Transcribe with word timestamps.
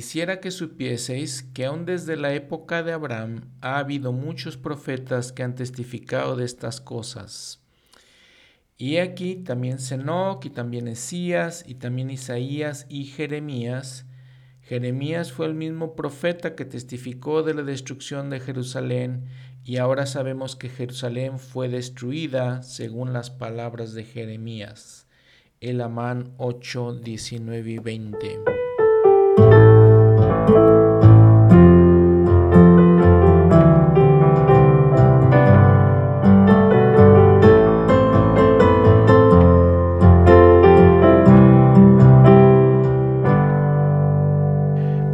Quisiera 0.00 0.40
que 0.40 0.50
supieseis 0.50 1.42
que 1.52 1.66
aun 1.66 1.84
desde 1.84 2.16
la 2.16 2.32
época 2.32 2.82
de 2.82 2.92
Abraham 2.92 3.50
ha 3.60 3.76
habido 3.76 4.12
muchos 4.12 4.56
profetas 4.56 5.30
que 5.30 5.42
han 5.42 5.54
testificado 5.54 6.36
de 6.36 6.46
estas 6.46 6.80
cosas. 6.80 7.60
Y 8.78 8.96
aquí 8.96 9.36
también 9.36 9.78
Senoc, 9.78 10.46
y 10.46 10.48
también 10.48 10.88
Esías, 10.88 11.64
y 11.68 11.74
también 11.74 12.08
Isaías 12.08 12.86
y 12.88 13.04
Jeremías. 13.04 14.06
Jeremías 14.62 15.32
fue 15.32 15.44
el 15.44 15.54
mismo 15.54 15.94
profeta 15.94 16.54
que 16.54 16.64
testificó 16.64 17.42
de 17.42 17.52
la 17.52 17.62
destrucción 17.62 18.30
de 18.30 18.40
Jerusalén, 18.40 19.26
y 19.64 19.76
ahora 19.76 20.06
sabemos 20.06 20.56
que 20.56 20.70
Jerusalén 20.70 21.38
fue 21.38 21.68
destruida 21.68 22.62
según 22.62 23.12
las 23.12 23.28
palabras 23.28 23.92
de 23.92 24.04
Jeremías. 24.04 25.06
El 25.60 25.82
Amán 25.82 26.32
8, 26.38 27.00
19 27.02 27.70
y 27.70 27.78
20. 27.78 28.69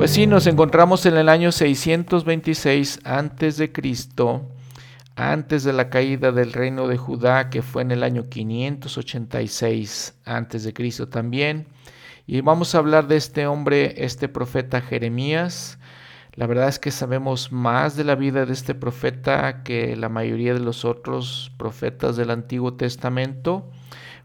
Pues 0.07 0.15
sí, 0.15 0.29
nos 0.29 0.47
encontramos 0.47 1.05
en 1.07 1.17
el 1.17 1.29
año 1.29 1.51
626 1.51 3.01
antes 3.03 3.57
de 3.57 3.73
Cristo, 3.73 4.49
antes 5.17 5.65
de 5.65 5.73
la 5.73 5.91
caída 5.91 6.31
del 6.31 6.53
reino 6.53 6.87
de 6.87 6.97
Judá, 6.97 7.51
que 7.51 7.61
fue 7.61 7.83
en 7.83 7.91
el 7.91 8.05
año 8.05 8.29
586 8.29 10.15
antes 10.25 10.63
de 10.63 10.73
Cristo 10.73 11.09
también. 11.09 11.67
Y 12.29 12.41
vamos 12.41 12.75
a 12.75 12.79
hablar 12.79 13.07
de 13.07 13.17
este 13.17 13.47
hombre, 13.47 14.05
este 14.05 14.29
profeta 14.29 14.81
Jeremías. 14.81 15.79
La 16.35 16.49
verdad 16.49 16.69
es 16.69 16.81
que 16.81 16.91
sabemos 16.91 17.53
más 17.53 17.97
de 17.97 18.03
la 18.03 18.17
vida 18.17 18.45
de 18.45 18.53
este 18.53 18.75
profeta 18.75 19.63
que 19.63 19.95
la 19.95 20.09
mayoría 20.09 20.53
de 20.53 20.59
los 20.59 20.85
otros 20.85 21.53
profetas 21.57 22.17
del 22.17 22.33
Antiguo 22.33 22.75
Testamento. 22.75 23.71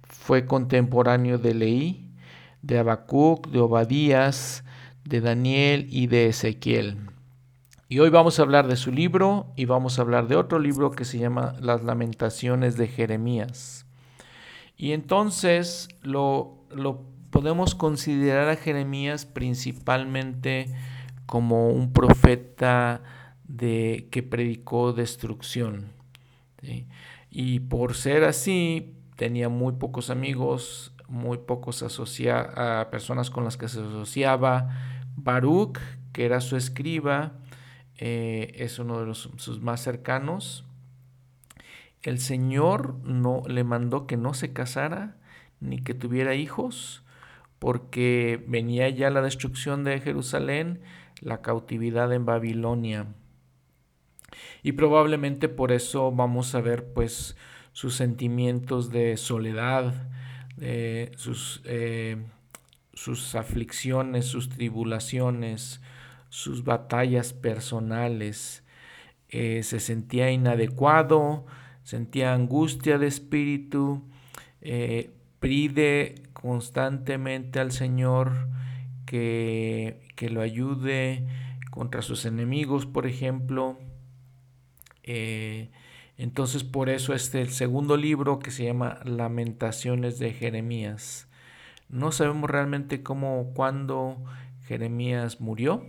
Fue 0.02 0.48
contemporáneo 0.48 1.38
de 1.38 1.54
Leí, 1.54 2.10
de 2.64 2.80
Habacuc, 2.80 3.48
de 3.50 3.60
Obadías, 3.60 4.64
de 5.06 5.22
Daniel 5.22 5.86
y 5.92 6.08
de 6.08 6.28
Ezequiel. 6.28 6.98
Y 7.88 8.00
hoy 8.00 8.10
vamos 8.10 8.40
a 8.40 8.42
hablar 8.42 8.68
de 8.68 8.78
su 8.78 8.92
libro 8.92 9.54
y 9.56 9.66
vamos 9.66 10.00
a 10.00 10.02
hablar 10.02 10.28
de 10.28 10.38
otro 10.38 10.58
libro 10.58 10.90
que 10.90 11.06
se 11.06 11.20
llama 11.20 11.54
Las 11.60 11.84
Lamentaciones 11.84 12.78
de 12.78 12.88
Jeremías. 12.88 13.86
Y 14.76 14.94
entonces 14.94 15.88
lo, 16.02 16.66
lo 16.72 17.11
podemos 17.32 17.74
considerar 17.76 18.50
a 18.50 18.56
Jeremías 18.56 19.26
principalmente 19.26 20.68
como 21.26 21.70
un 21.70 21.94
profeta 21.94 23.02
de, 23.46 24.08
que 24.12 24.22
predicó 24.22 24.94
destrucción. 24.94 25.94
Y 27.32 27.62
por 27.62 27.96
ser 27.96 28.26
así, 28.26 28.94
tenía 29.16 29.50
muy 29.50 29.74
pocos 29.74 30.10
amigos, 30.10 30.94
muy 31.08 31.40
pocos 31.40 31.82
asocia 31.84 32.88
personas 32.92 33.30
con 33.30 33.44
las 33.44 33.58
que 33.58 33.68
se 33.68 33.80
asociaba. 33.80 34.70
Baruch, 35.16 35.80
que 36.12 36.26
era 36.26 36.42
su 36.42 36.58
escriba, 36.58 37.34
eh, 37.98 38.54
es 38.56 38.80
uno 38.80 39.06
de 39.06 39.16
sus 39.16 39.62
más 39.62 39.82
cercanos. 39.82 40.66
El 42.04 42.20
Señor 42.20 42.96
no 43.04 43.44
le 43.48 43.64
mandó 43.64 44.08
que 44.08 44.18
no 44.18 44.34
se 44.34 44.54
casara 44.54 45.16
ni 45.60 45.80
que 45.80 45.94
tuviera 45.94 46.34
hijos, 46.34 47.01
porque 47.62 48.44
venía 48.48 48.90
ya 48.90 49.12
la 49.12 49.22
destrucción 49.22 49.84
de 49.84 50.00
Jerusalén, 50.00 50.82
la 51.20 51.44
cautividad 51.44 52.12
en 52.12 52.26
Babilonia. 52.26 53.06
Y 54.64 54.72
probablemente 54.72 55.48
por 55.48 55.72
eso 55.72 56.12
vamos 56.12 56.56
a 56.56 56.62
ver 56.62 56.92
pues 56.92 57.38
sus 57.72 57.94
sentimientos 57.94 58.90
de 58.90 59.16
soledad, 59.16 59.94
sus, 61.16 61.62
eh, 61.66 62.18
sus 62.96 63.36
aflicciones, 63.36 64.26
sus 64.26 64.50
tribulaciones, 64.50 65.82
sus 66.30 66.64
batallas 66.64 67.32
personales. 67.32 68.64
Eh, 69.30 69.62
se 69.62 69.80
sentía 69.80 70.32
inadecuado, 70.32 71.46
sentía 71.84 72.34
angustia 72.34 72.98
de 72.98 73.06
espíritu, 73.06 74.02
eh, 74.62 75.12
pide 75.40 76.16
constantemente 76.42 77.60
al 77.60 77.72
Señor 77.72 78.50
que, 79.06 80.02
que, 80.16 80.30
lo 80.30 80.42
ayude 80.42 81.26
contra 81.70 82.02
sus 82.02 82.26
enemigos, 82.26 82.86
por 82.86 83.06
ejemplo. 83.06 83.78
Entonces 86.22 86.64
por 86.64 86.90
eso 86.90 87.16
este 87.16 87.42
el 87.42 87.50
segundo 87.50 87.98
libro 87.98 88.38
que 88.38 88.52
se 88.52 88.64
llama 88.64 89.00
Lamentaciones 89.06 90.20
de 90.20 90.34
Jeremías. 90.34 91.28
No 91.90 92.12
sabemos 92.12 92.48
realmente 92.48 93.02
cómo, 93.02 93.54
cuándo 93.56 94.24
Jeremías 94.68 95.42
murió. 95.42 95.84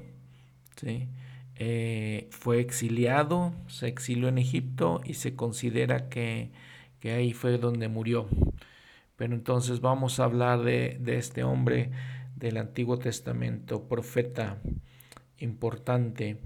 Eh, 1.57 2.29
fue 2.31 2.61
exiliado, 2.61 3.53
se 3.69 3.89
exilió 3.89 4.29
en 4.29 4.39
Egipto 4.39 5.03
y 5.05 5.15
se 5.15 5.37
considera 5.37 6.09
que, 6.09 6.51
que, 6.99 7.13
ahí 7.13 7.35
fue 7.35 7.59
donde 7.59 7.89
murió. 7.89 8.27
Pero 9.23 9.35
entonces 9.37 9.81
vamos 9.81 10.19
a 10.19 10.25
hablar 10.25 10.65
de, 10.65 10.97
de 10.99 11.17
este 11.17 11.45
hombre 11.45 11.93
del 12.35 12.57
Antiguo 12.57 12.99
Testamento, 12.99 13.87
profeta 13.87 14.59
importante, 15.39 16.39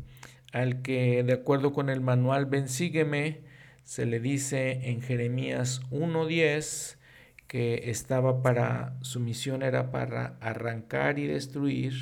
al 0.53 0.83
que 0.83 1.23
de 1.23 1.33
acuerdo 1.33 1.73
con 1.73 1.89
el 1.89 2.03
manual 2.03 2.45
Ven 2.45 2.69
Sígueme, 2.69 3.41
se 3.83 4.05
le 4.05 4.21
dice 4.21 4.91
en 4.91 5.01
Jeremías 5.01 5.81
1.10 5.91 6.99
que 7.47 7.89
estaba 7.89 8.43
para, 8.43 8.99
su 9.01 9.21
misión 9.21 9.63
era 9.63 9.91
para 9.91 10.37
arrancar 10.43 11.19
y 11.19 11.27
destruir, 11.27 11.95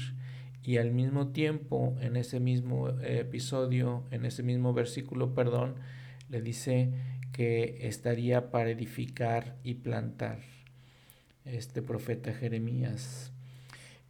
y 0.64 0.78
al 0.78 0.90
mismo 0.90 1.28
tiempo, 1.28 1.96
en 2.00 2.16
ese 2.16 2.40
mismo 2.40 2.88
episodio, 3.00 4.02
en 4.10 4.24
ese 4.24 4.42
mismo 4.42 4.74
versículo, 4.74 5.34
perdón, 5.34 5.76
le 6.28 6.42
dice 6.42 6.90
que 7.30 7.78
estaría 7.82 8.50
para 8.50 8.70
edificar 8.70 9.54
y 9.62 9.74
plantar 9.74 10.53
este 11.44 11.82
profeta 11.82 12.32
Jeremías. 12.32 13.32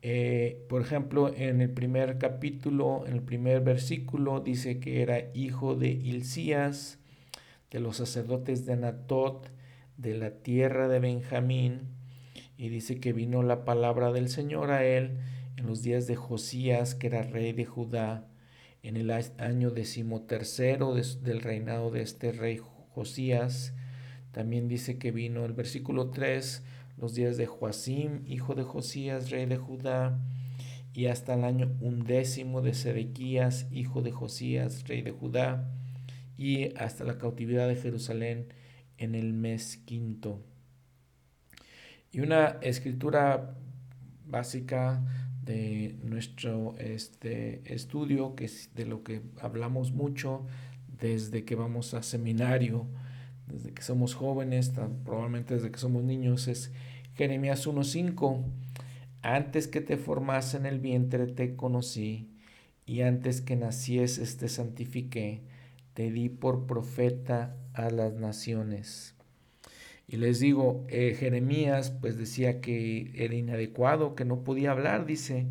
Eh, 0.02 0.64
por 0.68 0.82
ejemplo, 0.82 1.34
en 1.34 1.60
el 1.60 1.70
primer 1.70 2.18
capítulo, 2.18 3.06
en 3.06 3.14
el 3.14 3.22
primer 3.22 3.62
versículo, 3.62 4.40
dice 4.40 4.78
que 4.78 5.02
era 5.02 5.30
hijo 5.34 5.74
de 5.74 5.88
Hilcías, 5.88 6.98
de 7.70 7.80
los 7.80 7.96
sacerdotes 7.96 8.66
de 8.66 8.74
Anatot, 8.74 9.48
de 9.96 10.14
la 10.14 10.30
tierra 10.30 10.88
de 10.88 11.00
Benjamín, 11.00 11.88
y 12.56 12.68
dice 12.68 13.00
que 13.00 13.12
vino 13.12 13.42
la 13.42 13.64
palabra 13.64 14.12
del 14.12 14.28
Señor 14.28 14.70
a 14.70 14.84
él 14.84 15.18
en 15.56 15.66
los 15.66 15.82
días 15.82 16.06
de 16.06 16.16
Josías, 16.16 16.94
que 16.94 17.06
era 17.06 17.22
rey 17.22 17.52
de 17.52 17.64
Judá, 17.64 18.28
en 18.82 18.96
el 18.98 19.10
año 19.10 19.70
decimotercero 19.70 20.94
del 20.94 21.40
reinado 21.40 21.90
de 21.90 22.02
este 22.02 22.32
rey 22.32 22.60
Josías. 22.94 23.72
También 24.32 24.68
dice 24.68 24.98
que 24.98 25.10
vino 25.10 25.44
el 25.46 25.54
versículo 25.54 26.10
3, 26.10 26.62
los 26.96 27.14
días 27.14 27.36
de 27.36 27.46
Joacim, 27.46 28.22
hijo 28.26 28.54
de 28.54 28.62
Josías, 28.62 29.30
rey 29.30 29.46
de 29.46 29.56
Judá, 29.56 30.18
y 30.94 31.06
hasta 31.06 31.34
el 31.34 31.44
año 31.44 31.76
undécimo 31.80 32.62
de 32.62 32.72
Sedequías, 32.72 33.66
hijo 33.72 34.00
de 34.02 34.12
Josías, 34.12 34.86
rey 34.86 35.02
de 35.02 35.10
Judá 35.10 35.68
y 36.36 36.76
hasta 36.76 37.04
la 37.04 37.18
cautividad 37.18 37.68
de 37.68 37.76
Jerusalén 37.76 38.52
en 38.98 39.14
el 39.14 39.32
mes 39.32 39.76
quinto. 39.84 40.40
Y 42.12 42.20
una 42.20 42.58
escritura 42.62 43.56
básica 44.26 45.04
de 45.44 45.96
nuestro 46.02 46.76
este, 46.78 47.60
estudio, 47.72 48.34
que 48.34 48.44
es 48.44 48.70
de 48.74 48.86
lo 48.86 49.02
que 49.02 49.20
hablamos 49.40 49.92
mucho 49.92 50.46
desde 51.00 51.44
que 51.44 51.56
vamos 51.56 51.92
a 51.94 52.02
seminario, 52.02 52.86
desde 53.46 53.72
que 53.72 53.82
somos 53.82 54.14
jóvenes, 54.14 54.72
probablemente 55.04 55.54
desde 55.54 55.70
que 55.70 55.78
somos 55.78 56.04
niños, 56.04 56.48
es 56.48 56.72
Jeremías 57.14 57.66
1.5. 57.66 58.44
Antes 59.22 59.68
que 59.68 59.80
te 59.80 59.96
formase 59.96 60.56
en 60.56 60.66
el 60.66 60.80
vientre 60.80 61.26
te 61.26 61.56
conocí, 61.56 62.30
y 62.86 63.00
antes 63.00 63.40
que 63.40 63.56
nacieses 63.56 64.36
te 64.36 64.48
santifiqué 64.48 65.42
te 65.94 66.10
di 66.10 66.28
por 66.28 66.66
profeta 66.66 67.56
a 67.72 67.88
las 67.88 68.14
naciones. 68.14 69.14
Y 70.06 70.16
les 70.16 70.40
digo, 70.40 70.84
eh, 70.88 71.16
Jeremías 71.18 71.90
pues 71.90 72.18
decía 72.18 72.60
que 72.60 73.10
era 73.14 73.34
inadecuado, 73.34 74.14
que 74.14 74.24
no 74.24 74.44
podía 74.44 74.72
hablar, 74.72 75.06
dice, 75.06 75.46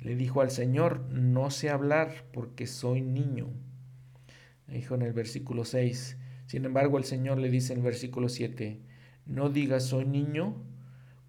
le 0.00 0.16
dijo 0.16 0.40
al 0.40 0.50
Señor, 0.50 1.08
no 1.10 1.50
sé 1.50 1.70
hablar 1.70 2.24
porque 2.32 2.66
soy 2.66 3.02
niño. 3.02 3.50
Dijo 4.66 4.94
en 4.94 5.02
el 5.02 5.12
versículo 5.12 5.64
6. 5.64 6.16
Sin 6.46 6.64
embargo, 6.64 6.98
el 6.98 7.04
Señor 7.04 7.38
le 7.38 7.50
dice 7.50 7.72
en 7.72 7.80
el 7.80 7.84
versículo 7.84 8.28
7, 8.28 8.80
no 9.26 9.48
digas 9.48 9.84
soy 9.84 10.04
niño, 10.04 10.54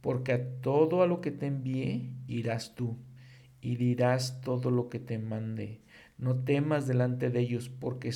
porque 0.01 0.33
a 0.33 0.61
todo 0.61 1.01
a 1.01 1.07
lo 1.07 1.21
que 1.21 1.31
te 1.31 1.47
envié 1.47 2.11
irás 2.27 2.75
tú, 2.75 2.97
y 3.61 3.77
dirás 3.77 4.41
todo 4.41 4.69
lo 4.69 4.89
que 4.89 4.99
te 4.99 5.17
mande. 5.17 5.81
No 6.17 6.35
temas 6.43 6.87
delante 6.87 7.29
de 7.29 7.39
ellos, 7.39 7.69
porque 7.69 8.11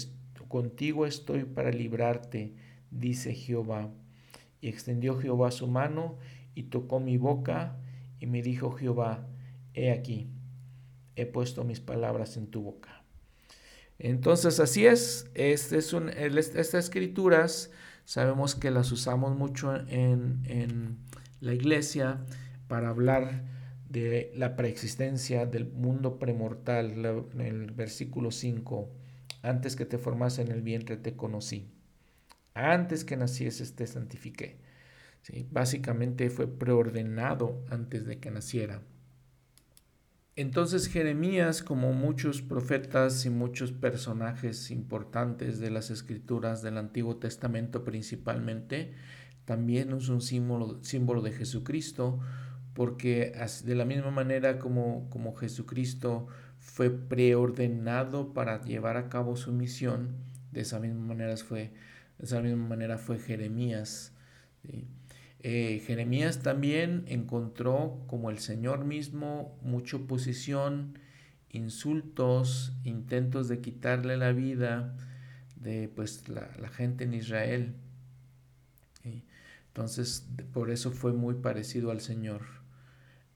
contigo 0.48 1.06
estoy 1.06 1.46
para 1.46 1.72
librarte, 1.72 2.54
dice 2.92 3.34
Jehová. 3.34 3.92
Y 4.62 4.68
extendió 4.68 5.18
Jehová 5.18 5.52
su 5.52 5.68
mano 5.68 6.18
y 6.54 6.64
tocó 6.64 7.00
mi 7.00 7.18
boca, 7.18 7.78
y 8.20 8.26
me 8.26 8.42
dijo 8.42 8.72
Jehová, 8.72 9.28
he 9.74 9.92
aquí, 9.92 10.30
he 11.16 11.26
puesto 11.26 11.64
mis 11.64 11.80
palabras 11.80 12.36
en 12.36 12.48
tu 12.48 12.62
boca. 12.62 12.99
Entonces 14.00 14.62
así 14.62 14.86
es, 14.86 15.30
este 15.34 15.78
estas 15.78 16.74
escrituras 16.74 17.70
sabemos 18.06 18.56
que 18.56 18.72
las 18.72 18.92
usamos 18.94 19.36
mucho 19.36 19.76
en, 19.76 20.98
la 21.42 21.54
iglesia 21.54 22.20
para 22.68 22.90
hablar 22.90 23.44
de 23.90 24.32
la 24.36 24.56
preexistencia 24.56 25.46
del 25.46 25.70
mundo 25.72 26.18
premortal, 26.20 27.06
en 27.34 27.42
el 27.42 27.72
versículo 27.72 28.32
5, 28.32 28.90
antes 29.42 29.76
que 29.76 29.86
te 29.86 29.98
formase 29.98 30.42
en 30.42 30.52
el 30.52 30.62
vientre 30.62 30.98
te 30.98 31.16
conocí, 31.16 31.70
antes 32.54 33.06
que 33.06 33.18
nacieses 33.18 33.76
te 33.76 33.88
santifiqué. 33.88 34.58
Básicamente 35.52 36.30
fue 36.30 36.48
preordenado 36.48 37.64
antes 37.70 38.06
de 38.06 38.20
que 38.20 38.32
naciera. 38.32 38.82
Entonces 40.40 40.88
Jeremías, 40.88 41.62
como 41.62 41.92
muchos 41.92 42.42
profetas 42.42 43.26
y 43.26 43.30
muchos 43.30 43.74
personajes 43.74 44.72
importantes 44.72 45.60
de 45.60 45.70
las 45.70 45.92
escrituras 45.92 46.62
del 46.62 46.78
Antiguo 46.78 47.18
Testamento 47.18 47.84
principalmente, 47.84 48.94
también 49.44 49.92
es 49.92 50.08
un 50.08 50.22
símbolo, 50.22 51.22
de 51.22 51.32
Jesucristo, 51.34 52.22
porque 52.74 53.34
de 53.66 53.76
la 53.76 53.84
misma 53.84 54.12
manera 54.12 54.60
como, 54.60 55.10
como 55.10 55.36
Jesucristo 55.36 56.28
fue 56.58 56.90
preordenado 56.90 58.32
para 58.32 58.64
llevar 58.64 58.96
a 58.96 59.10
cabo 59.10 59.36
su 59.36 59.52
misión, 59.52 60.16
de 60.54 60.62
esa 60.62 60.80
misma 60.80 61.02
manera 61.02 61.36
fue, 61.36 61.74
de 62.18 62.26
esa 62.26 62.40
misma 62.40 62.66
manera 62.66 62.98
fue 62.98 63.20
Jeremías. 63.20 64.14
Eh, 65.42 65.82
Jeremías 65.86 66.40
también 66.44 67.06
encontró, 67.08 68.04
como 68.08 68.30
el 68.30 68.40
Señor 68.40 68.84
mismo, 68.84 69.58
mucha 69.62 69.98
oposición, 69.98 71.00
insultos, 71.50 72.74
intentos 72.84 73.48
de 73.48 73.62
quitarle 73.62 74.18
la 74.18 74.34
vida 74.34 74.98
de 75.56 75.88
pues, 75.88 76.28
la, 76.28 76.70
gente 76.70 77.06
en 77.06 77.14
Israel. 77.14 77.74
Entonces, 79.68 80.28
por 80.52 80.72
eso 80.72 80.92
fue 80.92 81.14
muy 81.14 81.36
parecido 81.36 81.92
al 81.92 82.02
Señor. 82.02 82.42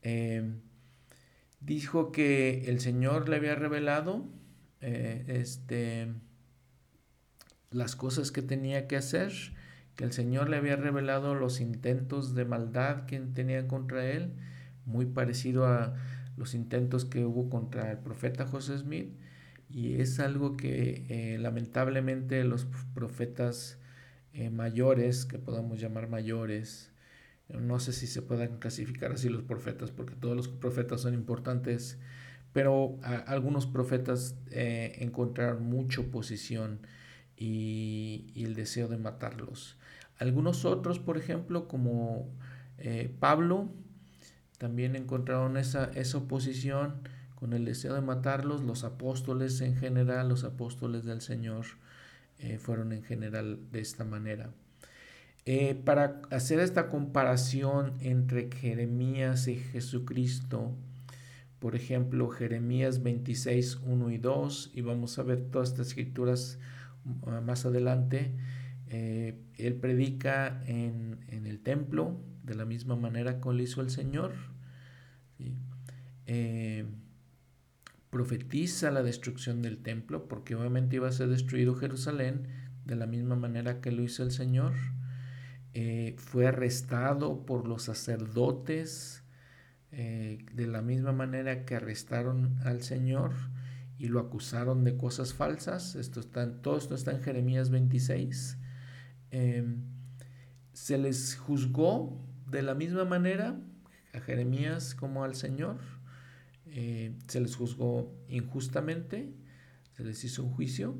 Em, 0.02 0.60
dijo 1.60 2.12
que 2.12 2.64
el 2.66 2.80
Señor 2.80 3.30
le 3.30 3.36
había 3.36 3.54
revelado 3.54 4.26
eh, 4.82 5.24
este, 5.28 6.12
las 7.70 7.96
cosas 7.96 8.30
que 8.30 8.42
tenía 8.42 8.86
que 8.88 8.96
hacer 8.96 9.32
que 9.96 10.04
el 10.04 10.12
Señor 10.12 10.48
le 10.48 10.56
había 10.56 10.76
revelado 10.76 11.34
los 11.34 11.60
intentos 11.60 12.34
de 12.34 12.44
maldad 12.44 13.06
que 13.06 13.18
tenían 13.20 13.68
contra 13.68 14.04
él, 14.10 14.32
muy 14.86 15.06
parecido 15.06 15.66
a 15.66 15.94
los 16.36 16.54
intentos 16.54 17.04
que 17.04 17.24
hubo 17.24 17.48
contra 17.48 17.92
el 17.92 17.98
profeta 17.98 18.46
José 18.46 18.78
Smith, 18.78 19.14
y 19.70 20.00
es 20.00 20.20
algo 20.20 20.56
que 20.56 21.06
eh, 21.08 21.38
lamentablemente 21.38 22.44
los 22.44 22.66
profetas 22.94 23.78
eh, 24.32 24.50
mayores, 24.50 25.26
que 25.26 25.38
podamos 25.38 25.80
llamar 25.80 26.08
mayores, 26.08 26.92
no 27.48 27.78
sé 27.78 27.92
si 27.92 28.06
se 28.06 28.22
puedan 28.22 28.58
clasificar 28.58 29.12
así 29.12 29.28
los 29.28 29.42
profetas, 29.42 29.90
porque 29.90 30.14
todos 30.14 30.36
los 30.36 30.48
profetas 30.48 31.02
son 31.02 31.14
importantes, 31.14 31.98
pero 32.52 32.98
algunos 33.26 33.66
profetas 33.66 34.36
eh, 34.50 34.96
encontraron 35.00 35.64
mucha 35.64 36.00
oposición 36.00 36.80
y, 37.36 38.32
el 38.36 38.54
deseo 38.54 38.88
de 38.88 38.96
matarlos. 38.96 39.76
Algunos 40.18 40.64
otros, 40.64 40.98
por 40.98 41.18
ejemplo, 41.18 41.68
como 41.68 42.28
eh, 42.78 43.12
Pablo, 43.18 43.68
también 44.58 44.96
encontraron 44.96 45.56
esa, 45.56 45.90
esa 45.94 46.18
oposición 46.18 46.94
con 47.34 47.52
el 47.52 47.64
deseo 47.64 47.94
de 47.94 48.00
matarlos. 48.00 48.62
Los 48.62 48.84
apóstoles 48.84 49.60
en 49.60 49.76
general, 49.76 50.28
los 50.28 50.44
apóstoles 50.44 51.04
del 51.04 51.20
Señor, 51.20 51.66
eh, 52.38 52.58
fueron 52.58 52.92
en 52.92 53.02
general 53.02 53.58
de 53.70 53.80
esta 53.80 54.04
manera. 54.04 54.50
Eh, 55.46 55.74
para 55.74 56.22
hacer 56.30 56.58
esta 56.58 56.88
comparación 56.88 57.94
entre 58.00 58.50
Jeremías 58.50 59.46
y 59.46 59.56
Jesucristo, 59.56 60.74
por 61.58 61.76
ejemplo, 61.76 62.28
Jeremías 62.30 63.02
26, 63.02 63.80
1 63.84 64.10
y 64.10 64.18
2, 64.18 64.70
y 64.74 64.80
vamos 64.80 65.18
a 65.18 65.22
ver 65.22 65.42
todas 65.50 65.70
estas 65.70 65.88
escrituras 65.88 66.58
uh, 67.04 67.40
más 67.42 67.66
adelante, 67.66 68.32
eh, 68.88 69.40
él 69.56 69.74
predica 69.76 70.62
en, 70.66 71.24
el 71.28 71.60
templo 71.60 72.20
de 72.42 72.54
la 72.54 72.64
misma 72.64 72.96
manera 72.96 73.40
que 73.40 73.52
lo 73.52 73.62
hizo 73.62 73.80
el 73.80 73.90
Señor. 73.90 74.32
Eh, 76.26 76.86
profetiza 78.10 78.90
la 78.90 79.02
destrucción 79.02 79.60
del 79.60 79.78
templo 79.78 80.28
porque 80.28 80.54
obviamente 80.54 80.96
iba 80.96 81.08
a 81.08 81.12
ser 81.12 81.28
destruido 81.28 81.74
Jerusalén 81.74 82.46
de 82.84 82.96
la 82.96 83.06
misma 83.06 83.36
manera 83.36 83.80
que 83.80 83.92
lo 83.92 84.02
hizo 84.02 84.22
el 84.22 84.30
Señor. 84.30 84.72
Eh, 85.72 86.14
fue 86.18 86.46
arrestado 86.46 87.44
por 87.44 87.66
los 87.66 87.82
sacerdotes 87.82 89.22
de 89.90 90.66
la 90.66 90.82
misma 90.82 91.12
manera 91.12 91.64
que 91.64 91.76
arrestaron 91.76 92.58
al 92.64 92.82
Señor 92.82 93.32
y 93.96 94.08
lo 94.08 94.18
acusaron 94.18 94.82
de 94.82 94.96
cosas 94.96 95.34
falsas. 95.34 95.94
Esto 95.94 96.18
está, 96.18 96.50
todo 96.62 96.76
esto 96.76 96.96
está 96.96 97.12
en 97.12 97.22
Jeremías 97.22 97.70
26. 97.70 98.58
Em, 99.34 99.82
se 100.72 100.96
les 100.96 101.34
juzgó 101.34 102.24
de 102.46 102.62
la 102.62 102.76
misma 102.76 103.04
manera 103.04 103.60
a 104.12 104.20
Jeremías 104.20 104.94
como 104.94 105.24
al 105.24 105.34
Señor. 105.34 105.78
Eh, 106.66 107.18
se 107.26 107.40
les 107.40 107.56
juzgó 107.56 108.14
injustamente, 108.28 109.34
se 109.96 110.04
les 110.04 110.22
hizo 110.22 110.44
un 110.44 110.50
juicio, 110.50 110.94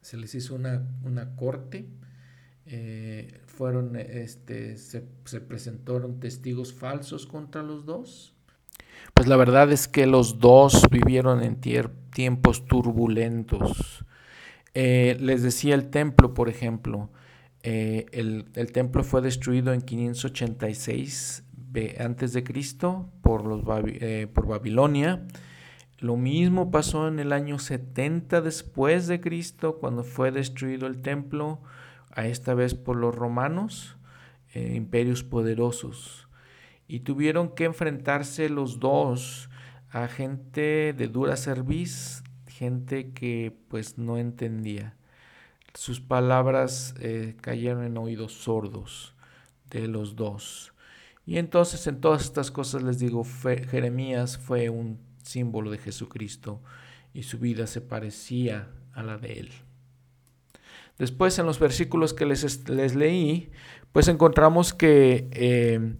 se 0.00 0.16
les 0.16 0.34
hizo 0.34 0.54
una, 0.54 0.88
una 1.04 1.36
corte, 1.36 1.86
eh, 2.64 3.42
fueron, 3.44 3.96
este, 3.96 4.78
se, 4.78 5.06
se, 5.26 5.40
presentaron 5.42 6.18
testigos 6.18 6.72
falsos 6.72 7.26
contra 7.26 7.62
los 7.62 7.84
dos. 7.84 8.34
Pues 9.12 9.28
la 9.28 9.36
verdad 9.36 9.70
es 9.70 9.86
que 9.86 10.06
los 10.06 10.38
dos 10.38 10.86
vivieron 10.90 11.42
en 11.42 11.60
tiempos 11.60 12.64
turbulentos. 12.66 14.06
Eh, 14.74 15.16
les 15.20 15.42
decía 15.42 15.74
el 15.74 15.90
templo, 15.90 16.34
por 16.34 16.48
ejemplo, 16.48 17.10
eh, 17.62 18.06
el, 18.12 18.72
templo 18.72 19.04
fue 19.04 19.20
destruido 19.20 19.72
en 19.72 19.82
586 19.82 21.44
antes 21.98 22.32
de 22.32 22.44
Cristo 22.44 23.10
por, 23.22 23.44
los, 23.44 23.62
eh, 23.86 24.28
por 24.32 24.46
Babilonia. 24.46 25.26
Lo 25.98 26.16
mismo 26.16 26.70
pasó 26.70 27.06
en 27.06 27.18
el 27.18 27.32
año 27.32 27.58
70 27.58 28.40
después 28.40 29.06
de 29.06 29.20
Cristo, 29.20 29.78
cuando 29.78 30.04
fue 30.04 30.32
destruido 30.32 30.86
el 30.86 31.00
templo, 31.00 31.60
a 32.10 32.26
esta 32.26 32.54
vez 32.54 32.74
por 32.74 32.96
los 32.96 33.14
romanos, 33.14 33.96
imperios 34.54 35.22
poderosos. 35.22 36.28
Y 36.88 37.00
tuvieron 37.00 37.54
que 37.54 37.64
enfrentarse 37.64 38.50
los 38.50 38.80
dos 38.80 39.48
a 39.90 40.08
gente 40.08 40.92
de 40.92 41.08
dura 41.08 41.36
cerviz, 41.36 42.22
gente 42.62 43.10
que 43.12 43.52
pues 43.66 43.98
no 43.98 44.18
entendía. 44.18 44.94
Sus 45.74 46.00
palabras 46.00 46.94
eh, 47.00 47.34
cayeron 47.40 47.82
en 47.82 47.98
oídos 47.98 48.34
sordos 48.34 49.16
de 49.68 49.88
los 49.88 50.14
dos. 50.14 50.72
Y 51.26 51.38
entonces 51.38 51.88
en 51.88 52.00
todas 52.00 52.22
estas 52.22 52.52
cosas 52.52 52.84
les 52.84 53.00
digo, 53.00 53.24
Jeremías 53.24 54.38
fue 54.38 54.68
un 54.68 55.00
símbolo 55.24 55.72
de 55.72 55.78
Jesucristo 55.78 56.62
y 57.12 57.24
su 57.24 57.40
vida 57.40 57.66
se 57.66 57.80
parecía 57.80 58.68
a 58.92 59.02
la 59.02 59.18
de 59.18 59.40
él. 59.40 59.50
Después 60.98 61.36
en 61.40 61.46
los 61.46 61.58
versículos 61.58 62.14
que 62.14 62.26
les, 62.26 62.68
les 62.68 62.94
leí, 62.94 63.50
pues 63.90 64.06
encontramos 64.06 64.72
que 64.72 65.28
eh, 65.32 65.96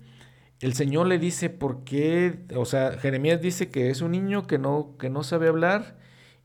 el 0.60 0.74
Señor 0.74 1.08
le 1.08 1.18
dice 1.18 1.50
por 1.50 1.82
qué, 1.82 2.44
o 2.54 2.66
sea, 2.66 2.98
Jeremías 3.00 3.40
dice 3.40 3.68
que 3.68 3.90
es 3.90 4.00
un 4.00 4.12
niño 4.12 4.46
que 4.46 4.58
no, 4.58 4.96
que 4.96 5.10
no 5.10 5.24
sabe 5.24 5.48
hablar 5.48 6.01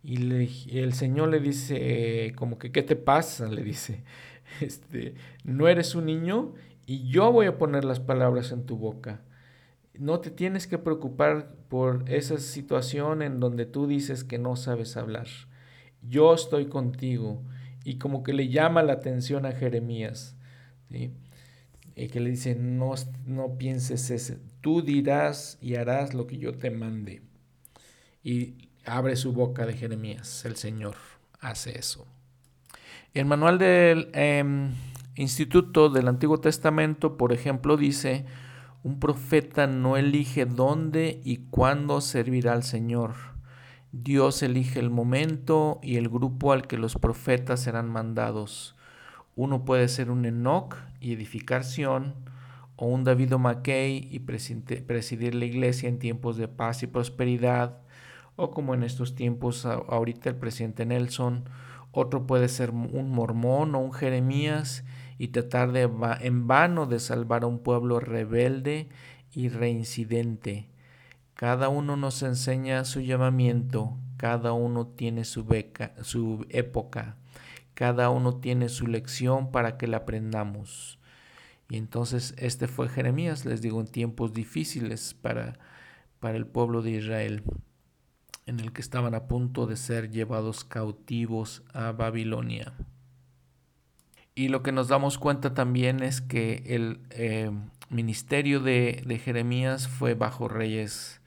y, 0.09 0.79
el 0.79 0.93
Señor 0.93 1.27
le 1.27 1.41
dice, 1.41 2.31
como 2.37 2.57
que, 2.57 2.71
¿qué 2.71 2.81
te 2.81 2.95
pasa? 2.95 3.49
Le 3.49 3.61
dice, 3.61 4.05
este, 4.61 5.15
no 5.43 5.67
eres 5.67 5.95
un 5.95 6.05
niño 6.05 6.53
y 6.85 7.09
yo 7.09 7.29
voy 7.33 7.47
a 7.47 7.57
poner 7.57 7.83
las 7.83 7.99
palabras 7.99 8.53
en 8.53 8.65
tu 8.65 8.77
boca. 8.77 9.19
No 9.99 10.21
te 10.21 10.31
tienes 10.31 10.65
que 10.65 10.77
preocupar 10.77 11.53
por 11.67 12.09
esa 12.09 12.37
situación 12.37 13.21
en 13.21 13.41
donde 13.41 13.65
tú 13.65 13.85
dices 13.85 14.23
que 14.23 14.37
no 14.37 14.55
sabes 14.55 14.95
hablar. 14.95 15.27
Yo 16.01 16.33
estoy 16.33 16.67
contigo. 16.67 17.43
Y 17.83 17.97
como 17.97 18.23
que 18.23 18.31
le 18.31 18.47
llama 18.47 18.83
la 18.83 18.93
atención 18.93 19.45
a 19.45 19.51
Jeremías. 19.51 20.37
Y 20.89 22.07
que 22.07 22.19
le 22.21 22.29
dice, 22.29 22.55
no, 22.55 22.93
no 23.25 23.57
pienses 23.57 24.09
eso. 24.09 24.35
Tú 24.61 24.81
dirás 24.81 25.57
y 25.59 25.75
harás 25.75 26.13
lo 26.13 26.27
que 26.27 26.37
yo 26.37 26.53
te 26.53 26.71
mande. 26.71 27.23
y 28.23 28.66
abre 28.87 29.15
su 29.15 29.33
boca 29.33 29.65
de 29.65 29.73
Jeremías. 29.73 30.45
El 30.45 30.55
Señor 30.55 30.95
hace 31.39 31.77
eso. 31.77 32.07
El 33.13 33.25
manual 33.25 33.57
del 33.59 34.09
em, 34.13 34.73
Instituto 35.15 35.89
del 35.89 36.07
Antiguo 36.07 36.39
Testamento, 36.39 37.17
por 37.17 37.33
ejemplo, 37.33 37.77
dice, 37.77 38.25
un 38.83 38.99
profeta 38.99 39.67
no 39.67 39.97
elige 39.97 40.45
dónde 40.45 41.21
y 41.23 41.37
cuándo 41.49 42.01
servirá 42.01 42.53
al 42.53 42.63
Señor. 42.63 43.13
Dios 43.91 44.43
elige 44.43 44.79
el 44.79 44.89
momento 44.89 45.79
y 45.81 45.97
el 45.97 46.09
grupo 46.09 46.53
al 46.53 46.67
que 46.67 46.77
los 46.77 46.95
profetas 46.95 47.61
serán 47.61 47.89
mandados. 47.89 48.75
Uno 49.35 49.65
puede 49.65 49.87
ser 49.87 50.09
un 50.09 50.25
Enoch 50.25 50.75
y 50.99 51.13
edificación, 51.13 52.15
o 52.75 52.85
un 52.85 53.03
David 53.03 53.33
Mackay 53.33 54.07
y 54.11 54.19
presidir 54.19 55.33
la 55.33 55.45
iglesia 55.45 55.89
en 55.89 55.97
tiempos 55.97 56.37
de 56.37 56.47
paz 56.47 56.83
y 56.83 56.87
prosperidad, 56.87 57.81
o 58.37 58.51
como 58.51 58.73
en 58.73 58.83
estos 58.83 59.15
tiempos 59.15 59.65
ahorita 59.65 60.29
el 60.29 60.35
presidente 60.37 60.85
Nelson, 60.85 61.49
otro 61.91 62.27
puede 62.27 62.47
ser 62.47 62.69
un 62.69 63.09
mormón 63.09 63.75
o 63.75 63.79
un 63.79 63.91
Jeremías 63.91 64.85
y 65.17 65.29
tratar 65.29 65.71
de 65.71 65.89
en 66.21 66.47
vano 66.47 66.85
de 66.85 66.99
salvar 66.99 67.43
a 67.43 67.47
un 67.47 67.59
pueblo 67.59 67.99
rebelde 67.99 68.87
y 69.33 69.49
reincidente. 69.49 70.69
Cada 71.33 71.69
uno 71.69 71.97
nos 71.97 72.21
enseña 72.21 72.85
su 72.85 73.01
llamamiento, 73.01 73.97
cada 74.17 74.53
uno 74.53 74.87
tiene 74.87 75.25
su, 75.25 75.43
beca, 75.43 75.93
su 76.03 76.45
época, 76.49 77.17
cada 77.73 78.11
uno 78.11 78.37
tiene 78.37 78.69
su 78.69 78.85
lección 78.85 79.51
para 79.51 79.77
que 79.77 79.87
la 79.87 79.97
aprendamos. 79.97 80.99
Y 81.69 81.77
entonces 81.77 82.35
este 82.37 82.67
fue 82.67 82.87
Jeremías, 82.87 83.45
les 83.45 83.61
digo, 83.61 83.79
en 83.81 83.87
tiempos 83.87 84.33
difíciles 84.33 85.15
para, 85.15 85.57
para 86.19 86.37
el 86.37 86.45
pueblo 86.45 86.83
de 86.83 86.91
Israel 86.91 87.43
en 88.47 88.61
el 88.61 88.71
que 88.71 88.81
estaban 88.81 89.13
a 89.13 89.27
punto 89.27 89.67
de 89.67 89.75
ser 89.75 90.09
llevados 90.09 90.63
cautivos 90.63 91.63
a 91.73 91.91
Babilonia. 91.91 92.73
Y 94.33 94.47
lo 94.47 94.63
que 94.63 94.71
nos 94.71 94.87
damos 94.87 95.17
cuenta 95.17 95.53
también 95.53 96.01
es 96.01 96.21
que 96.21 96.63
el 96.67 97.01
eh, 97.09 97.51
ministerio 97.89 98.61
de, 98.61 99.03
de, 99.05 99.19
Jeremías 99.19 99.87
fue 99.87 100.13
bajo 100.13 100.47
reyes 100.47 101.21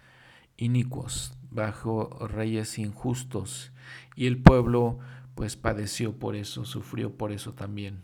inicuos, 0.57 1.35
bajo 1.51 2.09
reyes 2.27 2.79
injustos, 2.79 3.73
y 4.17 4.27
el 4.27 4.41
pueblo 4.41 4.99
pues 5.35 5.57
padeció 5.57 6.19
por 6.19 6.37
eso, 6.37 6.65
sufrió 6.65 7.17
por 7.17 7.33
eso 7.33 7.53
también. 7.53 8.03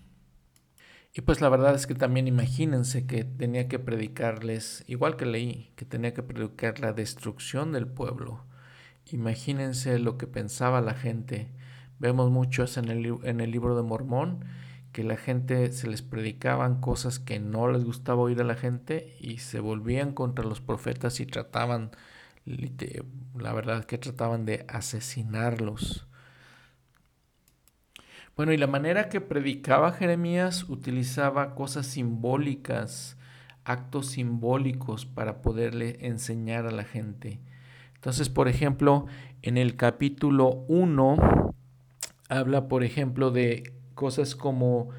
Y 1.14 1.22
pues 1.22 1.40
la 1.40 1.48
verdad 1.48 1.74
es 1.74 1.86
que 1.86 1.94
también 1.94 2.28
imagínense 2.28 3.06
que 3.06 3.24
tenía 3.24 3.68
que 3.68 3.78
predicarles, 3.78 4.84
igual 4.86 5.16
que 5.16 5.24
leí, 5.24 5.72
que 5.76 5.86
tenía 5.86 6.12
que 6.12 6.22
predicar 6.22 6.80
la 6.80 6.92
destrucción 6.92 7.72
del 7.72 7.86
pueblo 7.86 8.44
Imagínense 9.10 9.98
lo 9.98 10.18
que 10.18 10.26
pensaba 10.26 10.80
la 10.80 10.94
gente. 10.94 11.48
Vemos 11.98 12.30
muchos 12.30 12.76
en 12.76 12.88
el, 12.88 13.18
en 13.22 13.40
el 13.40 13.50
libro 13.50 13.76
de 13.76 13.82
Mormón 13.82 14.44
que 14.96 15.04
la 15.04 15.16
gente 15.16 15.70
se 15.72 15.88
les 15.88 16.00
predicaban 16.00 16.80
cosas 16.80 17.18
que 17.18 17.38
no 17.38 17.68
les 17.70 17.84
gustaba 17.84 18.22
oír 18.22 18.40
a 18.40 18.44
la 18.44 18.54
gente 18.54 19.14
y 19.20 19.38
se 19.38 19.60
volvían 19.60 20.12
contra 20.12 20.42
los 20.42 20.62
profetas 20.62 21.20
y 21.20 21.26
trataban, 21.26 21.90
la 22.46 23.52
verdad 23.52 23.84
que 23.84 23.98
trataban 23.98 24.46
de 24.46 24.64
asesinarlos. 24.68 26.06
Bueno, 28.36 28.52
y 28.52 28.56
la 28.56 28.66
manera 28.66 29.10
que 29.10 29.20
predicaba 29.20 29.92
Jeremías 29.92 30.64
utilizaba 30.68 31.54
cosas 31.54 31.86
simbólicas, 31.86 33.18
actos 33.64 34.06
simbólicos 34.06 35.04
para 35.04 35.42
poderle 35.42 35.98
enseñar 36.06 36.66
a 36.66 36.70
la 36.70 36.84
gente. 36.84 37.40
Entonces, 38.06 38.28
por 38.28 38.46
ejemplo, 38.46 39.06
en 39.42 39.58
el 39.58 39.74
capítulo 39.74 40.64
1 40.68 41.16
habla, 42.28 42.68
por 42.68 42.84
ejemplo, 42.84 43.32
de 43.32 43.72
cosas 43.96 44.36
como 44.36 44.90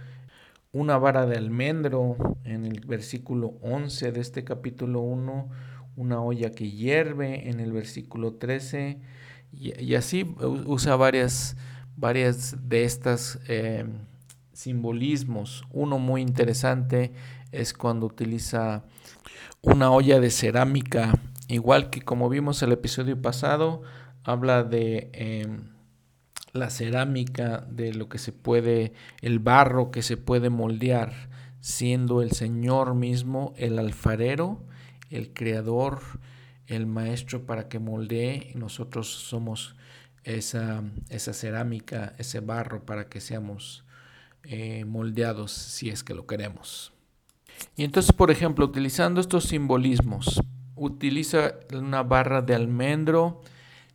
una 0.74 0.98
vara 0.98 1.26
de 1.26 1.38
almendro, 1.38 2.18
en 2.44 2.66
el 2.66 2.82
versículo 2.82 3.54
11 3.62 4.12
de 4.12 4.20
este 4.20 4.44
capítulo 4.44 5.00
1, 5.00 5.50
una 5.96 6.20
olla 6.20 6.52
que 6.52 6.70
hierve, 6.70 7.50
en 7.50 7.62
el 7.62 7.72
versículo 7.72 8.34
13, 8.34 9.00
y, 9.54 9.96
así 9.96 10.36
usa 10.66 10.98
varias, 10.98 11.56
varias 11.96 12.58
de 12.68 12.84
estas 12.84 13.40
eh, 13.48 13.86
simbolismos. 14.52 15.64
Uno 15.72 15.98
muy 15.98 16.22
interesante 16.22 17.14
es 17.54 17.74
cuando 17.74 18.06
utiliza 18.06 18.84
una 19.62 19.92
olla 19.92 20.20
de 20.20 20.30
cerámica 20.30 21.14
Igual 21.48 21.90
que 21.90 22.02
como 22.02 22.30
vimos 22.30 22.62
el 22.62 22.72
episodio 22.72 23.22
pasado, 23.22 23.82
habla 24.24 24.64
de 24.64 25.10
em, 25.14 25.70
la 26.52 26.70
cerámica, 26.70 27.66
de 27.70 27.94
lo 27.94 28.10
que 28.10 28.18
se 28.18 28.34
puede, 28.34 28.94
el 29.22 29.40
barro 29.40 29.92
que 29.92 30.02
se 30.02 30.18
puede 30.18 30.50
moldear, 30.50 31.14
siendo 31.62 32.22
el 32.22 32.32
Señor 32.32 32.96
mismo 32.96 33.54
el 33.58 33.80
alfarero, 33.80 34.64
el 35.10 35.34
creador, 35.34 36.02
el 36.68 36.86
maestro 36.86 37.46
para 37.46 37.70
que 37.70 37.80
moldee, 37.80 38.52
nosotros 38.56 39.08
somos 39.08 39.76
esa, 40.24 40.84
esa 41.10 41.34
cerámica, 41.34 42.14
ese 42.18 42.42
barro 42.42 42.86
para 42.86 43.08
que 43.08 43.22
seamos 43.22 43.86
eh, 44.44 44.84
moldeados 44.86 45.52
si 45.52 45.90
es 45.90 46.04
que 46.04 46.14
lo 46.14 46.28
queremos. 46.28 46.92
Y 47.76 47.86
entonces, 47.86 48.12
por 48.12 48.30
ejemplo, 48.30 48.66
utilizando 48.66 49.22
estos 49.22 49.46
simbolismos, 49.46 50.42
utiliza 50.78 51.56
una 51.74 52.04
barra 52.04 52.42
de 52.42 52.56
almendro. 52.56 53.42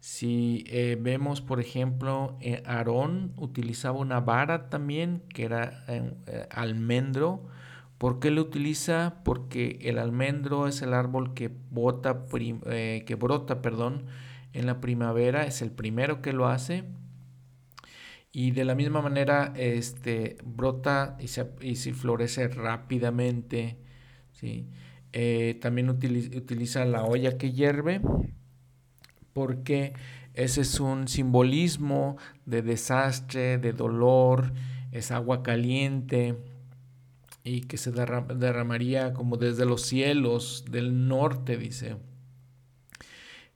Si 0.01 0.65
eh, 0.67 0.99
vemos, 1.01 1.41
por 1.41 1.61
ejemplo, 1.61 2.37
eh, 2.41 2.63
Aarón 2.67 3.33
utilizaba 3.37 3.99
una 3.99 4.21
vara 4.21 4.69
también 4.69 5.23
que 5.33 5.45
era 5.45 5.85
eh, 5.89 6.47
almendro. 6.51 7.47
¿Por 7.99 8.19
qué 8.19 8.31
lo 8.31 8.43
utiliza? 8.43 9.23
Porque 9.25 9.79
el 9.83 9.99
almendro 9.99 10.67
es 10.67 10.83
el 10.83 10.93
árbol 10.93 11.35
que, 11.35 11.53
que 11.53 13.15
brota 13.15 13.63
perdón, 13.63 14.07
en 14.53 14.67
la 14.67 14.81
primavera, 14.81 15.47
es 15.47 15.63
el 15.63 15.71
primero 15.71 16.21
que 16.21 16.33
lo 16.33 16.49
hace. 16.49 16.85
Y 18.33 18.51
de 18.53 18.65
la 18.65 18.75
misma 18.75 19.03
manera 19.03 19.53
este, 19.57 20.39
brota 20.45 21.17
y 21.21 21.29
se, 21.29 21.51
y 21.61 21.77
florece 21.77 22.49
rápidamente. 22.49 23.77
¿sí? 24.33 24.67
Eh, 25.13 25.59
también 25.61 25.91
utiliza 25.91 26.85
la 26.87 27.05
olla 27.05 27.37
que 27.37 27.53
hierve 27.53 28.01
porque 29.33 29.93
ese 30.35 30.63
es 30.63 30.81
un 30.81 31.09
simbolismo 31.09 32.17
de 32.47 32.63
desastre, 32.63 33.59
de 33.59 33.73
dolor, 33.73 34.53
es 34.91 35.11
agua 35.11 35.43
caliente 35.43 36.37
y 37.45 37.63
que 37.63 37.77
se 37.77 37.93
derramaría 37.93 39.13
como 39.13 39.37
desde 39.37 39.67
los 39.67 39.83
cielos 39.83 40.65
del 40.71 41.09
norte, 41.09 41.57
dice. 41.57 41.97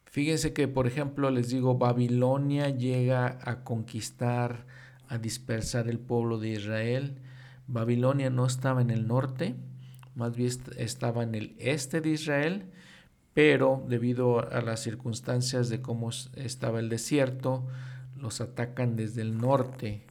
Fíjense 0.04 0.52
que, 0.52 0.66
por 0.66 0.86
ejemplo, 0.86 1.30
les 1.30 1.50
digo, 1.50 1.76
Babilonia 1.76 2.70
llega 2.70 3.38
a 3.42 3.64
conquistar, 3.64 4.66
a 5.08 5.18
dispersar 5.18 5.88
el 5.88 5.98
pueblo 5.98 6.38
de 6.38 6.50
Israel. 6.50 7.18
Babilonia 7.66 8.30
no 8.30 8.46
estaba 8.46 8.80
en 8.80 8.90
el 8.90 9.06
norte, 9.06 9.54
más 10.16 10.35
bien 10.35 10.50
estaba 10.78 11.23
en 11.23 11.35
el 11.35 11.54
este 11.58 12.00
de 12.00 12.08
Israel, 12.11 12.64
pero 13.35 13.85
debido 13.87 14.50
a 14.50 14.62
las 14.62 14.80
circunstancias 14.80 15.68
de 15.68 15.82
cómo 15.82 16.11
estaba 16.35 16.80
el 16.80 16.88
desierto, 16.88 17.66
los 18.16 18.40
atacan 18.40 18.96
desde 18.96 19.20
el 19.20 19.37
norte. 19.37 20.06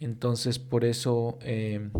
Entonces 0.00 0.58
por 0.58 0.86
eso 0.86 1.38
eh, 1.42 1.90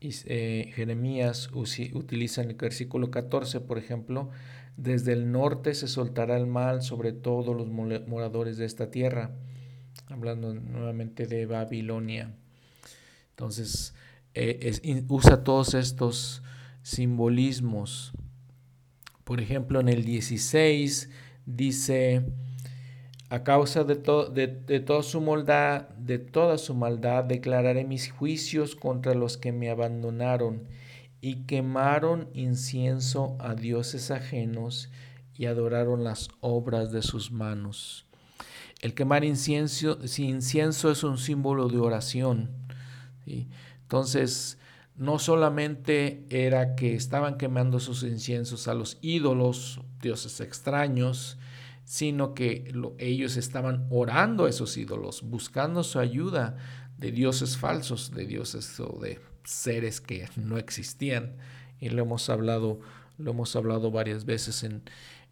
eh, 0.00 0.70
Jeremías 0.74 1.48
utiliza 1.54 2.42
en 2.42 2.50
el 2.50 2.56
versículo 2.56 3.10
14, 3.10 3.60
por 3.60 3.78
ejemplo, 3.78 4.28
desde 4.76 5.14
el 5.14 5.32
norte 5.32 5.74
se 5.74 5.88
soltará 5.88 6.36
el 6.36 6.46
mal 6.46 6.82
sobre 6.82 7.12
todos 7.12 7.56
los 7.56 7.68
moradores 7.68 8.58
de 8.58 8.66
esta 8.66 8.90
tierra, 8.90 9.30
hablando 10.08 10.52
nuevamente 10.52 11.26
de 11.26 11.46
Babilonia. 11.46 12.34
Entonces 13.30 13.94
eh, 14.34 15.04
usa 15.08 15.42
todos 15.42 15.72
estos 15.72 16.42
simbolismos. 16.82 18.12
Por 19.24 19.40
ejemplo, 19.40 19.80
en 19.80 19.88
el 19.88 20.04
16 20.04 21.10
dice, 21.46 22.24
a 23.30 23.44
causa 23.44 23.84
de, 23.84 23.94
de, 23.96 24.80
toda 24.80 25.02
su 25.02 25.20
maldad, 25.20 25.88
de 25.90 26.18
toda 26.18 26.58
su 26.58 26.74
maldad, 26.74 27.24
declararé 27.24 27.84
mis 27.84 28.10
juicios 28.10 28.76
contra 28.76 29.14
los 29.14 29.36
que 29.36 29.52
me 29.52 29.70
abandonaron 29.70 30.64
y 31.20 31.44
quemaron 31.44 32.28
incienso 32.34 33.36
a 33.38 33.54
dioses 33.54 34.10
ajenos 34.10 34.90
y 35.34 35.46
adoraron 35.46 36.04
las 36.04 36.28
obras 36.40 36.92
de 36.92 37.00
sus 37.00 37.30
manos. 37.30 38.04
El 38.82 38.94
quemar 38.94 39.24
incienso, 39.24 39.98
incienso 40.18 40.90
es 40.90 41.04
un 41.04 41.16
símbolo 41.16 41.68
de 41.68 41.78
oración. 41.78 42.50
Entonces, 43.24 44.58
no 45.02 45.18
solamente 45.18 46.24
era 46.30 46.76
que 46.76 46.94
estaban 46.94 47.36
quemando 47.36 47.80
sus 47.80 48.04
inciensos 48.04 48.68
a 48.68 48.74
los 48.74 48.98
ídolos, 49.00 49.80
dioses 50.00 50.40
extraños, 50.40 51.38
sino 51.82 52.34
que 52.34 52.72
ellos 52.98 53.36
estaban 53.36 53.88
orando 53.90 54.44
a 54.44 54.48
esos 54.48 54.76
ídolos, 54.76 55.22
buscando 55.22 55.82
su 55.82 55.98
ayuda 55.98 56.56
de 56.98 57.10
dioses 57.10 57.56
falsos, 57.58 58.12
de 58.12 58.26
dioses 58.26 58.78
o 58.78 59.00
de 59.02 59.18
seres 59.42 60.00
que 60.00 60.28
no 60.36 60.56
existían. 60.56 61.34
Y 61.80 61.88
lo 61.88 62.02
hemos 62.02 62.30
hablado, 62.30 62.78
lo 63.18 63.32
hemos 63.32 63.56
hablado 63.56 63.90
varias 63.90 64.24
veces 64.24 64.62
en, 64.62 64.82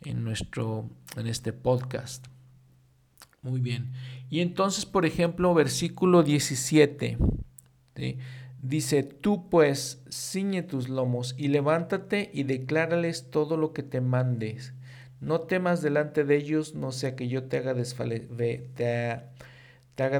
en, 0.04 0.24
nuestro, 0.24 0.90
en 1.16 1.28
este 1.28 1.52
podcast. 1.52 2.26
Muy 3.42 3.60
bien. 3.60 3.92
Y 4.30 4.40
entonces, 4.40 4.84
por 4.84 5.06
ejemplo, 5.06 5.54
versículo 5.54 6.24
17, 6.24 7.18
dice, 8.62 9.02
tú 9.02 9.48
pues 9.48 10.02
ciñe 10.10 10.62
tus 10.62 10.88
lomos 10.88 11.34
y 11.38 11.48
levántate 11.48 12.30
y 12.32 12.44
declárales 12.44 13.30
todo 13.30 13.56
lo 13.56 13.72
que 13.72 13.82
te 13.82 14.00
mandes. 14.00 14.74
No 15.20 15.40
temas 15.40 15.82
delante 15.82 16.24
de 16.24 16.36
ellos, 16.36 16.74
no 16.74 16.92
sea 16.92 17.14
que 17.14 17.28
yo 17.28 17.44
te 17.44 17.58
haga, 17.58 17.74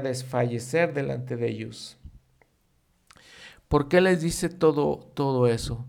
desfallecer 0.01 0.93
delante 0.93 1.37
de 1.37 1.49
ellos. 1.49 1.97
¿Por 3.67 3.87
qué 3.87 4.01
les 4.01 4.21
dice 4.21 4.49
todo, 4.49 5.11
todo 5.13 5.47
eso? 5.47 5.87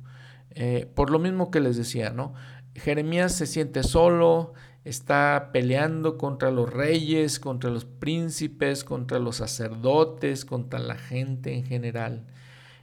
Eh, 0.50 0.90
por 0.94 1.10
lo 1.10 1.18
mismo 1.18 1.50
que 1.50 1.60
les 1.60 1.76
decía, 1.76 2.10
¿no? 2.10 2.32
Jeremías 2.74 3.34
se 3.34 3.46
siente 3.46 3.82
solo, 3.82 4.54
está 4.84 5.50
peleando 5.52 6.16
contra 6.16 6.50
los 6.50 6.72
reyes, 6.72 7.38
contra 7.38 7.70
los 7.70 7.84
príncipes, 7.84 8.82
contra 8.84 9.18
los 9.18 9.36
sacerdotes, 9.36 10.44
contra 10.44 10.78
la 10.78 10.96
gente 10.96 11.54
en 11.54 11.64
general. 11.64 12.26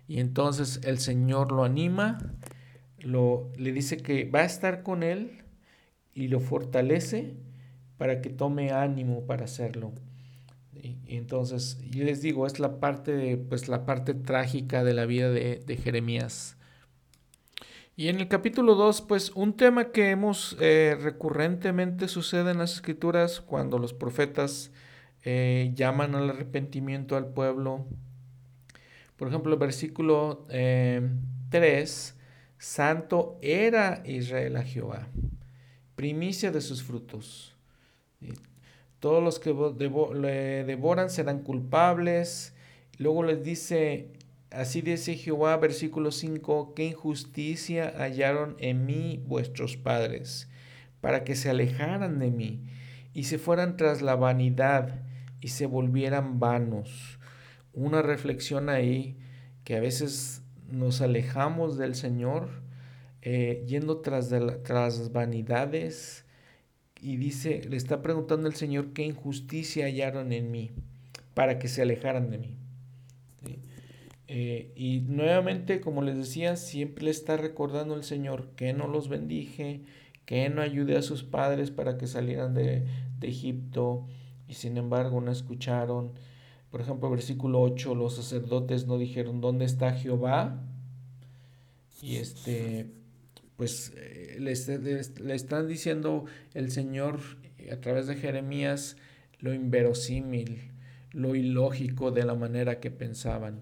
Y 0.10 0.20
entonces 0.20 0.82
el 0.84 0.98
Señor 0.98 1.52
lo 1.52 1.64
anima, 1.64 2.18
lo, 2.98 3.52
le 3.56 3.72
dice 3.72 3.98
que 3.98 4.26
va 4.26 4.40
a 4.40 4.46
estar 4.46 4.82
con 4.82 5.04
él 5.04 5.44
y 6.16 6.30
lo 6.30 6.40
fortalece 6.40 7.36
para 7.98 8.20
que 8.20 8.32
tome 8.32 8.72
ánimo 8.72 9.28
para 9.28 9.46
hacerlo. 9.46 9.94
Y, 10.74 10.98
entonces, 11.16 11.80
y 11.84 12.00
les 12.00 12.24
digo, 12.24 12.48
es 12.48 12.60
la 12.60 12.80
parte, 12.80 13.38
pues, 13.38 13.68
la 13.68 13.86
parte 13.86 14.16
trágica 14.16 14.84
de 14.84 14.96
la 14.96 15.06
vida 15.06 15.30
de, 15.30 15.62
de 15.64 15.78
Jeremías. 15.78 16.58
Y 17.96 18.08
en 18.08 18.20
el 18.20 18.28
capítulo 18.28 18.74
2, 18.74 19.02
pues 19.02 19.32
un 19.36 19.54
tema 19.54 19.92
que 19.92 20.10
hemos 20.10 20.58
eh, 20.60 20.98
recurrentemente 21.00 22.08
sucede 22.08 22.50
en 22.50 22.58
las 22.58 22.74
escrituras 22.74 23.42
cuando 23.42 23.78
los 23.78 23.94
profetas 23.94 24.72
eh, 25.24 25.72
llaman 25.76 26.16
al 26.16 26.32
arrepentimiento 26.32 27.16
al 27.16 27.28
pueblo. 27.28 27.86
Por 29.20 29.28
ejemplo, 29.28 29.58
versículo 29.58 30.46
3, 30.48 30.54
eh, 30.54 31.86
Santo 32.58 33.38
era 33.42 34.02
Israel 34.06 34.56
a 34.56 34.64
Jehová, 34.64 35.10
primicia 35.96 36.52
de 36.52 36.62
sus 36.62 36.82
frutos. 36.82 37.58
Todos 39.00 39.22
los 39.22 39.40
que 39.40 39.54
le 40.16 40.64
devoran 40.64 41.10
serán 41.10 41.40
culpables. 41.44 42.56
Luego 42.98 43.24
les 43.24 43.44
dice, 43.44 44.14
Así 44.52 44.82
dice 44.82 45.16
Jehová, 45.16 45.58
versículo 45.58 46.12
5, 46.12 46.74
qué 46.74 46.86
injusticia 46.86 47.94
hallaron 47.98 48.56
en 48.60 48.86
mí 48.86 49.22
vuestros 49.28 49.76
padres, 49.76 50.50
para 51.02 51.24
que 51.24 51.36
se 51.36 51.50
alejaran 51.50 52.20
de 52.20 52.32
mí 52.32 52.62
y 53.14 53.26
se 53.26 53.38
fueran 53.38 53.78
tras 53.78 54.02
la 54.02 54.16
vanidad 54.16 55.02
y 55.40 55.50
se 55.50 55.66
volvieran 55.66 56.40
vanos. 56.40 57.19
Una 57.80 58.02
reflexión 58.02 58.70
ahí 58.70 59.16
que 59.64 59.76
a 59.76 59.80
veces 59.80 60.44
nos 60.70 61.02
alejamos 61.02 61.78
del 61.78 61.96
Señor 61.96 62.50
eh, 63.22 63.64
yendo 63.68 64.00
tras, 64.00 64.30
de 64.30 65.10
vanidades 65.12 66.26
y 67.02 67.18
dice, 67.18 67.62
le 67.70 67.78
está 67.78 68.02
preguntando 68.02 68.48
el 68.48 68.56
Señor 68.56 68.94
qué 68.94 69.04
injusticia 69.04 69.86
hallaron 69.86 70.34
en 70.34 70.52
mí 70.52 70.72
para 71.34 71.60
que 71.60 71.68
se 71.68 71.82
alejaran 71.82 72.30
de 72.30 72.38
mí. 72.38 72.56
Eh, 74.28 74.72
y 74.76 75.00
nuevamente, 75.08 75.82
como 75.82 76.02
les 76.02 76.18
decía, 76.18 76.56
siempre 76.56 77.06
le 77.06 77.12
está 77.12 77.36
recordando 77.36 77.96
el 77.96 78.04
Señor 78.04 78.50
que 78.56 78.74
no 78.74 78.88
los 78.88 79.10
bendije, 79.10 79.82
que 80.26 80.50
no 80.50 80.62
ayude 80.62 80.98
a 80.98 81.02
sus 81.02 81.24
padres 81.24 81.72
para 81.72 81.98
que 81.98 82.06
salieran 82.06 82.54
de, 82.54 82.86
Egipto 83.22 84.06
y 84.48 84.54
sin 84.54 84.78
embargo 84.78 85.20
no 85.20 85.32
escucharon. 85.32 86.14
Por 86.70 86.82
ejemplo, 86.82 87.10
versículo 87.10 87.62
8, 87.62 87.96
los 87.96 88.16
sacerdotes 88.16 88.86
no 88.86 88.98
dijeron, 88.98 89.42
¿dónde 89.42 89.66
está 89.66 89.94
Jehová? 89.94 90.64
Y 92.02 92.18
este, 92.18 92.92
pues 93.56 93.94
eh, 93.98 94.38
le 94.40 95.34
están 95.36 95.68
diciendo 95.68 96.26
el 96.54 96.72
Señor 96.72 97.20
a 97.72 97.78
través 97.78 98.08
de 98.08 98.16
Jeremías 98.16 98.98
lo 99.40 99.54
inverosímil, 99.54 100.72
lo 101.12 101.36
ilógico 101.36 102.12
de 102.12 102.26
la 102.26 102.36
manera 102.36 102.80
que 102.80 102.92
pensaban 102.92 103.62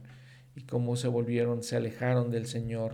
y 0.56 0.64
cómo 0.64 0.96
se 0.96 1.08
volvieron, 1.08 1.64
se 1.64 1.76
alejaron 1.76 2.32
del 2.32 2.48
Señor 2.48 2.94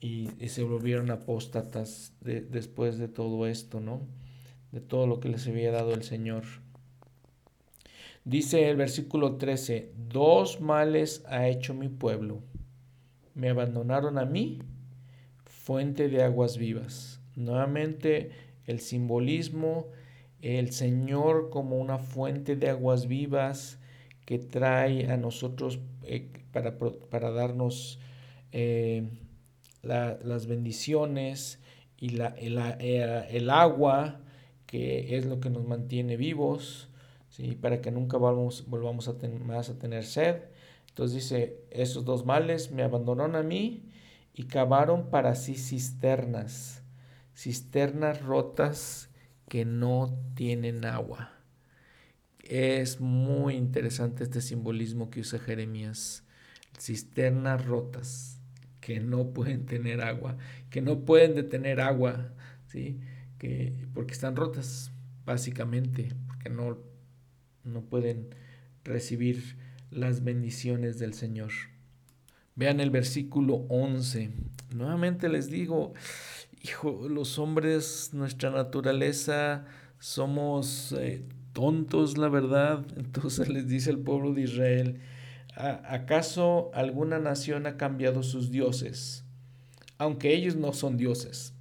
y, 0.00 0.28
se 0.48 0.62
volvieron 0.62 1.10
apóstatas 1.10 2.12
después 2.20 2.98
de 2.98 3.08
todo 3.08 3.46
esto, 3.46 3.80
¿no? 3.80 4.06
De 4.72 4.80
todo 4.80 5.06
lo 5.06 5.20
que 5.20 5.28
les 5.28 5.46
había 5.46 5.70
dado 5.70 5.94
el 5.94 6.02
Señor. 6.02 6.44
Dice 8.24 8.70
el 8.70 8.76
versículo 8.76 9.36
13, 9.36 9.92
dos 10.08 10.60
males 10.60 11.24
ha 11.26 11.48
hecho 11.48 11.74
mi 11.74 11.88
pueblo. 11.88 12.40
Me 13.34 13.48
abandonaron 13.48 14.18
a 14.18 14.24
mí, 14.24 14.60
fuente 15.44 16.08
de 16.08 16.22
aguas 16.22 16.56
vivas. 16.56 17.20
Nuevamente 17.34 18.30
el 18.66 18.80
simbolismo, 18.80 19.88
el 20.40 20.72
Señor 20.72 21.50
como 21.50 21.78
una 21.78 21.98
fuente 21.98 22.56
de 22.56 22.68
aguas 22.68 23.06
vivas 23.06 23.78
que 24.24 24.38
trae 24.38 25.10
a 25.10 25.16
nosotros 25.16 25.80
eh, 26.04 26.30
para, 26.52 27.30
darnos 27.30 27.98
eh, 28.52 29.08
las 29.82 30.46
bendiciones 30.46 31.58
y 31.96 32.10
la, 32.10 32.34
eh, 32.38 33.26
el, 33.30 33.50
agua, 33.50 34.20
que 34.66 35.16
es 35.16 35.26
lo 35.26 35.40
que 35.40 35.50
nos 35.50 35.64
mantiene 35.66 36.16
vivos, 36.16 36.88
¿sí? 37.32 37.56
para 37.56 37.80
que 37.80 37.90
nunca 37.90 38.18
volvamos, 38.18 38.68
volvamos 38.68 39.08
a 39.08 39.14
más 39.44 39.70
a 39.70 39.78
tener 39.78 40.04
sed. 40.04 40.42
Entonces 40.88 41.22
dice, 41.22 41.64
esos 41.70 42.04
dos 42.04 42.26
males 42.26 42.70
me 42.70 42.82
abandonaron 42.82 43.34
a 43.36 43.42
mí 43.42 43.90
y 44.34 44.44
cavaron 44.44 45.10
para 45.10 45.34
sí 45.34 45.56
cisternas, 45.56 46.82
cisternas 47.34 48.22
rotas 48.22 49.10
que 49.48 49.64
no 49.64 50.14
tienen 50.34 50.84
agua. 50.84 51.32
Es 52.38 53.00
muy 53.00 53.54
interesante 53.54 54.24
este 54.24 54.42
simbolismo 54.42 55.08
que 55.10 55.20
usa 55.20 55.38
Jeremías 55.38 56.24
cisternas 56.78 57.64
rotas 57.64 58.40
que 58.80 59.00
no 59.00 59.32
pueden 59.32 59.64
tener 59.64 60.02
agua, 60.02 60.36
que 60.68 60.82
no 60.82 61.04
pueden 61.04 61.34
detener 61.34 61.80
agua, 61.80 62.32
¿sí? 62.66 63.00
que, 63.38 63.72
porque 63.94 64.12
están 64.12 64.34
rotas, 64.34 64.90
básicamente, 65.24 66.14
porque 66.26 66.50
no, 66.50 66.78
no 67.64 67.82
pueden 67.82 68.34
recibir 68.84 69.56
las 69.90 70.24
bendiciones 70.24 70.98
del 70.98 71.14
Señor. 71.14 71.50
Vean 72.54 72.80
el 72.80 72.90
versículo 72.90 73.66
11. 73.68 74.30
Nuevamente 74.74 75.28
les 75.28 75.50
digo, 75.50 75.94
hijo, 76.62 77.08
los 77.08 77.38
hombres, 77.38 78.10
nuestra 78.12 78.50
naturaleza, 78.50 79.64
somos 79.98 80.92
eh, 80.98 81.24
tontos, 81.52 82.18
la 82.18 82.28
verdad. 82.28 82.84
Entonces 82.96 83.48
les 83.48 83.68
dice 83.68 83.90
el 83.90 83.98
pueblo 83.98 84.34
de 84.34 84.42
Israel, 84.42 85.00
¿acaso 85.56 86.70
alguna 86.74 87.18
nación 87.18 87.66
ha 87.66 87.76
cambiado 87.76 88.22
sus 88.22 88.50
dioses? 88.50 89.24
Aunque 89.98 90.34
ellos 90.34 90.56
no 90.56 90.72
son 90.72 90.96
dioses. 90.96 91.54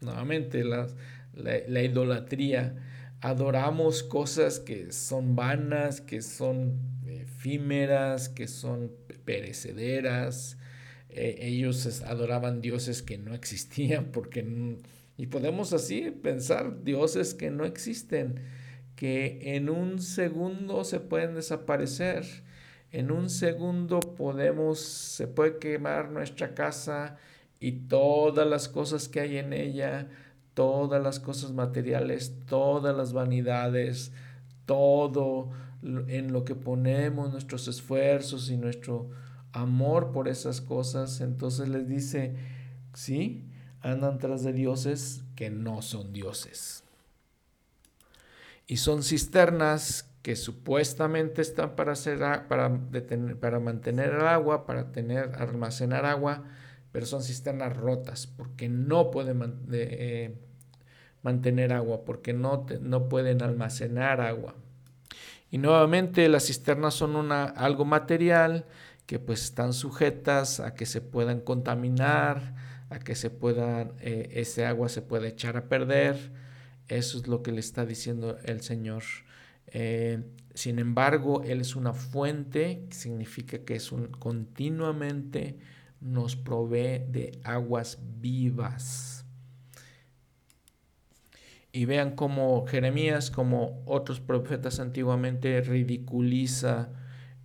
Nuevamente, 0.00 0.64
la, 0.64 0.86
la, 1.34 1.82
idolatría. 1.82 2.76
Adoramos 3.20 4.02
cosas 4.02 4.60
que 4.60 4.92
son 4.92 5.36
vanas, 5.36 6.00
que 6.00 6.22
son 6.22 6.78
efímeras, 7.06 8.28
que 8.28 8.48
son 8.48 8.92
perecederas. 9.24 10.56
E, 11.08 11.48
ellos 11.48 12.02
adoraban 12.02 12.60
dioses 12.60 13.02
que 13.02 13.18
no 13.18 13.34
existían 13.34 14.06
porque... 14.12 14.78
Y 15.16 15.26
podemos 15.26 15.74
así 15.74 16.10
pensar 16.10 16.82
dioses 16.82 17.34
que 17.34 17.50
no 17.50 17.66
existen, 17.66 18.40
que 18.96 19.54
en 19.54 19.68
un 19.68 20.00
segundo 20.00 20.82
se 20.84 20.98
pueden 20.98 21.34
desaparecer 21.34 22.24
en 22.92 23.12
un 23.12 23.30
segundo 23.30 24.00
podemos, 24.00 24.80
se 24.80 25.28
puede 25.28 25.58
quemar 25.58 26.10
nuestra 26.10 26.54
casa 26.54 27.16
y 27.60 27.72
todas 27.72 28.46
las 28.46 28.68
cosas 28.68 29.08
que 29.08 29.20
hay 29.20 29.38
en 29.38 29.52
ella, 29.52 30.08
todas 30.54 31.02
las 31.02 31.20
cosas 31.20 31.52
materiales, 31.52 32.34
todas 32.46 32.96
las 32.96 33.12
vanidades, 33.12 34.12
todo 34.66 35.50
en 35.82 36.32
lo 36.32 36.44
que 36.44 36.54
ponemos 36.54 37.32
nuestros 37.32 37.68
esfuerzos 37.68 38.50
y 38.50 38.56
nuestro 38.56 39.10
amor 39.52 40.12
por 40.12 40.28
esas 40.28 40.60
cosas. 40.60 41.20
Entonces 41.20 41.68
les 41.68 41.88
dice, 41.88 42.36
sí, 42.94 43.44
andan 43.80 44.18
tras 44.18 44.42
de 44.42 44.52
dioses 44.52 45.22
que 45.36 45.50
no 45.50 45.82
son 45.82 46.12
dioses. 46.12 46.84
Y 48.66 48.76
son 48.76 49.02
cisternas 49.02 50.08
que 50.22 50.36
supuestamente 50.36 51.40
están 51.42 51.74
para, 51.76 51.92
hacer, 51.92 52.18
para, 52.46 52.78
para 53.40 53.58
mantener 53.58 54.10
el 54.10 54.26
agua, 54.26 54.66
para 54.66 54.92
tener, 54.92 55.32
almacenar 55.36 56.04
agua, 56.04 56.44
pero 56.92 57.06
son 57.06 57.22
cisternas 57.22 57.76
rotas 57.76 58.26
porque 58.26 58.68
no 58.68 59.10
pueden 59.10 59.64
eh, 59.72 60.34
mantener 61.22 61.72
agua, 61.72 62.04
porque 62.04 62.32
no, 62.32 62.66
no 62.80 63.08
pueden 63.08 63.42
almacenar 63.42 64.20
agua. 64.20 64.54
Y 65.50 65.58
nuevamente 65.58 66.28
las 66.28 66.46
cisternas 66.46 66.94
son 66.94 67.16
una, 67.16 67.44
algo 67.44 67.84
material 67.84 68.66
que 69.06 69.18
pues 69.18 69.42
están 69.42 69.72
sujetas 69.72 70.60
a 70.60 70.74
que 70.74 70.86
se 70.86 71.00
puedan 71.00 71.40
contaminar, 71.40 72.54
a 72.90 73.00
que 73.00 73.16
se 73.16 73.30
puedan, 73.30 73.92
eh, 74.00 74.30
ese 74.34 74.66
agua 74.66 74.88
se 74.88 75.02
puede 75.02 75.28
echar 75.28 75.56
a 75.56 75.68
perder. 75.68 76.32
Eso 76.88 77.18
es 77.18 77.26
lo 77.26 77.42
que 77.42 77.52
le 77.52 77.60
está 77.60 77.86
diciendo 77.86 78.38
el 78.44 78.62
Señor. 78.62 79.02
Eh, 79.66 80.22
sin 80.54 80.78
embargo, 80.78 81.42
Él 81.42 81.60
es 81.60 81.76
una 81.76 81.92
fuente, 81.92 82.86
significa 82.90 83.58
que 83.58 83.76
es 83.76 83.92
un 83.92 84.08
continuamente 84.08 85.58
nos 86.00 86.36
provee 86.36 87.04
de 87.08 87.40
aguas 87.44 87.98
vivas. 88.20 89.24
Y 91.72 91.84
vean 91.84 92.16
cómo 92.16 92.66
Jeremías, 92.66 93.30
como 93.30 93.82
otros 93.86 94.20
profetas 94.20 94.80
antiguamente, 94.80 95.60
ridiculiza 95.60 96.90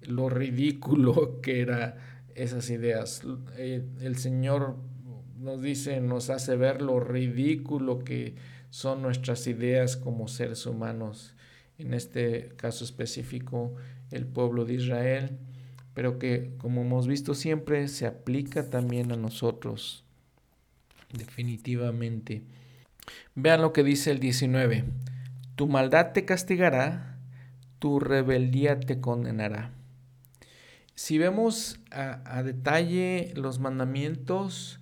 lo 0.01 0.29
ridículo 0.29 1.39
que 1.43 1.61
eran 1.61 1.95
esas 2.33 2.69
ideas. 2.69 3.21
Eh, 3.57 3.85
el 4.01 4.17
Señor 4.17 4.77
nos 5.37 5.61
dice, 5.61 6.01
nos 6.01 6.29
hace 6.29 6.55
ver 6.55 6.81
lo 6.81 6.99
ridículo 6.99 7.99
que 7.99 8.35
son 8.69 9.01
nuestras 9.01 9.47
ideas 9.47 9.95
como 9.95 10.27
seres 10.27 10.65
humanos, 10.65 11.35
en 11.77 11.93
este 11.93 12.49
caso 12.57 12.83
específico 12.83 13.75
el 14.11 14.25
pueblo 14.25 14.65
de 14.65 14.73
Israel, 14.75 15.37
pero 15.95 16.19
que 16.19 16.51
como 16.60 16.81
hemos 16.81 17.08
visto 17.08 17.34
siempre 17.34 17.88
se 17.88 18.05
aplica 18.05 18.69
también 18.69 19.12
a 19.12 19.15
nosotros, 19.15 20.03
definitivamente. 21.12 22.43
Vean 23.34 23.62
lo 23.62 23.73
que 23.73 23.84
dice 23.84 24.12
el 24.12 24.19
19, 24.19 24.84
tu 25.55 25.67
maldad 25.67 26.12
te 26.12 26.25
castigará, 26.25 27.17
tu 27.79 27.99
rebeldía 27.99 28.79
te 28.79 28.99
condenará. 28.99 29.71
Si 30.95 31.17
vemos 31.17 31.79
a, 31.91 32.43
detalle 32.43 33.34
los 33.36 33.60
mandamientos, 33.60 34.79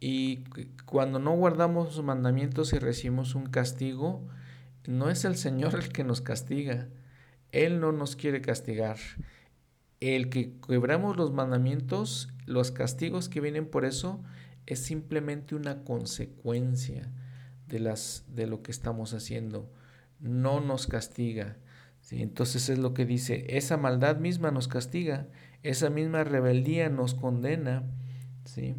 y 0.00 0.44
cuando 0.84 1.18
no 1.18 1.32
guardamos 1.32 1.96
los 1.96 2.04
mandamientos 2.04 2.72
y 2.72 2.78
recibimos 2.78 3.34
un 3.34 3.46
castigo, 3.46 4.26
no 4.86 5.10
es 5.10 5.24
el 5.24 5.36
Señor 5.36 5.74
el 5.74 5.90
que 5.90 6.04
nos 6.04 6.20
castiga. 6.20 6.88
Él 7.52 7.80
no 7.80 7.92
nos 7.92 8.14
quiere 8.14 8.40
castigar. 8.40 8.98
El 10.00 10.28
que 10.28 10.52
quebramos 10.66 11.16
los 11.16 11.32
mandamientos, 11.32 12.28
los 12.44 12.70
castigos 12.70 13.28
que 13.28 13.40
vienen 13.40 13.66
por 13.66 13.84
eso, 13.84 14.22
es 14.66 14.80
simplemente 14.80 15.54
una 15.54 15.84
consecuencia 15.84 17.10
de, 17.68 17.80
las, 17.80 18.24
de 18.28 18.46
lo 18.46 18.62
que 18.62 18.72
estamos 18.72 19.14
haciendo. 19.14 19.70
No 20.20 20.60
nos 20.60 20.86
castiga. 20.86 21.56
¿sí? 22.00 22.22
Entonces 22.22 22.68
es 22.68 22.78
lo 22.78 22.94
que 22.94 23.06
dice, 23.06 23.46
esa 23.56 23.76
maldad 23.76 24.16
misma 24.16 24.50
nos 24.50 24.68
castiga, 24.68 25.28
esa 25.62 25.90
misma 25.90 26.24
rebeldía 26.24 26.88
nos 26.88 27.14
condena. 27.14 27.84
¿sí? 28.44 28.74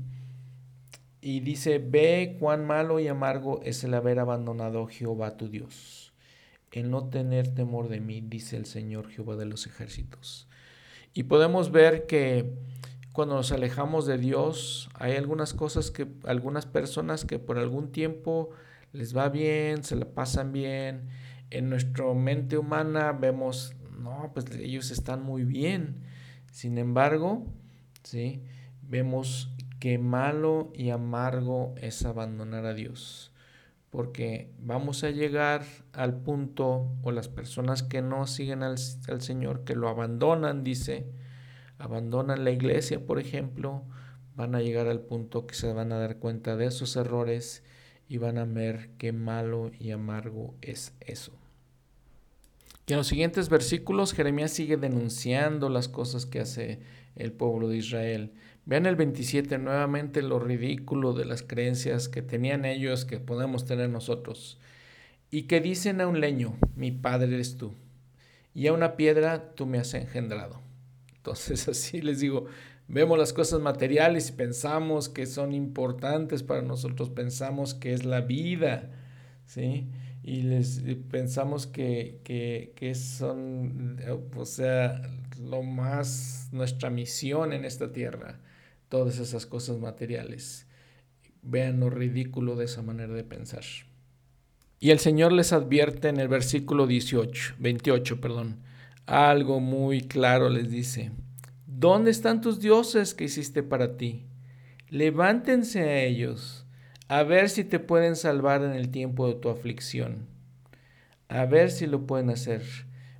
Y 1.21 1.39
dice, 1.39 1.79
ve 1.79 2.37
cuán 2.39 2.65
malo 2.65 2.99
y 2.99 3.07
amargo 3.07 3.61
es 3.63 3.83
el 3.83 3.93
haber 3.93 4.19
abandonado 4.19 4.83
a 4.83 4.89
Jehová 4.89 5.35
tu 5.35 5.49
Dios, 5.49 6.13
el 6.71 6.91
no 6.91 7.09
tener 7.09 7.53
temor 7.53 7.89
de 7.89 7.99
mí, 7.99 8.21
dice 8.21 8.55
el 8.55 8.65
Señor 8.65 9.09
Jehová 9.09 9.35
de 9.35 9.45
los 9.45 9.65
ejércitos. 9.65 10.46
Y 11.17 11.23
podemos 11.23 11.71
ver 11.71 12.05
que 12.05 12.53
cuando 13.11 13.33
nos 13.33 13.51
alejamos 13.51 14.05
de 14.05 14.19
Dios, 14.19 14.87
hay 14.93 15.15
algunas 15.15 15.55
cosas 15.55 15.89
que, 15.89 16.07
algunas 16.25 16.67
personas 16.67 17.25
que 17.25 17.39
por 17.39 17.57
algún 17.57 17.91
tiempo 17.91 18.51
les 18.93 19.17
va 19.17 19.27
bien, 19.29 19.83
se 19.83 19.95
la 19.95 20.05
pasan 20.05 20.51
bien. 20.51 21.09
En 21.49 21.71
nuestra 21.71 22.13
mente 22.13 22.59
humana 22.59 23.13
vemos, 23.13 23.73
no, 23.97 24.29
pues 24.31 24.45
ellos 24.59 24.91
están 24.91 25.23
muy 25.23 25.43
bien. 25.43 26.03
Sin 26.51 26.77
embargo, 26.77 27.47
¿sí? 28.03 28.43
vemos 28.83 29.49
qué 29.79 29.97
malo 29.97 30.71
y 30.75 30.91
amargo 30.91 31.73
es 31.77 32.05
abandonar 32.05 32.67
a 32.67 32.75
Dios. 32.75 33.31
Porque 33.89 34.51
vamos 34.59 35.03
a 35.03 35.11
llegar 35.11 35.63
al 35.93 36.21
punto, 36.21 36.91
o 37.03 37.11
las 37.11 37.29
personas 37.29 37.83
que 37.83 38.01
no 38.01 38.27
siguen 38.27 38.63
al, 38.63 38.77
Señor, 38.77 39.63
que 39.63 39.75
lo 39.75 39.87
abandonan, 39.87 40.63
dice, 40.63 41.07
abandonan 41.79 42.43
la 42.43 42.51
iglesia, 42.51 43.05
por 43.05 43.19
ejemplo, 43.19 43.83
van 44.35 44.55
a 44.55 44.61
llegar 44.61 44.87
al 44.87 44.99
punto 44.99 45.47
que 45.47 45.55
se 45.55 45.71
van 45.71 45.91
a 45.91 45.99
dar 45.99 46.17
cuenta 46.17 46.55
de 46.57 46.65
esos 46.65 46.95
errores 46.95 47.63
y 48.09 48.17
van 48.17 48.37
a 48.37 48.45
ver 48.45 48.89
qué 48.97 49.11
malo 49.13 49.71
y 49.79 49.91
amargo 49.91 50.55
es 50.61 50.93
eso. 50.99 51.31
Y 52.89 52.93
en 52.93 52.99
los 52.99 53.07
siguientes 53.07 53.49
versículos 53.49 54.13
Jeremías 54.13 54.51
sigue 54.51 54.77
denunciando 54.77 55.67
las 55.67 55.89
cosas 55.89 56.25
que 56.25 56.39
hace 56.39 56.79
el 57.17 57.33
pueblo 57.33 57.67
de 57.67 57.75
Israel. 57.75 58.31
Vean 58.65 58.85
el 58.85 58.95
27 58.95 59.57
nuevamente 59.57 60.21
lo 60.21 60.39
ridículo 60.39 61.11
de 61.11 61.25
las 61.25 61.43
creencias 61.43 62.07
que 62.07 62.21
tenían 62.21 62.63
ellos 62.63 63.03
que 63.03 63.19
podemos 63.19 63.65
tener 63.65 63.89
nosotros. 63.89 64.57
Y 65.29 65.43
que 65.43 65.59
dicen 65.59 65.99
a 65.99 66.07
un 66.07 66.21
leño, 66.21 66.57
mi 66.77 66.91
padre 66.91 67.33
eres 67.33 67.57
tú, 67.57 67.73
y 68.53 68.67
a 68.67 68.73
una 68.73 68.95
piedra 68.95 69.53
tú 69.53 69.65
me 69.65 69.79
has 69.79 69.93
engendrado. 69.93 70.61
Entonces 71.17 71.67
así 71.67 72.01
les 72.01 72.21
digo, 72.21 72.45
vemos 72.87 73.19
las 73.19 73.33
cosas 73.33 73.59
materiales 73.59 74.29
y 74.29 74.31
pensamos 74.31 75.09
que 75.09 75.25
son 75.25 75.51
importantes 75.51 76.41
para 76.41 76.61
nosotros, 76.61 77.09
pensamos 77.09 77.73
que 77.73 77.91
es 77.91 78.05
la 78.05 78.21
vida, 78.21 78.91
¿sí? 79.45 79.89
Y 80.27 80.41
les 80.41 80.81
pensamos 81.09 81.67
que, 81.67 82.19
que, 82.25 82.73
que 82.75 82.95
son, 82.95 83.97
o 84.35 84.43
sea, 84.43 85.01
lo 85.41 85.63
más, 85.63 86.49
nuestra 86.51 86.89
misión 86.89 87.53
en 87.53 87.63
esta 87.63 87.93
tierra 87.93 88.37
todas 88.89 89.19
esas 89.19 89.45
cosas 89.45 89.77
materiales. 89.77 90.67
Vean 91.43 91.79
lo 91.79 91.89
ridículo 91.89 92.57
de 92.57 92.65
esa 92.65 92.81
manera 92.81 93.13
de 93.13 93.23
pensar. 93.23 93.63
Y 94.81 94.89
el 94.89 94.99
Señor 94.99 95.31
les 95.31 95.53
advierte 95.53 96.09
en 96.09 96.19
el 96.19 96.27
versículo 96.27 96.87
18, 96.87 97.55
28, 97.59 98.19
perdón, 98.19 98.57
algo 99.05 99.61
muy 99.61 100.01
claro 100.01 100.49
les 100.49 100.69
dice, 100.69 101.11
¿dónde 101.67 102.11
están 102.11 102.41
tus 102.41 102.59
dioses 102.59 103.13
que 103.13 103.23
hiciste 103.23 103.63
para 103.63 103.95
ti? 103.95 104.25
Levántense 104.89 105.83
a 105.83 106.03
ellos, 106.03 106.66
a 107.07 107.23
ver 107.23 107.49
si 107.49 107.63
te 107.63 107.79
pueden 107.79 108.15
salvar 108.15 108.63
en 108.63 108.71
el 108.71 108.89
tiempo 108.89 109.27
de 109.27 109.35
tu 109.35 109.49
aflicción, 109.49 110.27
a 111.29 111.45
ver 111.45 111.71
si 111.71 111.87
lo 111.87 112.05
pueden 112.05 112.29
hacer. 112.29 112.63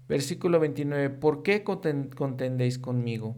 Versículo 0.08 0.60
29, 0.60 1.10
¿por 1.10 1.43
qué 1.43 1.63
contendéis 1.63 2.80
conmigo? 2.80 3.36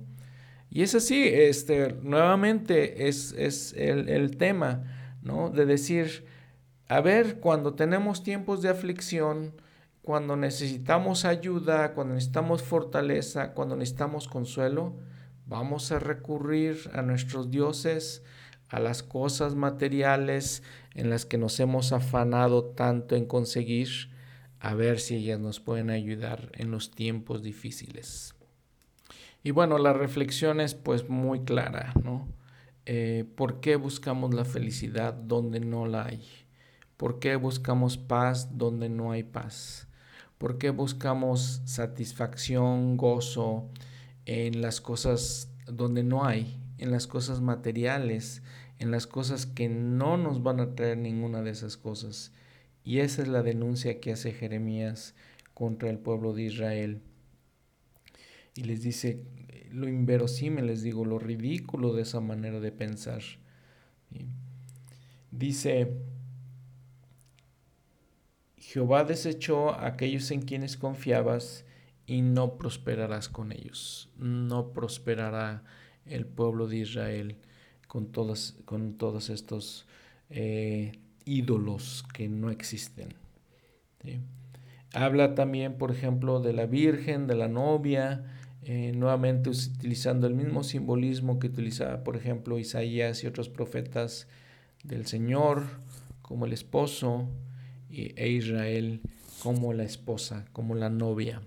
Y 0.70 0.84
es 0.84 0.94
así, 0.94 1.24
este, 1.24 1.94
nuevamente 2.04 3.08
es, 3.08 3.34
es 3.34 3.74
el, 3.74 4.08
el, 4.08 4.38
tema, 4.38 4.84
¿no? 5.24 5.50
De 5.50 5.66
decir, 5.66 6.26
a 6.88 7.02
ver, 7.02 7.40
cuando 7.40 7.74
tenemos 7.74 8.22
tiempos 8.22 8.62
de 8.62 8.70
aflicción, 8.70 9.54
cuando 10.04 10.36
necesitamos 10.36 11.26
ayuda, 11.26 11.94
cuando 11.94 12.14
necesitamos 12.14 12.62
fortaleza, 12.62 13.54
cuando 13.54 13.76
necesitamos 13.76 14.28
consuelo, 14.28 14.96
vamos 15.48 15.92
a 15.92 15.98
recurrir 15.98 16.90
a 16.94 17.02
nuestros 17.02 17.50
dioses, 17.50 18.24
a 18.70 18.80
las 18.80 19.04
cosas 19.04 19.56
materiales 19.56 20.64
en 20.94 21.10
las 21.10 21.26
que 21.26 21.38
nos 21.38 21.60
hemos 21.60 21.92
afanado 21.92 22.66
tanto 22.66 23.16
en 23.16 23.26
conseguir, 23.26 23.90
a 24.60 24.74
ver 24.74 25.00
si 25.00 25.16
ellas 25.16 25.40
nos 25.40 25.60
pueden 25.60 25.90
ayudar 25.90 26.52
en 26.54 26.72
los 26.72 26.92
tiempos 26.92 27.42
difíciles. 27.42 28.36
Y 29.44 29.52
bueno, 29.52 29.78
la 29.78 29.94
reflexión 29.94 30.60
es 30.60 30.76
pues 30.76 31.10
muy 31.10 31.42
clara, 31.42 31.94
¿no? 32.04 32.28
Eh, 32.86 33.26
¿Por 33.36 33.60
qué 33.62 33.76
buscamos 33.76 34.34
la 34.34 34.46
felicidad 34.46 35.14
donde 35.14 35.60
no 35.60 35.86
la 35.86 36.06
hay? 36.06 36.24
¿Por 36.98 37.20
qué 37.20 37.36
buscamos 37.38 37.98
paz 37.98 38.58
donde 38.58 38.90
no 38.90 39.12
hay 39.12 39.24
paz? 39.24 39.88
¿Por 40.38 40.58
qué 40.58 40.70
buscamos 40.70 41.62
satisfacción, 41.66 42.98
gozo 42.98 43.70
en 44.26 44.62
las 44.62 44.82
cosas 44.82 45.50
donde 45.66 46.04
no 46.04 46.26
hay, 46.26 46.60
en 46.78 46.92
las 46.92 47.08
cosas 47.08 47.42
materiales, 47.42 48.42
en 48.80 48.92
las 48.92 49.06
cosas 49.06 49.46
que 49.46 49.70
no 49.70 50.18
nos 50.18 50.42
van 50.42 50.60
a 50.60 50.76
traer 50.76 50.98
ninguna 50.98 51.42
de 51.42 51.52
esas 51.52 51.78
cosas? 51.78 52.34
Y 52.84 53.00
esa 53.00 53.22
es 53.22 53.28
la 53.28 53.44
denuncia 53.44 54.00
que 54.00 54.12
hace 54.12 54.32
Jeremías 54.32 55.16
contra 55.54 55.90
el 55.90 56.00
pueblo 56.00 56.34
de 56.34 56.44
Israel 56.44 57.02
y 58.60 58.64
les 58.64 58.82
dice 58.82 59.24
lo 59.72 59.88
inverosímil, 59.88 60.66
les 60.66 60.82
digo, 60.82 61.06
lo 61.06 61.20
ridículo 61.20 61.94
de 61.94 62.02
esa 62.02 62.20
manera 62.20 62.60
de 62.60 62.72
pensar. 62.72 63.22
Dice 65.32 65.94
Jehová 68.58 69.04
desechó 69.04 69.72
a 69.72 69.88
aquellos 69.88 70.32
en 70.32 70.42
quienes 70.42 70.76
confiabas 70.76 71.66
y 72.06 72.22
no 72.22 72.58
prosperarás 72.58 73.30
con 73.30 73.52
ellos. 73.52 74.10
No 74.18 74.74
prosperará 74.74 75.64
el 76.06 76.26
pueblo 76.26 76.68
de 76.68 76.78
Israel 76.78 77.38
con, 77.90 78.12
con 78.66 78.94
todos 78.94 79.30
estos 79.32 79.88
eh, 80.30 80.92
ídolos 81.26 82.06
que 82.14 82.30
no 82.30 82.52
existen. 82.52 83.10
Habla 84.94 85.34
también, 85.34 85.78
por 85.78 85.92
ejemplo, 85.92 86.40
de 86.40 86.54
la 86.54 86.68
Virgen, 86.68 87.26
de 87.26 87.36
la 87.36 87.48
novia, 87.48 88.24
eh, 88.62 88.94
nuevamente 88.96 89.50
utilizando 89.50 90.28
el 90.28 90.36
mismo 90.36 90.64
simbolismo 90.64 91.40
que 91.40 91.48
utilizaba, 91.48 92.04
por 92.04 92.16
ejemplo, 92.16 92.60
Isaías 92.60 93.24
y 93.24 93.28
otros 93.28 93.50
profetas 93.50 94.28
del 94.84 95.08
Señor 95.08 95.64
como 96.22 96.46
el 96.46 96.54
esposo 96.54 97.28
e 97.90 98.30
Israel 98.30 99.02
como 99.42 99.74
la 99.74 99.84
esposa, 99.84 100.46
como 100.54 100.76
la 100.76 100.92
novia. 100.92 101.42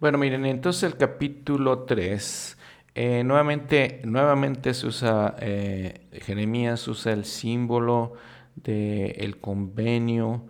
Bueno, 0.00 0.18
miren, 0.18 0.44
entonces 0.44 0.82
el 0.82 0.96
capítulo 0.96 1.84
3, 1.84 2.56
eh, 2.94 3.22
nuevamente, 3.24 4.00
nuevamente 4.04 4.74
se 4.74 4.86
usa, 4.86 5.36
eh, 5.38 6.08
Jeremías 6.22 6.86
usa 6.88 7.12
el 7.12 7.24
símbolo 7.24 8.14
del 8.56 9.38
convenio 9.40 10.46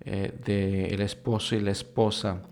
eh, 0.00 0.32
del 0.44 1.00
esposo 1.00 1.54
y 1.54 1.60
la 1.60 1.70
esposa. 1.70 2.42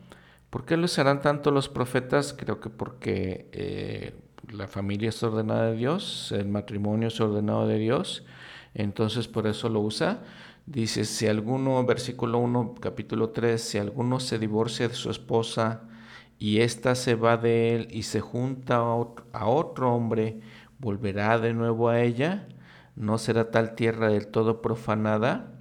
¿Por 0.51 0.65
qué 0.65 0.77
lo 0.77 0.85
usarán 0.85 1.21
tanto 1.21 1.51
los 1.51 1.69
profetas? 1.69 2.33
Creo 2.33 2.61
que 2.61 2.71
porque 2.71 4.15
la 4.53 4.69
familia 4.69 5.09
es 5.09 5.23
ordenada 5.23 5.71
de 5.71 5.77
Dios, 5.77 6.33
el 6.33 6.49
matrimonio 6.49 7.09
es 7.09 7.21
ordenado 7.21 7.67
de 7.67 7.79
Dios, 7.79 8.25
entonces 8.73 9.27
por 9.27 9.49
eso 9.49 9.69
lo 9.69 9.81
usa. 9.81 10.23
Dice, 10.67 11.05
si 11.05 11.27
alguno, 11.27 11.85
versículo 11.85 12.39
1, 12.39 12.77
capítulo 12.81 13.31
3, 13.31 13.61
si 13.61 13.79
alguno 13.79 14.21
se 14.21 14.39
divorcia 14.39 14.89
de 14.89 14.95
su 14.95 15.11
esposa, 15.11 15.83
y 16.39 16.61
ésta 16.61 16.95
se 16.95 17.15
va 17.15 17.37
de 17.37 17.75
él 17.75 17.89
y 17.91 18.03
se 18.03 18.21
junta 18.21 18.77
a 18.77 19.47
otro, 19.47 19.95
hombre, 19.95 20.41
volverá 20.79 21.39
de 21.39 21.55
nuevo 21.55 21.89
a 21.89 22.01
ella, 22.03 22.49
no 22.97 23.19
será 23.19 23.51
tal 23.51 23.75
tierra 23.75 24.09
del 24.09 24.29
todo 24.29 24.61
profanada. 24.61 25.53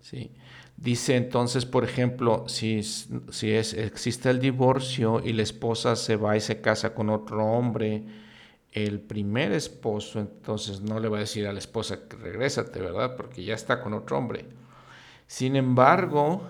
¿Sí? 0.00 0.32
Dice 0.76 1.16
entonces, 1.16 1.66
por 1.66 1.84
ejemplo, 1.84 2.44
si, 2.48 2.82
si 2.82 3.50
existe 3.50 4.30
el 4.30 4.40
divorcio 4.40 5.20
y 5.22 5.34
la 5.34 5.42
esposa 5.42 5.94
se 5.94 6.16
va 6.16 6.36
y 6.36 6.40
se 6.40 6.62
casa 6.62 6.94
con 6.94 7.10
otro 7.10 7.44
hombre, 7.44 8.04
el 8.72 9.00
primer 9.00 9.52
esposo 9.52 10.20
entonces 10.20 10.80
no 10.80 11.00
le 11.00 11.08
va 11.08 11.18
a 11.18 11.20
decir 11.20 11.46
a 11.46 11.52
la 11.52 11.58
esposa 11.58 12.08
que 12.08 12.16
regrésate, 12.16 12.80
¿verdad? 12.80 13.16
Porque 13.16 13.44
ya 13.44 13.54
está 13.54 13.82
con 13.82 13.92
otro 13.92 14.16
hombre. 14.16 14.46
Sin 15.26 15.54
embargo, 15.56 16.42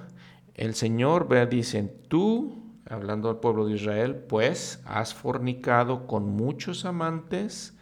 el 0.55 0.75
Señor, 0.75 1.27
vea, 1.27 1.47
dice, 1.47 1.83
tú 2.09 2.60
hablando 2.91 3.31
al 3.31 3.39
pueblo 3.39 3.67
de 3.67 3.75
Israel, 3.75 4.17
pues 4.17 4.83
has 4.85 5.15
fornicado 5.15 6.09
con 6.09 6.29
muchos 6.29 6.85
amantes, 6.85 7.77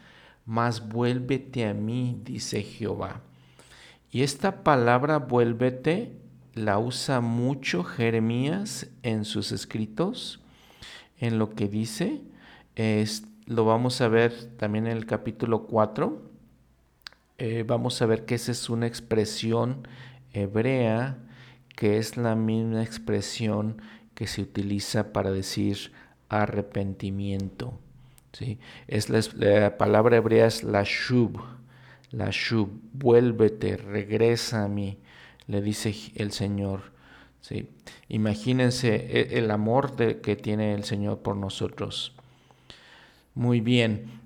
mas 0.45 0.87
vuélvete 0.87 1.67
a 1.67 1.73
mí, 1.73 2.21
dice 2.23 2.63
Jehová. 2.63 3.23
Y 4.11 4.23
esta 4.23 4.63
palabra 4.63 5.19
vuélvete 5.19 6.17
la 6.55 6.79
usa 6.79 7.21
mucho 7.21 7.85
Jeremías 7.85 8.91
en 9.03 9.25
sus 9.25 9.51
escritos, 9.51 10.43
en 11.19 11.39
lo 11.39 11.51
que 11.51 11.69
dice, 11.69 12.21
es, 12.77 13.25
lo 13.47 13.65
vamos 13.65 14.01
a 14.03 14.09
ver 14.09 14.33
también 14.57 14.87
en 14.87 14.97
el 14.97 15.07
capítulo 15.07 15.67
4, 15.67 16.23
eh, 17.39 17.65
vamos 17.67 18.03
a 18.03 18.07
ver 18.07 18.27
que 18.27 18.35
esa 18.35 18.53
es 18.53 18.69
una 18.69 18.87
expresión 18.87 19.89
hebrea, 20.33 21.19
que 21.77 21.97
es 21.97 22.17
la 22.17 22.35
misma 22.35 22.83
expresión 22.83 23.81
que 24.19 24.27
se 24.27 24.43
utiliza 24.43 25.13
para 25.13 25.31
decir 25.31 25.93
arrepentimiento. 26.29 27.79
¿sí? 28.33 28.59
Es 28.89 29.11
la, 29.11 29.79
palabra 29.79 30.17
hebrea 30.17 30.47
es 30.47 30.65
la 30.65 30.83
shub, 30.85 31.41
la 32.11 32.31
shub, 32.33 32.69
vuélvete, 32.95 33.77
regresa 33.77 34.65
a 34.65 34.69
mí, 34.69 34.99
le 35.47 35.63
dice 35.63 35.95
el 36.17 36.33
Señor. 36.33 36.91
¿sí? 37.43 37.69
Imagínense 38.09 38.97
e, 38.97 39.39
el 39.39 39.53
amor 39.53 39.95
que 39.95 40.35
tiene 40.35 40.75
el 40.75 40.83
Señor 40.83 41.21
por 41.21 41.37
nosotros. 41.37 42.13
Muy 43.37 43.61
bien. 43.61 44.19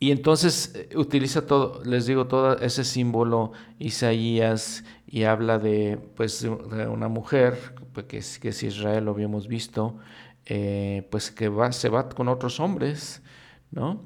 Y 0.00 0.10
entonces 0.10 0.74
eh, 0.74 0.90
utiliza 0.96 1.46
todo, 1.46 1.82
les 1.82 2.04
digo, 2.04 2.26
todo 2.26 2.58
ese 2.58 2.84
símbolo 2.84 3.52
Isaías 3.78 4.84
y 5.10 5.24
habla 5.24 5.58
de, 5.58 5.98
pues, 6.16 6.42
de 6.42 6.86
una 6.86 7.08
mujer, 7.08 7.74
pues, 7.94 8.06
que 8.06 8.18
es, 8.18 8.38
que 8.38 8.48
Israel, 8.48 9.06
lo 9.06 9.12
habíamos 9.12 9.48
visto, 9.48 9.96
eh, 10.44 11.06
pues 11.10 11.30
que 11.30 11.48
va, 11.48 11.72
se 11.72 11.88
va 11.88 12.08
con 12.08 12.28
otros 12.28 12.60
hombres, 12.60 13.22
¿no? 13.70 14.02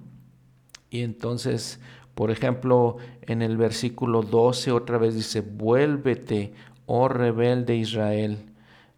Y 0.90 1.02
entonces, 1.02 1.80
por 2.14 2.30
ejemplo, 2.30 2.98
en 3.22 3.42
el 3.42 3.56
versículo 3.56 4.22
12 4.22 4.70
otra 4.72 4.98
vez 4.98 5.14
dice, 5.14 5.40
vuélvete, 5.40 6.52
oh 6.86 7.08
rebelde 7.08 7.76
Israel. 7.76 8.38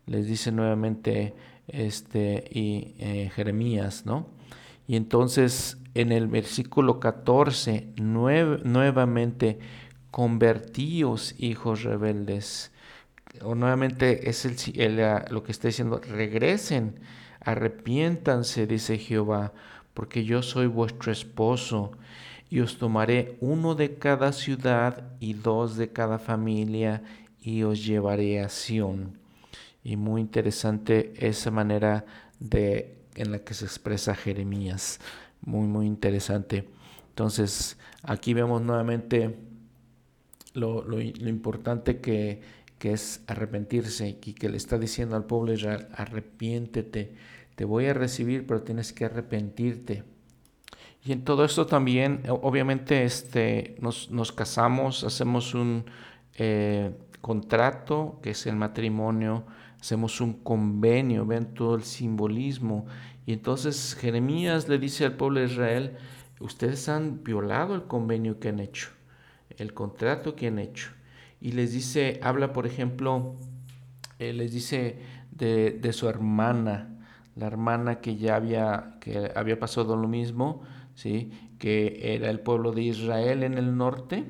Les 0.07 0.27
dice 0.27 0.53
nuevamente 0.53 1.35
este, 1.69 2.45
y, 2.51 2.95
eh, 2.99 3.31
Jeremías, 3.35 4.05
¿no? 4.05 4.27
Y 4.87 4.97
entonces 4.97 5.79
en 5.95 6.13
el 6.13 6.27
versículo 6.27 6.99
14, 6.99 7.89
nuevamente, 7.97 9.59
convertíos 10.15 11.35
hijos 11.39 11.83
rebeldes. 11.83 12.71
O 13.43 13.57
nuevamente 13.57 14.31
es 14.31 14.45
el, 14.45 14.97
lo 15.29 15.43
que 15.43 15.51
está 15.51 15.67
diciendo, 15.67 16.01
regresen, 16.09 17.01
arrepiéntanse, 17.41 18.69
dice 18.69 18.97
Jehová, 18.97 19.53
porque 19.93 20.23
yo 20.23 20.41
soy 20.43 20.69
vuestro 20.69 21.11
esposo, 21.11 21.91
y 22.49 22.61
os 22.61 22.79
tomaré 22.79 23.37
uno 23.41 23.75
de 23.75 23.99
cada 23.99 24.33
ciudad 24.33 25.03
y 25.19 25.33
dos 25.35 25.77
de 25.77 25.89
cada 25.89 26.21
familia, 26.21 27.03
y 27.41 27.65
os 27.65 27.85
llevaré 27.85 28.39
a 28.39 28.49
Sión. 28.51 29.19
Y 29.83 29.97
muy 29.97 30.21
interesante 30.21 31.13
esa 31.17 31.51
manera 31.51 32.05
de 32.39 32.99
en 33.17 33.33
la 33.33 33.41
que 33.41 33.55
se 33.55 33.65
expresa 33.65 34.15
Jeremías. 34.15 35.01
Muy, 35.41 35.67
muy 35.67 35.87
interesante. 35.87 36.69
Entonces, 37.09 37.79
aquí 38.05 38.33
vemos 38.33 38.63
nuevamente 38.63 39.54
lo, 40.55 41.01
importante 41.01 42.01
que, 42.01 42.41
que, 42.79 42.93
es 42.93 43.23
arrepentirse 43.27 44.09
y 44.09 44.33
que 44.33 44.49
le 44.49 44.57
está 44.57 44.79
diciendo 44.79 45.17
al 45.17 45.25
pueblo 45.25 45.53
Israel, 45.53 45.89
arrepiéntete, 45.95 47.15
te 47.55 47.65
voy 47.65 47.87
a 47.87 47.95
recibir, 47.95 48.47
pero 48.47 48.63
tienes 48.63 48.93
que 48.93 49.05
arrepentirte. 49.05 50.05
Y 51.05 51.13
en 51.13 51.23
todo 51.23 51.45
esto 51.45 51.67
también, 51.67 52.23
obviamente, 52.29 53.05
este, 53.05 53.77
nos, 53.81 54.11
nos 54.11 54.33
casamos, 54.33 55.05
hacemos 55.05 55.55
un 55.55 55.85
eh, 56.37 56.93
contrato, 57.21 58.19
que 58.23 58.31
es 58.31 58.47
el 58.47 58.57
matrimonio, 58.57 59.45
hacemos 59.81 60.21
un 60.23 60.33
convenio, 60.43 61.27
ven 61.27 61.53
todo 61.53 61.75
el 61.75 61.85
simbolismo. 61.85 62.87
Y 63.27 63.35
entonces 63.35 63.95
Jeremías 64.01 64.69
le 64.69 64.79
dice 64.79 65.05
al 65.05 65.17
pueblo 65.17 65.41
de 65.41 65.47
Israel, 65.47 65.97
ustedes 66.41 66.89
han 66.89 67.23
violado 67.23 67.75
el 67.75 67.85
convenio 67.85 68.41
que 68.41 68.49
han 68.49 68.61
hecho, 68.61 68.89
el 69.59 69.75
contrato 69.75 70.35
que 70.35 70.49
han 70.49 70.59
hecho. 70.59 70.91
Y 71.41 71.53
les 71.53 71.73
dice, 71.73 72.21
habla 72.23 72.53
por 72.53 72.67
ejemplo, 72.67 73.37
eh, 74.19 74.33
les 74.33 74.53
dice 74.53 74.99
de, 75.31 75.93
su 75.93 76.09
hermana, 76.09 76.99
la 77.37 77.47
hermana 77.47 78.01
que 78.01 78.17
ya 78.17 78.37
había, 78.37 78.97
que 79.01 79.33
había 79.35 79.59
pasado 79.59 79.97
lo 79.97 80.09
mismo, 80.09 80.63
¿sí? 80.95 81.33
que 81.59 82.15
era 82.15 82.31
el 82.31 82.41
pueblo 82.41 82.73
de 82.73 82.83
Israel 82.83 83.43
en 83.43 83.59
el 83.59 83.77
norte, 83.77 84.25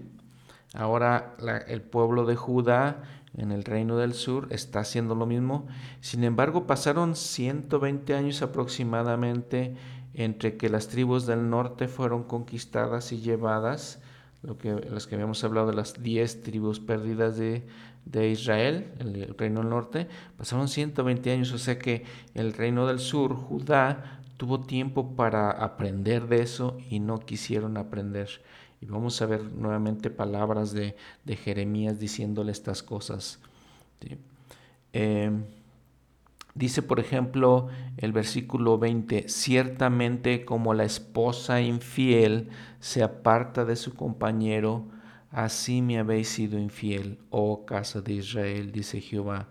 ahora 0.74 1.37
el 1.68 1.82
pueblo 1.82 2.24
de 2.24 2.37
Judá 2.37 3.02
en 3.37 3.52
el 3.52 3.64
reino 3.64 3.96
del 3.96 4.14
sur 4.14 4.48
está 4.50 4.80
haciendo 4.80 5.14
lo 5.14 5.26
mismo. 5.26 5.66
Sin 6.00 6.24
embargo, 6.24 6.66
pasaron 6.66 7.16
120 7.16 8.14
años 8.14 8.42
aproximadamente 8.42 9.74
entre 10.14 10.56
que 10.56 10.68
las 10.68 10.88
tribus 10.88 11.26
del 11.26 11.50
norte 11.50 11.88
fueron 11.88 12.24
conquistadas 12.24 13.12
y 13.12 13.20
llevadas, 13.20 14.00
lo 14.44 14.59
que, 14.59 14.74
las 14.90 15.07
que 15.07 15.14
habíamos 15.14 15.42
hablado 15.42 15.68
de 15.68 15.74
las 15.74 16.02
10 16.02 16.42
tribus 16.42 16.78
perdidas 16.80 17.37
de, 17.37 17.64
Israel, 18.30 18.92
el, 18.98 19.35
reino 19.38 19.61
del 19.61 19.70
norte, 19.70 20.07
pasaron 20.37 20.68
120 20.68 21.33
años, 21.33 21.52
o 21.52 21.59
sea 21.59 21.78
que 21.78 22.04
el 22.35 22.52
reino 22.52 22.87
del 22.87 22.98
sur, 22.98 23.35
Judá, 23.35 24.20
tuvo 24.37 24.61
tiempo 24.61 25.16
para 25.16 25.50
aprender 25.50 26.26
de 26.28 26.42
eso 26.42 26.76
y 26.90 27.00
no 27.00 27.20
quisieron 27.20 27.76
aprender. 27.78 28.28
Y 28.80 28.87
vamos 28.87 29.20
a 29.22 29.26
ver 29.26 29.42
nuevamente 29.44 30.11
palabras 30.11 30.72
de, 30.72 30.94
Jeremías 31.26 31.98
diciéndole 31.98 32.52
estas 32.52 32.83
cosas. 32.83 33.40
Em, 34.92 35.44
dice, 36.54 36.82
por 36.82 37.00
ejemplo, 37.00 37.68
el 37.96 38.12
versículo 38.12 38.78
20, 38.78 39.28
ciertamente 39.28 40.44
como 40.44 40.74
la 40.74 40.84
esposa 40.84 41.60
infiel 41.60 42.48
se 42.80 43.02
aparta 43.02 43.64
de 43.64 43.76
su 43.76 43.94
compañero, 43.94 44.88
Así 45.34 45.82
me 45.82 45.98
habéis 45.98 46.28
sido 46.28 46.60
infiel, 46.60 47.18
oh 47.28 47.66
casa 47.66 48.00
de 48.00 48.12
Israel, 48.12 48.70
dice 48.70 49.00
Jehová. 49.00 49.48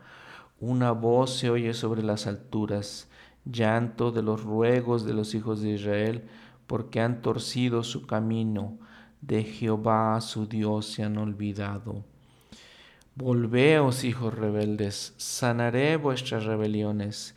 Una 0.62 0.94
voz 0.94 1.38
se 1.38 1.50
oye 1.50 1.74
sobre 1.74 2.04
las 2.04 2.26
alturas, 2.26 3.10
llanto 3.44 4.14
de 4.14 4.22
los 4.22 4.44
ruegos 4.44 5.04
de 5.04 5.14
los 5.14 5.36
hijos 5.36 5.62
de 5.62 5.72
Israel, 5.72 6.24
porque 6.68 7.02
han 7.02 7.22
torcido 7.22 7.84
su 7.84 8.08
camino, 8.08 8.78
de 9.20 9.44
Jehová 9.44 10.22
su 10.22 10.48
Dios 10.48 10.86
se 10.86 11.04
han 11.04 11.18
olvidado. 11.18 12.06
Volveos, 13.16 14.04
hijos 14.04 14.34
rebeldes, 14.34 15.14
sanaré 15.18 15.98
vuestras 15.98 16.46
rebeliones. 16.46 17.36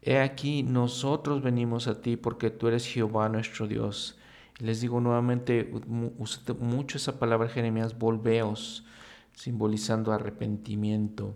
He 0.00 0.20
aquí, 0.20 0.62
nosotros 0.62 1.42
venimos 1.42 1.88
a 1.88 2.00
ti 2.00 2.16
porque 2.16 2.50
tú 2.50 2.68
eres 2.68 2.86
Jehová 2.86 3.28
nuestro 3.28 3.66
Dios. 3.66 4.18
les 4.58 4.80
digo 4.80 5.00
nuevamente, 5.00 5.70
usa 6.18 6.54
mucho 6.60 6.96
esa 6.96 7.18
palabra 7.18 7.48
Jeremías, 7.48 7.98
volveos, 7.98 8.86
simbolizando 9.34 10.12
arrepentimiento. 10.12 11.34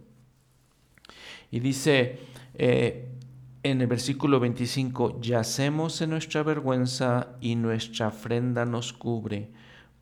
Y 1.50 1.58
dice 1.58 2.20
eh, 2.54 3.10
en 3.62 3.80
el 3.80 3.88
versículo 3.88 4.40
25, 4.40 5.20
yacemos 5.20 6.00
en 6.00 6.10
nuestra 6.10 6.42
vergüenza 6.42 7.36
y 7.40 7.56
nuestra 7.56 8.08
ofrenda 8.08 8.64
nos 8.64 8.92
cubre, 8.92 9.50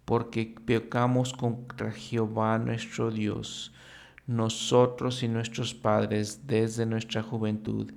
porque 0.04 0.54
pecamos 0.64 1.32
contra 1.32 1.90
Jehová 1.90 2.58
nuestro 2.58 3.10
Dios, 3.10 3.72
nosotros 4.28 5.22
y 5.22 5.28
nuestros 5.28 5.74
padres 5.74 6.46
desde 6.46 6.84
nuestra 6.86 7.22
juventud 7.22 7.90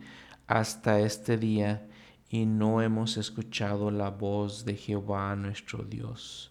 hasta 0.48 1.02
este 1.02 1.38
día 1.38 1.86
y 2.30 2.46
no 2.46 2.82
hemos 2.82 3.17
escuchado 3.17 3.91
la 3.91 4.10
voz 4.10 4.63
de 4.63 4.76
Jehová 4.76 5.36
nuestro 5.36 5.84
Dios. 5.84 6.50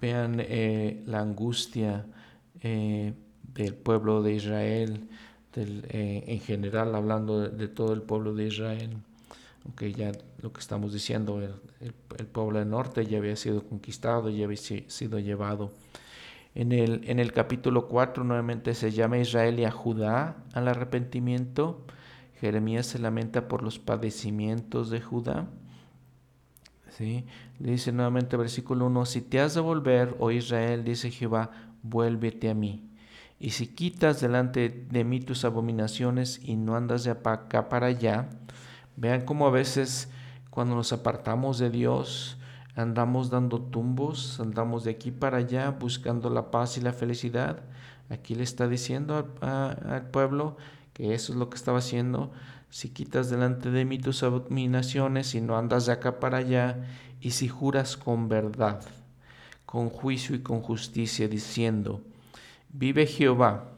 Vean 0.00 0.38
eh, 0.40 1.02
la 1.06 1.20
angustia 1.20 2.06
eh, 2.62 3.12
del 3.54 3.74
pueblo 3.74 4.22
de 4.22 4.32
Israel, 4.32 5.06
eh, 5.54 6.24
en 6.26 6.40
general 6.40 6.94
hablando 6.94 7.48
de, 7.48 7.68
todo 7.68 7.92
el 7.92 8.00
pueblo 8.00 8.34
de 8.34 8.46
Israel, 8.46 8.96
aunque 9.64 9.92
ya 9.92 10.12
lo 10.40 10.52
que 10.54 10.60
estamos 10.60 10.94
diciendo, 10.94 11.40
el, 11.80 11.92
pueblo 12.26 12.58
del 12.58 12.70
norte 12.70 13.04
ya 13.04 13.18
había 13.18 13.36
sido 13.36 13.62
conquistado, 13.62 14.30
ya 14.30 14.46
había 14.46 14.56
sido 14.56 15.18
llevado. 15.18 15.72
En 16.56 16.72
el, 16.72 17.02
en 17.04 17.18
el 17.18 17.34
capítulo 17.34 17.86
4 17.86 18.24
nuevamente 18.24 18.72
se 18.72 18.90
llama 18.90 19.18
Israel 19.18 19.60
y 19.60 19.64
a 19.64 19.70
Judá 19.70 20.38
al 20.54 20.68
arrepentimiento 20.68 21.84
Jeremías 22.40 22.86
se 22.86 22.98
lamenta 22.98 23.46
por 23.46 23.62
los 23.62 23.78
padecimientos 23.78 24.88
de 24.88 25.02
Judá. 25.02 25.48
¿Sí? 26.90 27.26
Le 27.58 27.72
dice 27.72 27.92
nuevamente 27.92 28.38
versículo 28.38 28.86
1, 28.86 29.04
si 29.04 29.20
te 29.20 29.38
has 29.40 29.54
de 29.54 29.60
volver, 29.60 30.16
oh 30.18 30.30
Israel, 30.30 30.82
dice 30.82 31.10
Jehová, 31.10 31.50
vuélvete 31.82 32.48
a 32.48 32.54
mí. 32.54 32.90
Y 33.38 33.50
si 33.50 33.66
quitas 33.66 34.22
delante 34.22 34.70
de 34.70 35.04
mí 35.04 35.20
tus 35.20 35.44
abominaciones 35.44 36.40
y 36.42 36.56
no 36.56 36.74
andas 36.74 37.04
de 37.04 37.10
acá 37.10 37.68
para 37.68 37.88
allá, 37.88 38.30
vean 38.96 39.26
cómo 39.26 39.46
a 39.46 39.50
veces 39.50 40.10
cuando 40.48 40.74
nos 40.74 40.94
apartamos 40.94 41.58
de 41.58 41.68
Dios, 41.68 42.35
andamos 42.76 43.30
dando 43.30 43.60
tumbos, 43.60 44.38
andamos 44.38 44.84
de 44.84 44.92
aquí 44.92 45.10
para 45.10 45.38
allá 45.38 45.70
buscando 45.70 46.28
la 46.30 46.50
paz 46.50 46.76
y 46.76 46.82
la 46.82 46.92
felicidad. 46.92 47.62
Aquí 48.10 48.34
le 48.34 48.44
está 48.44 48.68
diciendo 48.68 49.34
al 49.40 50.10
pueblo 50.10 50.56
que 50.92 51.14
eso 51.14 51.32
es 51.32 51.38
lo 51.38 51.50
que 51.50 51.56
estaba 51.56 51.78
haciendo, 51.78 52.30
si 52.70 52.90
quitas 52.90 53.30
delante 53.30 53.70
de 53.70 53.84
mí 53.84 53.98
tus 53.98 54.22
abominaciones 54.22 55.34
y 55.34 55.40
no 55.40 55.56
andas 55.56 55.86
de 55.86 55.92
acá 55.92 56.20
para 56.20 56.38
allá, 56.38 56.84
y 57.20 57.32
si 57.32 57.48
juras 57.48 57.96
con 57.96 58.28
verdad, 58.28 58.82
con 59.64 59.88
juicio 59.88 60.36
y 60.36 60.40
con 60.40 60.60
justicia, 60.60 61.28
diciendo, 61.28 62.02
vive 62.68 63.06
Jehová, 63.06 63.72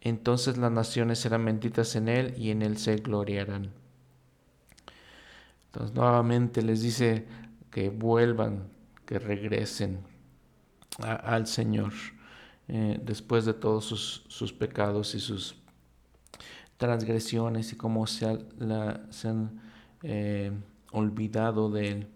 entonces 0.00 0.58
las 0.58 0.72
naciones 0.72 1.18
serán 1.18 1.44
benditas 1.44 1.96
en 1.96 2.08
él 2.08 2.34
y 2.36 2.50
en 2.50 2.62
él 2.62 2.78
se 2.78 2.96
gloriarán. 2.96 3.70
Entonces 5.66 5.94
nuevamente 5.94 6.62
les 6.62 6.82
dice 6.82 7.26
que 7.70 7.90
vuelvan, 7.90 8.68
que 9.06 9.18
regresen 9.18 10.00
al 11.00 11.46
Señor 11.46 11.92
eh, 12.68 13.00
después 13.02 13.44
de 13.44 13.54
todos 13.54 13.84
sus, 13.84 14.24
sus 14.28 14.52
pecados 14.52 15.14
y 15.14 15.20
sus 15.20 15.56
transgresiones 16.76 17.72
y 17.72 17.76
cómo 17.76 18.06
se, 18.06 18.26
han 18.26 19.60
eh, 20.02 20.52
olvidado 20.92 21.70
de 21.70 21.88
él. 21.88 22.06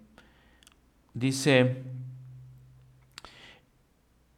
Dice 1.15 1.83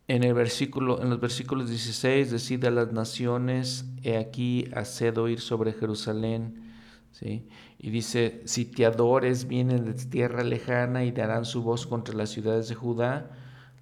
en, 0.09 0.24
el 0.24 0.35
versículo, 0.35 1.00
en 1.00 1.11
los 1.11 1.20
versículos 1.20 1.68
16, 1.68 2.31
decide 2.31 2.68
a 2.68 2.70
las 2.70 2.92
naciones, 2.92 3.85
he 4.03 4.16
aquí, 4.16 4.68
haced 4.74 5.16
oír 5.18 5.40
sobre 5.40 5.72
Jerusalén. 5.72 6.72
¿sí? 7.12 7.46
Y 7.85 7.90
dice, 7.90 8.40
sitiadores 8.47 9.47
vienen 9.47 9.85
de 9.85 9.92
tierra 9.92 10.42
lejana 10.42 11.05
y 11.05 11.12
darán 11.12 11.44
su 11.44 11.62
voz 11.62 11.87
contra 11.87 12.14
las 12.14 12.31
ciudades 12.31 12.70
de 12.70 12.75
Judá. 12.75 13.31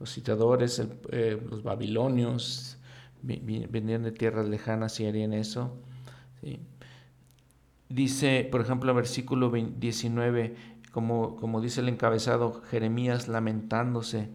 Los 0.01 0.11
sitiadores, 0.11 0.83
eh, 1.13 1.41
los 1.49 1.63
babilonios, 1.63 2.79
venían 3.23 4.03
de 4.03 4.11
tierras 4.11 4.49
lejanas 4.49 4.99
y 4.99 5.07
harían 5.07 5.33
eso. 5.33 5.77
Dice, 7.89 8.49
por 8.51 8.63
ejemplo, 8.63 8.93
versículo 8.93 9.53
19, 9.53 10.57
como, 10.91 11.37
como 11.37 11.61
dice 11.61 11.81
el 11.81 11.89
encabezado, 11.89 12.61
Jeremías 12.73 13.29
lamentándose, 13.29 14.31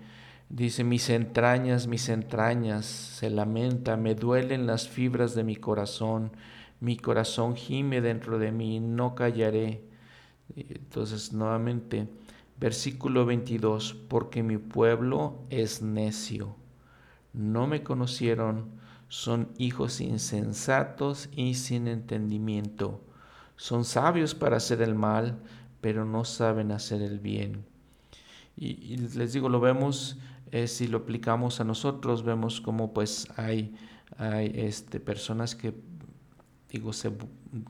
dice, 0.48 0.86
mis 0.86 1.10
entrañas, 1.10 1.88
mis 1.88 2.08
entrañas, 2.08 2.86
se 2.86 3.30
lamenta, 3.30 3.98
me 3.98 4.16
duelen 4.16 4.66
las 4.66 4.88
fibras 4.88 5.36
de 5.36 5.44
mi 5.44 5.58
corazón, 5.58 6.32
mi 6.80 6.98
corazón 6.98 7.56
gime 7.56 8.02
dentro 8.02 8.40
de 8.40 8.52
mí, 8.52 8.80
no 8.80 9.16
callaré. 9.16 9.84
Entonces, 10.56 11.34
nuevamente, 11.34 12.08
versículo 12.60 13.26
22, 13.26 13.94
porque 14.08 14.44
mi 14.44 14.58
pueblo 14.58 15.40
es 15.50 15.82
necio, 15.82 16.56
no 17.34 17.68
me 17.68 17.84
conocieron, 17.84 18.70
son 19.10 19.50
hijos 19.58 20.02
insensatos 20.02 21.30
y 21.32 21.54
sin 21.54 21.88
entendimiento. 21.88 23.02
Son 23.56 23.86
sabios 23.86 24.36
para 24.36 24.58
hacer 24.58 24.82
el 24.82 24.96
mal, 24.96 25.40
pero 25.82 26.06
no 26.06 26.26
saben 26.26 26.72
hacer 26.72 27.02
el 27.02 27.20
bien. 27.20 27.66
Y, 28.56 28.98
les 28.98 29.34
digo, 29.34 29.50
lo 29.50 29.60
vemos, 29.60 30.18
eh, 30.52 30.68
si 30.68 30.88
lo 30.88 31.00
aplicamos 31.00 31.60
a 31.60 31.64
nosotros, 31.64 32.24
vemos 32.24 32.60
como 32.60 32.92
pues 32.92 33.28
hay, 33.38 33.76
hay 34.18 34.52
este, 34.56 35.00
personas 35.00 35.56
que, 35.56 35.74
digo, 36.70 36.94
se, 36.94 37.12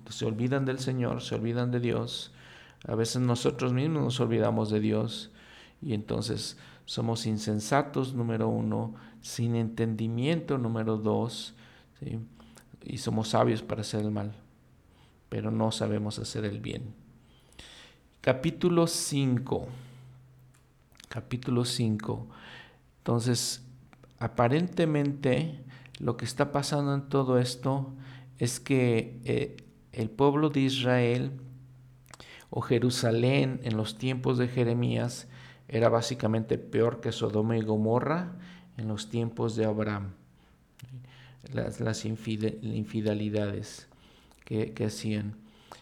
se 0.09 0.25
olvidan 0.25 0.65
del 0.65 0.79
Señor, 0.79 1.21
se 1.21 1.35
olvidan 1.35 1.71
de 1.71 1.79
Dios. 1.79 2.31
A 2.87 2.95
veces 2.95 3.21
nosotros 3.21 3.73
mismos 3.73 4.03
nos 4.03 4.19
olvidamos 4.19 4.69
de 4.69 4.79
Dios 4.79 5.31
y 5.81 5.93
entonces 5.93 6.57
somos 6.85 7.25
insensatos, 7.25 8.13
número 8.13 8.47
uno, 8.47 8.95
sin 9.21 9.55
entendimiento, 9.55 10.57
número 10.57 10.97
dos, 10.97 11.53
y 12.83 12.97
somos 12.97 13.29
sabios 13.29 13.61
para 13.61 13.81
hacer 13.81 14.01
el 14.01 14.11
mal, 14.11 14.33
pero 15.29 15.51
no 15.51 15.71
sabemos 15.71 16.19
hacer 16.19 16.45
el 16.45 16.61
bien. 16.61 16.93
Capítulo 18.21 18.87
5. 18.87 19.67
Capítulo 21.09 21.65
5. 21.65 22.27
Entonces, 22.99 23.63
aparentemente 24.19 25.63
lo 25.99 26.17
que 26.17 26.25
está 26.25 26.51
pasando 26.51 26.93
en 26.93 27.09
todo 27.09 27.39
esto 27.39 27.93
es 28.39 28.59
que 28.59 29.19
eh, 29.25 29.57
el 29.91 30.09
pueblo 30.09 30.49
de 30.49 30.61
Israel 30.61 31.31
o 32.49 32.61
Jerusalén 32.61 33.59
en 33.63 33.77
los 33.77 33.97
tiempos 33.97 34.37
de 34.37 34.47
Jeremías 34.47 35.27
era 35.67 35.89
básicamente 35.89 36.57
peor 36.57 37.01
que 37.01 37.11
Sodoma 37.11 37.57
y 37.57 37.61
Gomorra 37.61 38.37
en 38.77 38.87
los 38.87 39.09
tiempos 39.09 39.55
de 39.55 39.65
Abraham, 39.65 40.13
las, 41.51 42.05
infidelidades 42.05 43.87
que, 44.45 44.73
hacían. 44.85 45.35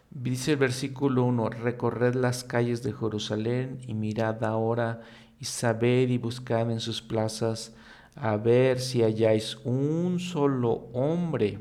Dice 0.10 0.54
el 0.54 0.58
versículo 0.58 1.24
1, 1.26 1.50
recorred 1.50 2.16
las 2.16 2.44
calles 2.44 2.84
de 2.84 2.94
Jerusalén 2.94 3.80
y 3.86 3.94
mirad 3.94 4.44
ahora 4.44 5.02
y 5.40 5.46
sabed 5.46 6.10
y 6.10 6.18
buscad 6.18 6.72
en 6.72 6.80
sus 6.80 7.02
plazas 7.02 7.74
a 8.16 8.38
ver 8.38 8.80
si 8.80 9.04
halláis 9.04 9.58
un 9.66 10.20
solo 10.20 10.88
hombre, 10.94 11.60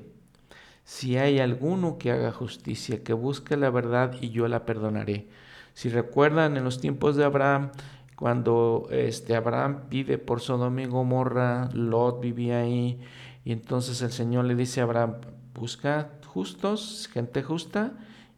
si 0.85 1.16
hay 1.16 1.41
alguno 1.41 1.99
que 1.99 2.12
haga 2.12 2.30
justicia, 2.30 3.03
que 3.03 3.14
busque 3.14 3.57
la 3.57 3.70
verdad 3.70 4.14
y 4.20 4.30
yo 4.30 4.47
la 4.49 4.64
perdonaré. 4.66 5.28
Si 5.72 5.89
recuerdan 5.89 6.57
en 6.57 6.64
los 6.64 6.80
tiempos 6.80 7.16
de 7.16 7.24
Abraham, 7.24 7.70
cuando 8.16 8.87
este 8.91 9.35
Abraham 9.35 9.89
pide 9.89 10.18
por 10.18 10.41
Sodoma 10.41 10.82
y 10.82 10.87
Gomorra, 10.87 11.68
Lot 11.72 12.20
vivía 12.20 12.61
ahí, 12.61 13.01
y 13.45 13.53
entonces 13.53 14.01
el 14.03 14.12
Señor 14.12 14.45
le 14.45 14.55
dice 14.55 14.80
a 14.80 14.85
Abraham, 14.85 15.16
busca 15.55 16.12
justos, 16.26 17.09
gente 17.12 17.43
justa, 17.43 17.93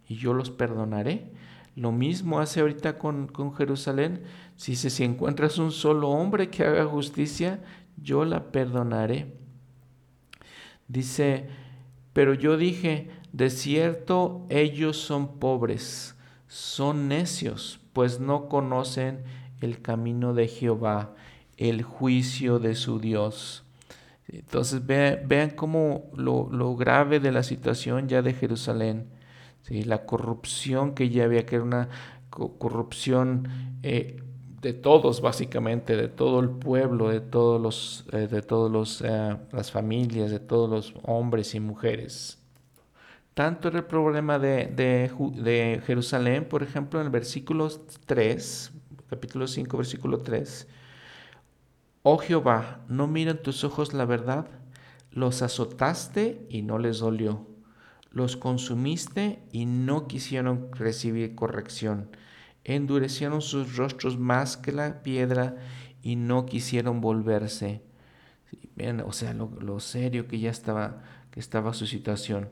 y 0.08 0.16
yo 0.16 0.32
los 0.32 0.50
perdonaré. 0.50 1.32
Lo 1.74 1.92
mismo 1.92 2.40
hace 2.40 2.60
ahorita 2.60 2.98
con, 2.98 3.26
con 3.26 3.54
Jerusalén. 3.54 4.22
Si, 4.56 4.76
si 4.76 5.04
encuentras 5.04 5.58
un 5.58 5.72
solo 5.72 6.08
hombre 6.08 6.48
que 6.48 6.64
haga 6.64 6.86
justicia, 6.86 7.60
yo 8.02 8.24
la 8.24 8.50
perdonaré. 8.50 9.34
Dice, 10.88 11.48
pero 12.16 12.32
yo 12.32 12.56
dije, 12.56 13.10
de 13.34 13.50
cierto 13.50 14.46
ellos 14.48 14.96
son 14.96 15.38
pobres, 15.38 16.16
son 16.48 17.08
necios, 17.08 17.78
pues 17.92 18.20
no 18.20 18.48
conocen 18.48 19.22
el 19.60 19.82
camino 19.82 20.32
de 20.32 20.48
Jehová, 20.48 21.14
el 21.58 21.82
juicio 21.82 22.58
de 22.58 22.74
su 22.74 23.00
Dios. 23.00 23.64
Entonces 24.28 24.86
vean, 24.86 25.50
cómo 25.56 26.04
lo, 26.14 26.74
grave 26.74 27.20
de 27.20 27.32
la 27.32 27.42
situación 27.42 28.08
ya 28.08 28.22
de 28.22 28.32
Jerusalén, 28.32 29.10
la 29.68 30.06
corrupción 30.06 30.94
que 30.94 31.10
ya 31.10 31.24
había, 31.24 31.44
que 31.44 31.56
era 31.56 31.64
una 31.64 31.90
corrupción 32.30 33.46
eh, 33.82 34.22
de 34.60 34.72
todos 34.72 35.20
básicamente, 35.20 35.96
de 35.96 36.08
todo 36.08 36.40
el 36.40 36.50
pueblo, 36.50 37.08
de 37.08 37.20
todos 37.20 37.60
los, 37.60 38.04
eh, 38.12 38.28
de 38.28 38.42
todos 38.42 38.70
los, 38.70 39.02
eh, 39.02 39.36
las 39.52 39.70
familias, 39.70 40.30
de 40.30 40.40
todos 40.40 40.70
los 40.70 40.94
hombres 41.02 41.54
y 41.54 41.60
mujeres. 41.60 42.38
Tanto 43.34 43.68
era 43.68 43.78
el 43.78 43.84
problema 43.84 44.38
de, 44.38 44.66
de 44.66 45.82
Jerusalén, 45.86 46.48
por 46.48 46.62
ejemplo, 46.62 47.00
en 47.00 47.06
el 47.06 47.12
versículo 47.12 47.68
3, 48.06 48.72
capítulo 49.10 49.46
5, 49.46 49.76
versículo 49.76 50.18
3, 50.18 50.66
Oh 52.08 52.18
Jehová, 52.18 52.84
¿no 52.88 53.08
miran 53.08 53.42
tus 53.42 53.64
ojos 53.64 53.92
la 53.92 54.04
verdad? 54.04 54.46
Los 55.10 55.42
azotaste 55.42 56.46
y 56.48 56.62
no 56.62 56.78
les 56.78 57.00
dolió. 57.00 57.46
Los 58.12 58.36
consumiste 58.36 59.42
y 59.50 59.66
no 59.66 60.06
quisieron 60.06 60.68
recibir 60.72 61.34
corrección. 61.34 62.08
Endurecieron 62.68 63.42
sus 63.42 63.76
rostros 63.76 64.18
más 64.18 64.56
que 64.56 64.72
la 64.72 65.02
piedra 65.02 65.56
y 66.02 66.16
no 66.16 66.46
quisieron 66.46 67.00
volverse. 67.00 67.82
o 69.04 69.12
sea, 69.12 69.32
lo, 69.32 69.80
serio 69.80 70.26
que 70.26 70.38
ya 70.38 70.50
estaba, 70.50 71.02
que 71.30 71.40
estaba 71.40 71.72
su 71.74 71.86
situación. 71.86 72.50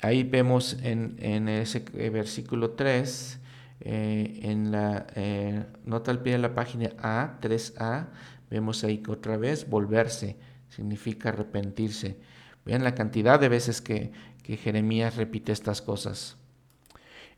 Ahí 0.00 0.22
vemos 0.22 0.78
en, 0.82 1.48
ese 1.48 1.80
versículo 2.10 2.70
3, 2.70 3.40
eh, 3.80 4.40
en 4.42 4.72
la 4.72 5.06
eh, 5.14 5.64
nota 5.84 6.10
al 6.10 6.22
pie 6.22 6.32
de 6.32 6.38
la 6.38 6.54
página 6.54 6.90
A, 6.98 7.38
3A, 7.40 8.08
Vemos 8.54 8.84
ahí 8.84 8.98
que 8.98 9.10
otra 9.10 9.36
vez 9.36 9.68
volverse 9.68 10.36
significa 10.68 11.30
arrepentirse. 11.30 12.18
Vean 12.64 12.84
la 12.84 12.94
cantidad 12.94 13.40
de 13.40 13.48
veces 13.48 13.80
que, 13.80 14.12
Jeremías 14.44 15.16
repite 15.16 15.50
estas 15.50 15.82
cosas. 15.82 16.36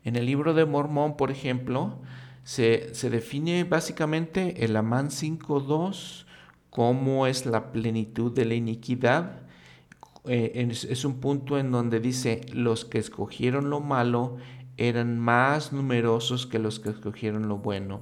En 0.07 0.15
el 0.15 0.25
libro 0.25 0.53
de 0.53 0.63
Mormón, 0.63 1.17
por 1.17 1.31
ejemplo, 1.31 1.97
se, 2.45 2.93
define 3.09 3.65
básicamente 3.65 4.63
el 4.63 4.77
Amán 4.77 5.09
5.2 5.09 6.23
como 6.69 7.27
es 7.27 7.45
la 7.45 7.73
plenitud 7.73 8.33
de 8.33 8.45
la 8.45 8.53
iniquidad. 8.53 9.41
Eh, 10.23 10.65
es, 10.69 10.85
es 10.85 11.03
un 11.03 11.19
punto 11.19 11.57
en 11.59 11.71
donde 11.73 11.99
dice, 11.99 12.39
los 12.53 12.85
que 12.85 12.99
escogieron 12.99 13.69
lo 13.69 13.81
malo 13.81 14.37
eran 14.77 15.19
más 15.19 15.73
numerosos 15.73 16.47
que 16.47 16.57
los 16.57 16.79
que 16.79 16.91
escogieron 16.91 17.49
lo 17.49 17.57
bueno. 17.57 17.99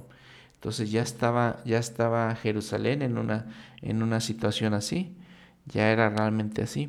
Entonces 0.54 0.92
ya 0.92 1.02
estaba, 1.02 1.60
ya 1.64 1.78
estaba 1.78 2.32
Jerusalén 2.36 3.02
en 3.02 3.18
una, 3.18 3.46
en 3.82 4.04
una 4.04 4.20
situación 4.20 4.74
así, 4.74 5.16
ya 5.64 5.90
era 5.90 6.08
realmente 6.08 6.62
así. 6.62 6.88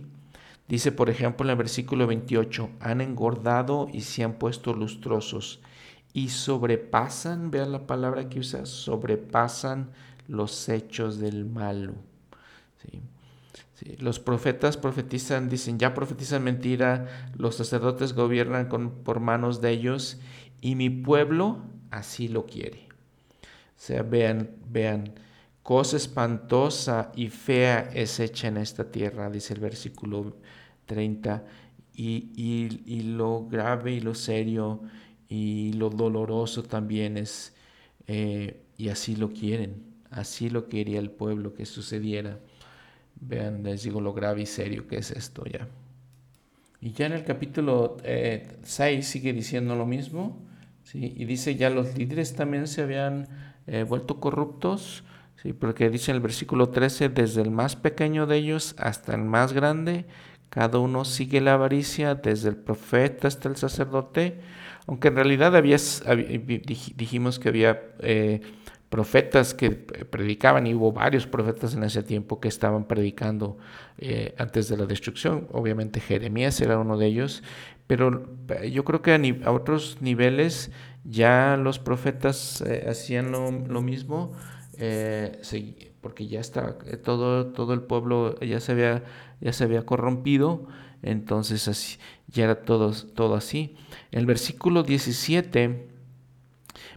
Dice, 0.68 0.92
por 0.92 1.10
ejemplo, 1.10 1.46
en 1.46 1.52
el 1.52 1.58
versículo 1.58 2.08
28, 2.08 2.70
han 2.80 3.02
engordado 3.02 3.88
y 3.92 4.02
se 4.02 4.24
han 4.24 4.34
puesto 4.34 4.74
lustrosos 4.74 5.62
y 6.14 6.30
sobrepasan, 6.30 7.52
vean 7.52 7.72
la 7.72 7.88
palabra 7.88 8.28
que 8.28 8.40
usa, 8.40 8.66
sobrepasan 8.66 9.92
los 10.28 10.68
hechos 10.68 11.20
del 11.20 11.46
malo. 11.46 11.94
Los 14.00 14.20
profetas 14.20 14.76
profetizan, 14.76 15.50
dicen, 15.50 15.78
ya 15.78 15.94
profetizan 15.94 16.44
mentira, 16.44 17.32
los 17.38 17.56
sacerdotes 17.56 18.14
gobiernan 18.14 18.68
con, 18.68 18.90
por 19.04 19.20
manos 19.20 19.62
de 19.62 19.70
ellos 19.70 20.20
y 20.62 20.76
mi 20.76 20.90
pueblo 20.90 21.60
así 21.92 22.28
lo 22.28 22.48
quiere 22.48 22.88
sea, 23.78 24.02
vean, 24.02 24.50
vean, 24.70 25.14
cosa 25.68 25.98
espantosa 25.98 27.12
y 27.14 27.28
fea 27.28 27.90
es 27.94 28.22
hecha 28.22 28.48
en 28.48 28.56
esta 28.56 28.90
tierra, 28.90 29.30
dice 29.30 29.54
el 29.54 29.60
versículo 29.60 30.38
30, 30.86 31.44
y, 31.94 33.02
lo 33.04 33.46
grave 33.48 33.92
y 33.92 34.00
lo 34.00 34.16
serio 34.16 34.80
y 35.28 35.74
lo 35.74 35.90
doloroso 35.90 36.64
también 36.64 37.18
es, 37.18 37.54
eh, 38.08 38.62
y 38.78 38.88
así 38.88 39.18
lo 39.18 39.34
quieren, 39.34 39.84
así 40.10 40.50
lo 40.50 40.70
quería 40.70 41.00
el 41.00 41.12
pueblo 41.12 41.54
que 41.54 41.66
sucediera. 41.66 42.40
Vean, 43.20 43.62
les 43.64 43.84
digo 43.84 44.00
lo 44.00 44.14
grave 44.14 44.44
y 44.44 44.46
serio 44.46 44.88
que 44.88 45.00
es 45.00 45.12
esto 45.12 45.44
ya. 45.44 45.68
Y 46.80 46.94
ya 46.94 47.08
en 47.08 47.12
el 47.12 47.26
capítulo 47.26 47.98
6 48.04 48.06
eh, 48.06 49.02
sigue 49.04 49.34
diciendo 49.34 49.76
lo 49.76 49.86
mismo, 49.86 50.48
y 50.94 51.26
dice 51.26 51.58
ya 51.58 51.70
los 51.70 51.98
líderes 51.98 52.36
también 52.36 52.68
se 52.68 52.84
habían 52.84 53.28
eh, 53.68 53.84
vuelto 53.84 54.22
corruptos, 54.22 55.04
¿sí? 55.42 55.54
porque 55.54 55.90
dice 55.90 56.12
en 56.12 56.16
el 56.18 56.22
versículo 56.22 56.70
13, 56.70 57.10
desde 57.10 57.42
el 57.42 57.52
más 57.52 57.76
pequeño 57.76 58.26
de 58.26 58.38
ellos 58.38 58.76
hasta 58.78 59.16
el 59.16 59.24
más 59.24 59.54
grande, 59.54 60.06
cada 60.50 60.80
uno 60.80 61.06
sigue 61.06 61.42
la 61.42 61.54
avaricia, 61.54 62.16
desde 62.16 62.50
el 62.50 62.56
profeta 62.56 63.28
hasta 63.28 63.50
el 63.50 63.58
sacerdote, 63.58 64.40
aunque 64.88 65.10
en 65.10 65.16
realidad 65.16 65.56
había, 65.56 65.78
dijimos 66.96 67.40
que 67.40 67.50
había 67.50 67.82
eh, 68.00 68.42
profetas 68.90 69.54
que 69.54 69.72
predicaban 69.72 70.66
y 70.66 70.74
hubo 70.74 70.94
varios 70.94 71.28
profetas 71.28 71.74
en 71.74 71.84
ese 71.84 72.04
tiempo 72.04 72.40
que 72.40 72.48
estaban 72.48 72.86
predicando 72.86 73.58
eh, 73.98 74.34
antes 74.38 74.70
de 74.70 74.78
la 74.78 74.86
destrucción. 74.86 75.48
Obviamente 75.52 76.00
Jeremías 76.00 76.62
era 76.62 76.80
uno 76.80 76.98
de 76.98 77.08
ellos, 77.08 77.44
pero 77.86 78.30
yo 78.72 78.86
creo 78.86 79.02
que 79.02 79.42
a 79.44 79.52
otros 79.52 79.98
niveles 80.02 80.72
ya 81.04 81.58
los 81.58 81.80
profetas 81.80 82.62
eh, 82.62 82.86
hacían 82.90 83.32
lo, 83.32 83.82
mismo, 83.82 84.34
eh, 84.78 85.94
porque 86.02 86.28
ya 86.28 86.40
está 86.40 86.78
eh, 86.86 86.98
todo, 86.98 87.48
todo 87.48 87.74
el 87.74 87.82
pueblo 87.82 88.40
ya 88.40 88.60
se 88.60 88.72
había, 88.72 89.04
ya 89.42 89.54
se 89.54 89.64
había 89.64 89.86
corrompido, 89.86 90.68
entonces 91.02 91.68
así, 91.68 92.00
ya 92.28 92.46
era 92.46 92.64
todo, 92.64 92.92
todo 92.92 93.36
así. 93.36 93.76
El 94.12 94.26
versículo 94.26 94.84
17, 94.84 95.90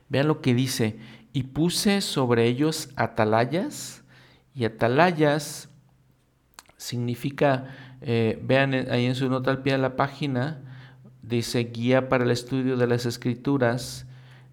vean 0.08 0.28
lo 0.28 0.40
que 0.40 0.54
dice, 0.54 0.98
y 1.32 1.44
puse 1.44 2.00
sobre 2.00 2.46
ellos 2.46 2.90
atalayas, 2.96 4.04
y 4.54 4.64
atalayas 4.64 5.68
significa, 6.76 7.76
vean 8.00 8.74
ahí 8.74 9.04
en 9.04 9.14
su 9.14 9.28
nota 9.28 9.50
al 9.50 9.62
pie 9.62 9.74
de 9.74 9.78
la 9.78 9.96
página, 9.96 10.70
dice 11.22 11.64
guía 11.64 12.08
para 12.08 12.24
el 12.24 12.30
estudio 12.30 12.76
de 12.76 12.86
las 12.86 13.06
escrituras. 13.06 14.06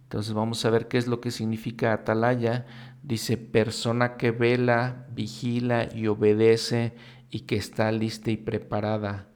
Entonces 0.03 0.33
vamos 0.33 0.63
a 0.63 0.69
ver 0.69 0.87
qué 0.87 0.97
es 0.97 1.07
lo 1.07 1.19
que 1.19 1.31
significa 1.31 1.91
atalaya. 1.91 2.65
Dice 3.07 3.37
persona 3.37 4.17
que 4.17 4.31
vela, 4.31 5.07
vigila 5.13 5.87
y 5.95 6.07
obedece 6.07 6.91
y 7.31 7.41
que 7.41 7.55
está 7.55 7.89
lista 7.93 8.31
y 8.31 8.35
preparada. 8.35 9.29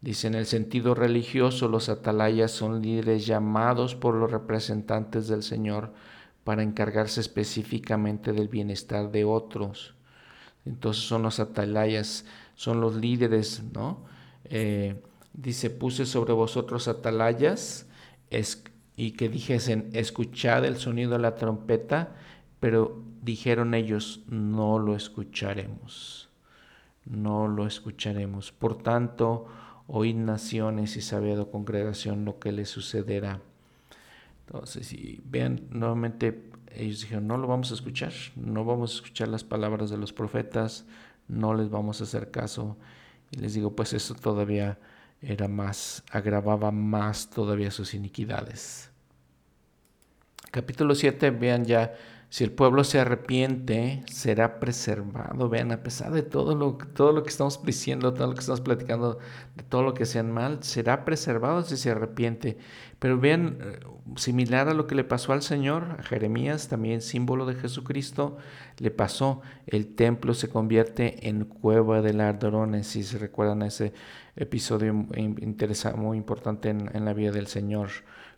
Dice 0.00 0.26
en 0.26 0.34
el 0.34 0.44
sentido 0.44 0.96
religioso 0.96 1.68
los 1.68 1.88
atalayas 1.88 2.50
son 2.50 2.82
líderes 2.82 3.24
llamados 3.24 3.94
por 3.94 4.16
los 4.16 4.32
representantes 4.32 5.28
del 5.28 5.44
Señor 5.44 5.92
para 6.42 6.64
encargarse 6.64 7.20
específicamente 7.20 8.32
del 8.32 8.48
bienestar 8.48 9.12
de 9.12 9.24
otros. 9.24 9.94
Entonces 10.66 11.04
son 11.04 11.22
los 11.22 11.38
atalayas, 11.38 12.24
son 12.56 12.80
los 12.80 12.96
líderes, 12.96 13.62
¿no? 13.72 14.02
Eh, 14.46 15.00
dice, 15.32 15.70
puse 15.70 16.06
sobre 16.06 16.32
vosotros 16.32 16.88
atalayas 16.88 17.86
y 18.96 19.12
que 19.12 19.28
dijesen, 19.28 19.90
escuchad 19.92 20.64
el 20.64 20.76
sonido 20.78 21.12
de 21.12 21.20
la 21.20 21.36
trompeta, 21.36 22.16
pero 22.62 23.02
dijeron 23.22 23.74
ellos, 23.74 24.22
no 24.28 24.78
lo 24.78 24.94
escucharemos, 24.94 26.28
no 27.04 27.48
lo 27.48 27.66
escucharemos. 27.66 28.52
Por 28.52 28.80
tanto, 28.80 29.48
oíd 29.88 30.14
naciones 30.14 30.96
y 30.96 31.00
sabido 31.00 31.50
congregación 31.50 32.24
lo 32.24 32.38
que 32.38 32.52
les 32.52 32.68
sucederá. 32.68 33.40
Entonces, 34.46 34.86
si 34.86 35.20
vean 35.24 35.62
nuevamente, 35.70 36.52
ellos 36.72 37.00
dijeron, 37.00 37.26
no 37.26 37.36
lo 37.36 37.48
vamos 37.48 37.72
a 37.72 37.74
escuchar, 37.74 38.12
no 38.36 38.64
vamos 38.64 38.92
a 38.92 38.94
escuchar 38.94 39.26
las 39.26 39.42
palabras 39.42 39.90
de 39.90 39.98
los 39.98 40.12
profetas, 40.12 40.86
no 41.26 41.54
les 41.54 41.68
vamos 41.68 42.00
a 42.00 42.04
hacer 42.04 42.30
caso. 42.30 42.76
Y 43.32 43.40
les 43.40 43.54
digo, 43.54 43.74
pues 43.74 43.92
eso 43.92 44.14
todavía 44.14 44.78
era 45.20 45.48
más, 45.48 46.04
agravaba 46.12 46.70
más 46.70 47.28
todavía 47.28 47.72
sus 47.72 47.92
iniquidades. 47.92 48.88
Capítulo 50.52 50.94
7, 50.94 51.30
vean 51.30 51.64
ya, 51.64 51.92
Si 52.32 52.44
el 52.44 52.50
pueblo 52.50 52.82
se 52.82 52.98
arrepiente, 52.98 54.04
será 54.10 54.58
preservado. 54.58 55.50
Vean, 55.50 55.70
a 55.70 55.82
pesar 55.82 56.12
de 56.12 56.22
todo 56.22 56.54
lo, 56.54 56.78
todo 56.78 57.12
lo 57.12 57.24
que 57.24 57.28
estamos 57.28 57.62
diciendo, 57.62 58.14
todo 58.14 58.28
lo 58.28 58.32
que 58.32 58.40
estamos 58.40 58.62
platicando, 58.62 59.18
de 59.54 59.62
todo 59.64 59.82
lo 59.82 59.92
que 59.92 60.06
sean 60.06 60.32
mal, 60.32 60.62
será 60.62 61.04
preservado 61.04 61.62
si 61.62 61.76
se 61.76 61.90
arrepiente. 61.90 62.56
Pero 62.98 63.20
vean, 63.20 63.58
eh, 63.60 63.80
similar 64.16 64.70
a 64.70 64.72
lo 64.72 64.86
que 64.86 64.94
le 64.94 65.04
pasó 65.04 65.34
al 65.34 65.42
Señor, 65.42 65.96
a 65.98 66.02
Jeremías, 66.04 66.68
también 66.68 67.02
símbolo 67.02 67.44
de 67.44 67.54
Jesucristo, 67.54 68.38
le 68.78 68.90
pasó. 68.90 69.42
El 69.66 69.94
templo 69.94 70.32
se 70.32 70.48
convierte 70.48 71.28
en 71.28 71.44
cueva 71.44 72.00
de 72.00 72.14
ladrones, 72.14 72.86
si 72.86 73.02
se 73.02 73.18
recuerdan 73.18 73.60
ese 73.60 73.92
episodio 74.36 75.06
interesante, 75.18 76.00
muy 76.00 76.16
importante 76.16 76.70
en 76.70 77.04
la 77.04 77.12
vida 77.12 77.30
del 77.30 77.46
Señor 77.46 77.90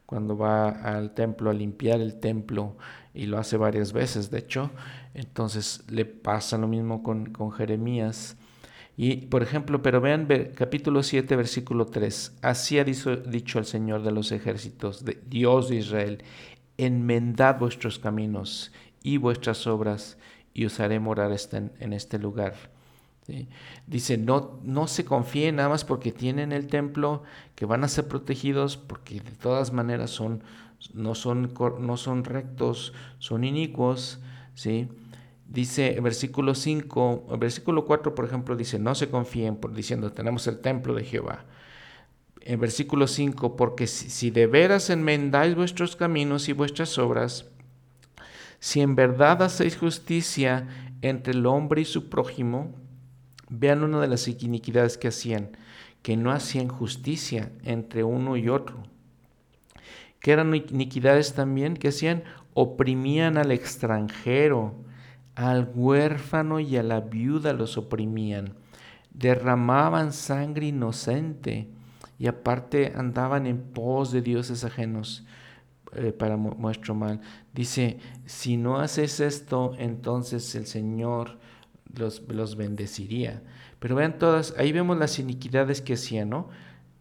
cuando 0.07 0.37
va 0.37 0.69
al 0.69 1.15
templo 1.15 1.51
a 1.51 1.55
limpiar 1.55 2.01
el 2.01 2.21
templo 2.21 2.77
y 3.15 3.27
lo 3.27 3.39
hace 3.39 3.57
varias 3.57 3.93
veces, 3.93 4.31
de 4.31 4.39
hecho, 4.39 4.71
entonces 5.15 5.85
le 5.89 6.05
pasa 6.05 6.59
lo 6.59 6.69
mismo 6.69 7.03
con, 7.03 7.27
con 7.27 7.53
Jeremías. 7.53 8.37
Y, 8.97 9.27
por 9.27 9.43
ejemplo, 9.43 9.83
pero 9.83 10.01
vean 10.01 10.29
capítulo 10.55 11.03
7, 11.03 11.35
versículo 11.37 11.87
3, 11.87 12.39
así 12.43 12.79
ha 12.79 12.85
dicho, 12.85 13.17
dicho 13.17 13.59
el 13.59 13.65
Señor 13.65 14.03
de 14.03 14.13
los 14.13 14.31
ejércitos, 14.31 15.05
de 15.05 15.21
Dios 15.27 15.69
de 15.69 15.77
Israel, 15.77 16.25
enmendad 16.77 17.59
vuestros 17.59 17.99
caminos 17.99 18.73
y 19.03 19.17
vuestras 19.17 19.67
obras, 19.67 20.19
y 20.53 20.65
os 20.67 20.79
haré 20.79 21.01
morar 21.01 21.33
este, 21.33 21.71
en 21.79 21.93
este 21.93 22.19
lugar 22.19 22.74
Dice, 23.87 24.19
no, 24.19 24.61
no 24.63 24.87
se 24.87 25.05
confíen 25.05 25.57
nada 25.57 25.71
más 25.71 25.85
porque 25.85 26.13
tienen 26.13 26.53
el 26.53 26.67
templo, 26.67 27.23
que 27.55 27.65
van 27.65 27.83
a 27.83 27.89
ser 27.89 28.07
protegidos, 28.07 28.77
porque 28.77 29.21
de 29.21 29.31
todas 29.33 29.73
maneras 29.73 30.11
son, 30.11 30.43
no, 30.93 31.15
son, 31.15 31.53
no 31.81 31.97
son 31.97 32.25
rectos, 32.25 32.93
son 33.19 33.45
inicuos. 33.45 34.21
¿sí? 34.55 34.89
Dice 35.49 35.99
versículo 36.01 36.55
5, 36.55 37.39
versículo 37.39 37.87
4, 37.87 38.15
por 38.15 38.27
ejemplo, 38.27 38.57
dice, 38.57 38.79
no 38.79 38.95
se 38.95 39.09
confíen 39.09 39.57
por 39.57 39.73
diciendo, 39.73 40.13
tenemos 40.13 40.47
el 40.47 40.59
templo 40.59 40.95
de 40.95 41.05
Jehová. 41.05 41.45
En 42.43 42.61
versículo 42.61 43.07
5, 43.07 43.57
porque 43.57 43.87
si, 43.87 44.11
si 44.11 44.31
de 44.31 44.47
veras 44.47 44.91
enmendáis 44.91 45.55
vuestros 45.55 45.97
caminos 45.97 46.51
y 46.51 46.53
vuestras 46.53 46.99
obras, 46.99 47.47
si 48.59 48.83
en 48.83 48.97
verdad 48.97 49.43
hacéis 49.43 49.79
justicia 49.79 50.69
entre 51.01 51.33
el 51.33 51.47
hombre 51.47 51.83
y 51.83 51.85
su 51.87 52.11
prójimo, 52.11 52.75
Vean 53.49 53.83
una 53.83 54.01
de 54.01 54.09
las 54.09 54.27
iniquidades 54.29 54.99
que 54.99 55.09
hacían, 55.09 55.57
que 56.03 56.17
no 56.17 56.31
hacían 56.31 56.69
justicia 56.69 57.53
entre 57.63 58.05
uno 58.05 58.37
y 58.37 58.49
otro. 58.49 58.83
Que 60.21 60.33
eran 60.33 60.55
iniquidades 60.55 61.35
también 61.35 61.75
que 61.75 61.89
hacían, 61.89 62.25
oprimían 62.55 63.37
al 63.37 63.51
extranjero, 63.51 64.75
al 65.35 65.71
huérfano 65.75 66.61
y 66.61 66.77
a 66.77 66.83
la 66.83 67.01
viuda 67.01 67.53
los 67.53 67.77
oprimían, 67.77 68.55
derramaban 69.13 70.13
sangre 70.13 70.67
inocente 70.67 71.69
y 72.19 72.27
aparte 72.27 72.93
andaban 72.95 73.47
en 73.47 73.61
pos 73.61 74.13
de 74.13 74.23
dioses 74.23 74.65
ajenos 74.65 75.25
eh, 75.95 76.13
para 76.13 76.37
nuestro 76.37 76.95
mal. 76.95 77.21
Dice, 77.53 77.99
si 78.25 78.57
no 78.57 78.79
haces 78.79 79.21
esto, 79.21 79.75
entonces 79.79 80.55
el 80.55 80.67
Señor 80.67 81.39
los, 81.97 82.57
bendeciría. 82.57 83.43
Pero 83.79 83.95
vean 83.97 84.19
todas, 84.19 84.55
ahí 84.59 84.73
vemos 84.73 84.97
las 84.99 85.19
iniquidades 85.19 85.81
que 85.81 85.95
hacían, 85.95 86.31
¿no? 86.31 86.49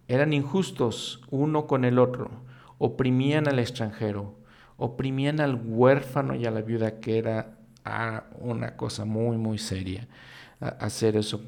Eran 0.07 0.33
injustos 0.33 1.21
uno 1.29 1.67
con 1.67 1.85
el 1.85 1.99
otro, 1.99 2.29
oprimían 2.77 3.47
al 3.47 3.59
extranjero, 3.59 4.35
oprimían 4.77 5.39
al 5.39 5.55
huérfano 5.55 6.35
y 6.35 6.45
a 6.45 6.51
la 6.51 6.61
viuda, 6.61 6.99
que 6.99 7.17
era 7.17 7.57
ah, 7.85 8.25
una 8.39 8.75
cosa 8.75 9.05
muy, 9.05 9.37
muy 9.37 9.57
seria 9.57 10.07
hacer 10.79 11.17
eso 11.17 11.41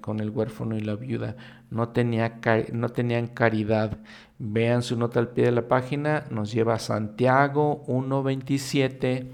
con 0.00 0.20
el 0.20 0.30
huérfano 0.30 0.76
y 0.76 0.80
la 0.80 0.96
viuda. 0.96 1.36
No, 1.70 1.90
tenía, 1.90 2.40
no 2.72 2.88
tenían 2.90 3.26
caridad. 3.28 3.98
Vean 4.38 4.82
su 4.82 4.96
nota 4.96 5.20
al 5.20 5.28
pie 5.28 5.44
de 5.44 5.52
la 5.52 5.68
página, 5.68 6.24
nos 6.30 6.52
lleva 6.52 6.74
a 6.74 6.78
Santiago 6.78 7.84
1.27 7.86 9.26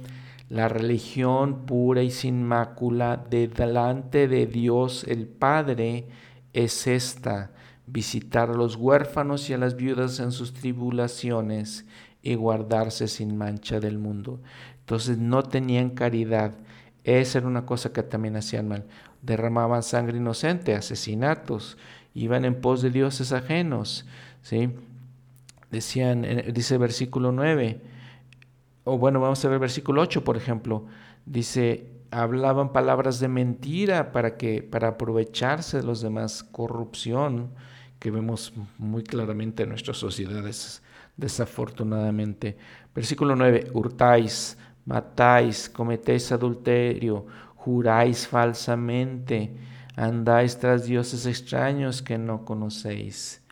la 0.49 0.69
religión 0.69 1.67
pura 1.67 2.03
y 2.03 2.11
sin 2.11 2.43
mácula 2.43 3.23
de 3.29 3.49
delante 3.49 4.29
de 4.29 4.47
Dios 4.47 5.05
el 5.05 5.27
Padre 5.27 6.07
es 6.53 6.87
esta, 6.87 7.51
visitar 7.87 8.51
a 8.51 8.55
los 8.55 8.77
huérfanos 8.77 9.49
y 9.51 9.55
a 9.55 9.59
las 9.59 9.77
viudas 9.77 10.21
en 10.21 10.33
sus 10.33 10.55
tribulaciones 10.55 11.85
y 12.23 12.35
guardarse 12.35 13.09
sin 13.09 13.37
mancha 13.37 13.79
del 13.79 13.99
mundo. 13.99 14.41
Entonces 14.81 15.19
no 15.19 15.43
tenían 15.43 15.91
caridad. 15.91 16.55
Esa 17.05 17.39
era 17.39 17.47
una 17.47 17.67
cosa 17.67 17.93
que 17.93 18.03
también 18.03 18.37
hacían 18.37 18.69
mal. 18.69 18.85
Derramaban 19.23 19.83
sangre 19.83 20.17
inocente, 20.17 20.75
asesinatos, 20.75 21.77
iban 22.15 22.45
en 22.45 22.61
pos 22.61 22.83
de 22.83 22.91
dioses 22.91 23.33
ajenos. 23.33 24.07
¿sí? 24.43 24.71
Decían, 25.71 26.25
eh, 26.25 26.51
dice 26.55 26.79
versículo 26.79 27.33
9, 27.33 27.81
o 28.89 28.99
bueno, 28.99 29.21
vamos 29.21 29.45
a 29.45 29.49
ver 29.49 29.59
versículo 29.59 30.03
8, 30.03 30.25
por 30.25 30.37
ejemplo, 30.37 30.87
dice, 31.27 31.91
hablaban 32.11 32.73
palabras 32.73 33.21
de 33.21 33.29
mentira 33.29 34.13
para 34.13 34.37
que 34.37 34.63
para 34.63 34.89
aprovecharse 34.89 35.79
de 35.79 35.83
los 35.83 36.01
demás, 36.01 36.43
corrupción 36.43 37.51
que 37.99 38.11
vemos 38.11 38.53
muy 38.79 39.03
claramente 39.03 39.65
en 39.65 39.71
nuestras 39.71 39.99
sociedades 39.99 40.83
desafortunadamente. 41.19 42.57
Versículo 42.95 43.37
9, 43.37 43.71
hurtáis, 43.75 44.57
matáis, 44.87 45.69
cometéis 45.69 46.33
adulterio, 46.33 47.27
juráis 47.57 48.27
falsamente, 48.27 49.53
andáis 49.97 50.57
tras 50.59 50.85
dioses 50.85 51.27
extraños 51.27 52.01
que 52.01 52.17
no 52.17 52.45
conocéis. 52.45 53.43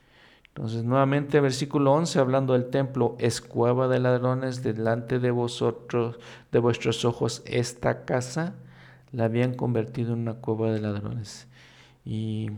Entonces, 0.57 0.85
nuevamente, 0.85 1.39
versículo 1.39 1.93
11, 1.93 2.19
hablando 2.19 2.55
del 2.55 2.71
templo, 2.71 3.15
es 3.19 3.43
cueva 3.43 3.89
de 3.89 4.01
ladrones 4.01 4.63
delante 4.63 5.19
de 5.19 5.31
vosotros, 5.31 6.19
de 6.51 6.59
vuestros 6.59 7.05
ojos, 7.05 7.43
esta 7.45 8.07
casa 8.07 8.55
la 9.13 9.25
habían 9.25 9.53
convertido 9.53 10.15
en 10.15 10.21
una 10.21 10.37
cueva 10.37 10.73
de 10.73 10.81
ladrones. 10.81 11.47
Y 12.07 12.49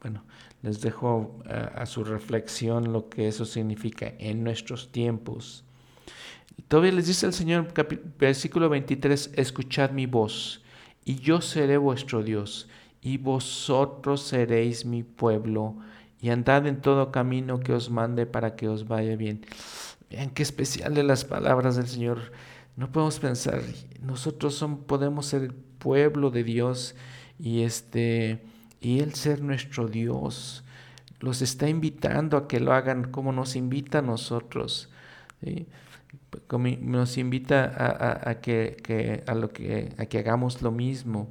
bueno, 0.00 0.24
les 0.62 0.80
dejo 0.80 1.42
a, 1.44 1.84
su 1.84 2.04
reflexión 2.04 2.90
lo 2.90 3.10
que 3.10 3.28
eso 3.28 3.44
significa 3.44 4.14
en 4.18 4.42
nuestros 4.42 4.90
tiempos. 4.90 5.62
Todavía 6.68 6.92
les 6.92 7.06
dice 7.06 7.26
el 7.26 7.34
Señor, 7.34 7.68
versículo 8.18 8.70
23, 8.70 9.32
escuchad 9.36 9.90
mi 9.90 10.06
voz, 10.06 10.62
y 11.04 11.16
yo 11.16 11.42
seré 11.42 11.76
vuestro 11.76 12.22
Dios, 12.22 12.70
y 13.02 13.18
vosotros 13.18 14.22
seréis 14.22 14.86
mi 14.86 15.02
pueblo 15.02 15.76
y 16.22 16.30
andad 16.30 16.66
en 16.68 16.80
todo 16.80 17.10
camino 17.10 17.58
que 17.58 17.72
os 17.72 17.90
mande 17.90 18.26
para 18.26 18.54
que 18.54 18.68
os 18.68 18.86
vaya 18.86 19.16
bien. 19.16 19.44
Vean 20.08 20.30
qué 20.30 20.44
especial 20.44 20.94
de 20.94 21.02
las 21.02 21.24
palabras 21.24 21.74
del 21.74 21.88
Señor. 21.88 22.32
No 22.76 22.92
podemos 22.92 23.18
pensar, 23.18 23.60
nosotros 24.00 24.54
son, 24.54 24.84
podemos 24.84 25.26
ser 25.26 25.42
el 25.42 25.52
pueblo 25.52 26.30
de 26.30 26.44
Dios 26.44 26.94
y 27.40 27.62
este 27.62 28.40
y 28.80 29.00
él 29.00 29.14
ser 29.14 29.42
nuestro 29.42 29.88
Dios. 29.88 30.64
Los 31.18 31.42
está 31.42 31.68
invitando 31.68 32.36
a 32.36 32.46
que 32.46 32.60
lo 32.60 32.72
hagan 32.72 33.10
como 33.10 33.32
nos 33.32 33.56
invita 33.56 33.98
a 33.98 34.02
nosotros. 34.02 34.90
Nos 36.80 37.18
invita 37.18 38.28
a, 38.28 38.40
que, 38.40 39.24
a, 39.26 39.34
lo 39.34 39.52
que, 39.52 39.92
a 39.98 40.06
que 40.06 40.18
hagamos 40.18 40.62
lo 40.62 40.70
mismo. 40.70 41.28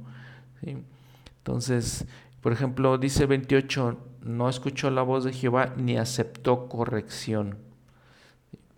Entonces, 0.62 2.06
por 2.42 2.52
ejemplo, 2.52 2.98
dice 2.98 3.26
28, 3.26 3.98
no 4.22 4.48
escuchó 4.48 4.90
la 4.90 5.02
voz 5.02 5.22
de 5.22 5.32
Jehová 5.32 5.74
ni 5.76 5.96
aceptó 5.96 6.68
corrección. 6.68 7.56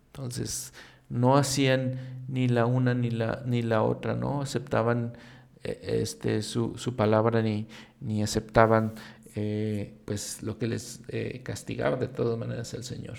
Entonces, 0.08 0.74
no 1.08 1.38
hacían 1.38 1.98
ni 2.28 2.46
la 2.46 2.66
una 2.66 2.92
ni 2.92 3.10
la, 3.10 3.42
ni 3.46 3.62
la 3.62 3.82
otra, 3.82 4.14
¿no? 4.14 4.42
Aceptaban 4.42 5.16
eh, 5.62 5.80
este, 6.02 6.42
su, 6.42 6.74
palabra 6.94 7.40
ni, 7.40 7.66
ni 8.00 8.22
aceptaban 8.22 8.94
eh, 9.34 9.94
pues 10.04 10.42
lo 10.42 10.58
que 10.58 10.66
les 10.68 11.00
eh, 11.08 11.40
castigaba 11.42 11.96
de 11.96 12.08
todas 12.08 12.38
maneras 12.38 12.74
el 12.74 12.84
Señor. 12.84 13.16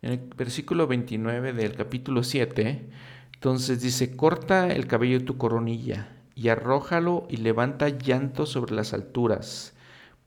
En 0.00 0.12
el 0.12 0.18
versículo 0.34 0.86
29 0.86 1.52
del 1.52 1.74
capítulo 1.74 2.22
7, 2.22 2.88
entonces 3.34 3.82
dice, 3.82 4.16
corta 4.16 4.72
el 4.72 4.86
cabello 4.86 5.18
de 5.18 5.26
tu 5.26 5.36
coronilla 5.36 6.15
y 6.36 6.48
arrójalo 6.48 7.26
y 7.28 7.38
levanta 7.38 7.88
llanto 7.88 8.46
sobre 8.46 8.76
las 8.76 8.94
alturas 8.94 9.72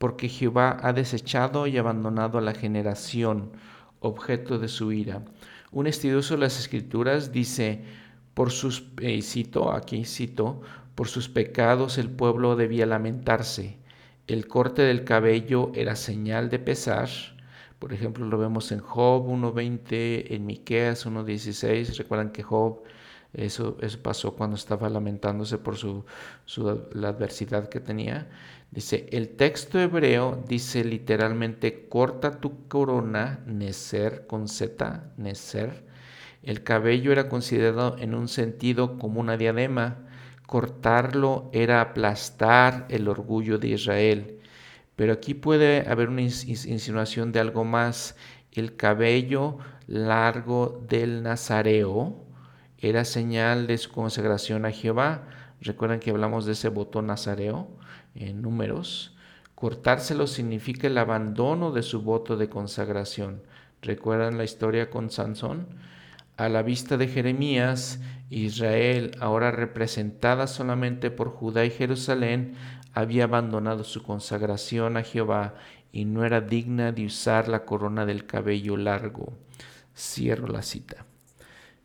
porque 0.00 0.30
Jehová 0.30 0.78
ha 0.80 0.94
desechado 0.94 1.66
y 1.66 1.76
abandonado 1.76 2.38
a 2.38 2.40
la 2.40 2.54
generación, 2.54 3.52
objeto 4.00 4.58
de 4.58 4.68
su 4.68 4.92
ira. 4.92 5.22
Un 5.72 5.86
estudioso 5.86 6.34
de 6.34 6.40
las 6.40 6.58
escrituras 6.58 7.32
dice, 7.32 7.84
por 8.32 8.50
sus, 8.50 8.82
eh, 9.02 9.20
cito, 9.20 9.70
aquí 9.70 10.06
cito, 10.06 10.62
por 10.94 11.06
sus 11.08 11.28
pecados 11.28 11.98
el 11.98 12.08
pueblo 12.08 12.56
debía 12.56 12.86
lamentarse. 12.86 13.76
El 14.26 14.46
corte 14.46 14.80
del 14.80 15.04
cabello 15.04 15.70
era 15.74 15.96
señal 15.96 16.48
de 16.48 16.60
pesar. 16.60 17.10
Por 17.78 17.92
ejemplo, 17.92 18.24
lo 18.24 18.38
vemos 18.38 18.72
en 18.72 18.80
Job 18.80 19.28
1.20, 19.28 20.34
en 20.34 20.46
Miqueas 20.46 21.04
1.16. 21.04 21.98
Recuerdan 21.98 22.30
que 22.30 22.42
Job 22.42 22.84
Eso, 23.32 23.76
eso 23.80 24.02
pasó 24.02 24.34
cuando 24.34 24.56
estaba 24.56 24.88
lamentándose 24.88 25.58
por 25.58 25.76
su, 25.76 26.04
su, 26.44 26.88
la 26.92 27.08
adversidad 27.08 27.68
que 27.68 27.80
tenía. 27.80 28.28
Dice, 28.72 29.06
el 29.12 29.30
texto 29.36 29.78
hebreo 29.78 30.42
dice 30.48 30.84
literalmente, 30.84 31.88
corta 31.88 32.40
tu 32.40 32.66
corona, 32.68 33.40
neser, 33.46 34.26
con 34.26 34.48
Z, 34.48 35.12
neser. 35.16 35.84
El 36.42 36.62
cabello 36.62 37.12
era 37.12 37.28
considerado 37.28 37.96
en 37.98 38.14
un 38.14 38.28
sentido 38.28 38.98
como 38.98 39.20
una 39.20 39.36
diadema. 39.36 39.98
Cortarlo 40.46 41.50
era 41.52 41.80
aplastar 41.80 42.86
el 42.88 43.08
orgullo 43.08 43.58
de 43.58 43.68
Israel. 43.68 44.40
Pero 44.96 45.12
aquí 45.12 45.34
puede 45.34 45.88
haber 45.88 46.08
una 46.08 46.22
insinuación 46.22 47.32
de 47.32 47.40
algo 47.40 47.64
más. 47.64 48.16
El 48.52 48.76
cabello 48.76 49.58
largo 49.86 50.84
del 50.88 51.22
nazareo 51.22 52.29
era 52.80 53.04
señal 53.04 53.66
de 53.66 53.78
su 53.78 53.90
consagración 53.90 54.64
a 54.64 54.72
Jehová. 54.72 55.28
Recuerdan 55.60 56.00
que 56.00 56.10
hablamos 56.10 56.46
de 56.46 56.52
ese 56.52 56.68
botón 56.68 57.06
nazareo 57.06 57.68
en 58.14 58.40
números. 58.42 59.14
Cortárselo 59.54 60.26
significa 60.26 60.86
el 60.86 60.96
abandono 60.96 61.72
de 61.72 61.82
su 61.82 62.00
voto 62.00 62.36
de 62.38 62.48
consagración. 62.48 63.42
¿Recuerdan 63.82 64.38
la 64.38 64.44
historia 64.44 64.88
con 64.88 65.10
Sansón? 65.10 65.66
A 66.38 66.48
la 66.48 66.62
vista 66.62 66.96
de 66.96 67.08
Jeremías, 67.08 68.00
Israel, 68.30 69.10
ahora 69.20 69.50
representada 69.50 70.46
solamente 70.46 71.10
por 71.10 71.28
Judá 71.28 71.66
y 71.66 71.70
Jerusalén, 71.70 72.54
había 72.94 73.24
abandonado 73.24 73.84
su 73.84 74.02
consagración 74.02 74.96
a 74.96 75.02
Jehová 75.02 75.54
y 75.92 76.06
no 76.06 76.24
era 76.24 76.40
digna 76.40 76.92
de 76.92 77.04
usar 77.04 77.48
la 77.48 77.64
corona 77.66 78.06
del 78.06 78.24
cabello 78.24 78.76
largo. 78.78 79.34
Cierro 79.94 80.48
la 80.48 80.62
cita. 80.62 81.04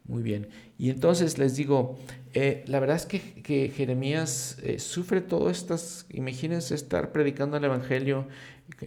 Muy 0.06 0.24
bien. 0.24 0.48
Y 0.78 0.90
entonces 0.90 1.38
les 1.38 1.56
digo, 1.56 1.98
eh, 2.34 2.66
la 2.68 2.80
verdad 2.80 2.98
es 2.98 3.06
que, 3.06 3.72
Jeremías 3.76 4.58
eh, 4.62 4.80
sufre 4.80 5.22
todas 5.22 5.58
estas, 5.58 6.06
imagínense 6.10 6.76
estar 6.76 7.14
predicando 7.14 7.56
el 7.58 7.64
Evangelio 7.64 8.28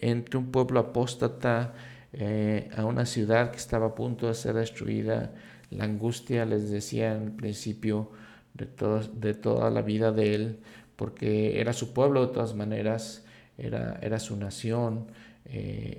entre 0.01 0.39
un 0.39 0.51
pueblo 0.51 0.81
apóstata, 0.81 1.75
eh, 2.13 2.71
a 2.77 2.85
una 2.85 3.07
ciudad 3.07 3.51
que 3.51 3.59
estaba 3.59 3.87
a 3.87 3.95
punto 3.95 4.29
de 4.29 4.35
ser 4.35 4.55
destruida, 4.55 5.33
la 5.71 5.85
angustia, 5.85 6.45
les 6.45 6.71
decía 6.71 7.15
en 7.15 7.37
principio, 7.37 8.11
de, 8.55 8.67
de 9.15 9.35
toda 9.35 9.71
la 9.71 9.83
vida 9.83 10.13
de 10.13 10.35
él, 10.35 10.59
porque 10.97 11.61
era 11.61 11.73
su 11.73 11.93
pueblo 11.95 12.27
de 12.27 12.33
todas 12.35 12.55
maneras, 12.55 13.25
era, 13.57 13.99
era 14.03 14.19
su 14.19 14.37
nación, 14.37 15.07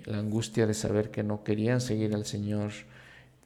la 0.05 0.19
angustia 0.19 0.67
de 0.67 0.75
saber 0.75 1.09
que 1.09 1.23
no 1.23 1.43
querían 1.43 1.81
seguir 1.81 2.13
al 2.13 2.25
Señor 2.25 2.71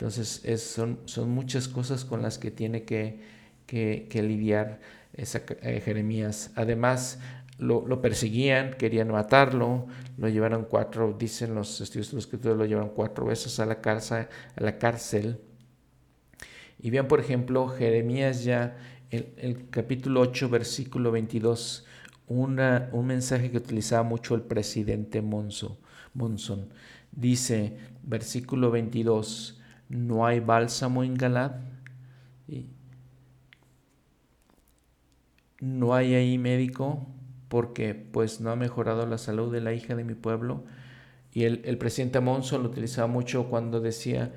entonces 0.04 0.42
es, 0.44 0.62
son, 0.62 1.00
son, 1.06 1.30
muchas 1.30 1.70
cosas 1.70 2.04
con 2.04 2.22
las 2.22 2.38
que 2.38 2.52
tiene 2.52 2.84
que, 2.84 3.22
que, 3.66 4.22
lidiar 4.22 4.82
esa, 5.14 5.44
eh, 5.62 5.80
Jeremías. 5.80 6.52
Además, 6.56 7.22
lo, 7.58 7.88
lo, 7.88 8.02
perseguían, 8.02 8.74
querían 8.74 9.08
matarlo, 9.08 9.88
lo 10.18 10.28
llevaron 10.28 10.66
cuatro, 10.66 11.16
dicen 11.18 11.56
los 11.56 11.80
estudios 11.80 12.12
de 12.12 12.16
los 12.16 12.26
escritores, 12.26 12.58
lo 12.58 12.66
llevaron 12.66 12.90
cuatro 12.90 13.28
veces 13.28 13.62
a 13.62 13.66
la 13.66 13.80
cárcel. 13.80 14.28
A 14.58 14.62
la 14.62 14.78
cárcel. 14.78 15.40
Y 16.80 16.90
vean, 16.90 17.08
por 17.08 17.22
ejemplo, 17.22 17.70
Jeremías 17.70 18.44
ya, 18.44 18.76
el, 19.10 19.34
el 19.38 19.70
capítulo 19.70 20.20
8, 20.20 20.50
versículo 20.50 21.14
22, 21.14 21.86
una, 22.28 22.90
un 22.92 23.08
mensaje 23.08 23.50
que 23.50 23.56
utilizaba 23.56 24.04
mucho 24.04 24.36
el 24.36 24.42
presidente 24.42 25.22
Monson. 25.22 25.78
Monson. 26.14 26.68
Dice, 27.14 27.78
versículo 28.04 28.70
22, 28.70 29.62
no 29.90 30.26
hay 30.26 30.40
bálsamo 30.40 31.04
en 31.04 31.16
Galad. 31.16 31.52
No 35.60 35.94
hay 35.94 36.14
ahí 36.16 36.38
médico 36.38 37.08
porque 37.48 37.94
pues 37.94 38.42
no 38.42 38.52
ha 38.52 38.56
mejorado 38.56 39.06
la 39.06 39.18
salud 39.18 39.54
de 39.54 39.62
la 39.62 39.74
hija 39.74 39.96
de 39.96 40.04
mi 40.04 40.14
pueblo. 40.14 40.66
Y 41.32 41.46
el, 41.46 41.78
presidente 41.78 42.20
Monson 42.20 42.64
lo 42.64 42.70
utilizaba 42.70 43.08
mucho 43.08 43.46
cuando 43.46 43.80
decía 43.80 44.34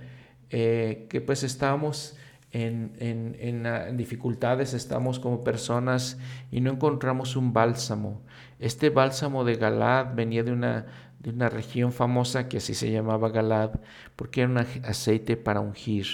eh, 0.50 1.06
que 1.10 1.20
pues 1.20 1.42
estábamos 1.42 2.16
en, 2.52 2.92
en, 2.98 3.96
dificultades, 3.96 4.72
estamos 4.72 5.18
como 5.18 5.44
personas 5.44 6.18
y 6.50 6.60
no 6.60 6.70
encontramos 6.70 7.36
un 7.36 7.52
bálsamo. 7.52 8.22
Este 8.58 8.88
bálsamo 8.88 9.44
de 9.44 9.56
Galad 9.56 10.14
venía 10.14 10.42
de 10.42 10.52
una 10.52 10.86
de 11.18 11.30
una 11.30 11.48
región 11.48 11.92
famosa 11.92 12.48
que 12.48 12.58
así 12.58 12.74
se 12.74 12.90
llamaba 12.90 13.30
Galad, 13.30 13.80
porque 14.16 14.42
era 14.42 14.50
un 14.50 14.58
aceite 14.58 15.36
para 15.36 15.60
ungir. 15.60 16.06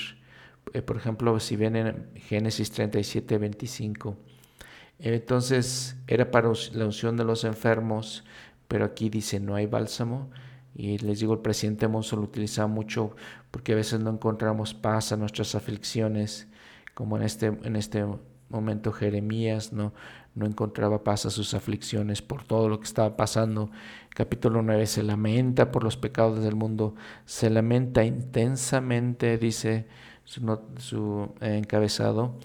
Eh, 0.72 0.82
por 0.82 0.96
ejemplo, 0.96 1.38
si 1.40 1.57
ven 1.57 1.76
en 1.76 2.11
Génesis 2.14 2.70
37, 2.70 3.38
25. 3.38 4.16
Entonces 4.98 5.96
era 6.07 6.30
para 6.30 6.53
la 6.72 6.84
unción 6.84 7.16
de 7.16 7.24
los 7.24 7.44
enfermos, 7.44 8.24
pero 8.68 8.84
aquí 8.84 9.11
dice 9.11 9.40
no 9.40 9.55
hay 9.55 9.66
bálsamo. 9.66 10.30
Y 10.74 10.98
les 10.98 11.20
digo, 11.20 11.34
el 11.34 11.40
presidente 11.40 11.88
Monson 11.88 12.20
lo 12.20 12.24
utiliza 12.24 12.66
mucho 12.66 13.14
porque 13.50 13.72
a 13.72 13.76
veces 13.76 14.00
no 14.00 14.11
encontramos 14.11 14.72
paz 14.74 15.12
a 15.12 15.16
nuestras 15.16 15.55
aflicciones, 15.55 16.48
como 16.94 17.16
en 17.16 17.24
este, 17.24 17.46
en 17.46 17.76
este 17.76 18.05
momento 18.48 18.92
Jeremías 18.92 19.72
no, 19.72 19.92
no 20.34 20.46
encontraba 20.46 21.04
paz 21.04 21.26
a 21.26 21.30
sus 21.30 21.54
aflicciones 21.54 22.22
por 22.22 22.44
todo 22.44 22.68
lo 22.68 22.80
que 22.80 22.86
estaba 22.86 23.16
pasando. 23.16 23.70
Capítulo 24.10 24.62
9 24.62 24.86
se 24.86 25.02
lamenta 25.02 25.70
por 25.70 25.84
los 25.84 25.96
pecados 25.96 26.42
del 26.42 26.54
mundo, 26.54 26.94
se 27.26 27.50
lamenta 27.50 28.04
intensamente, 28.04 29.36
dice 29.38 29.86
su, 30.24 30.60
su 30.78 31.34
encabezado, 31.40 32.38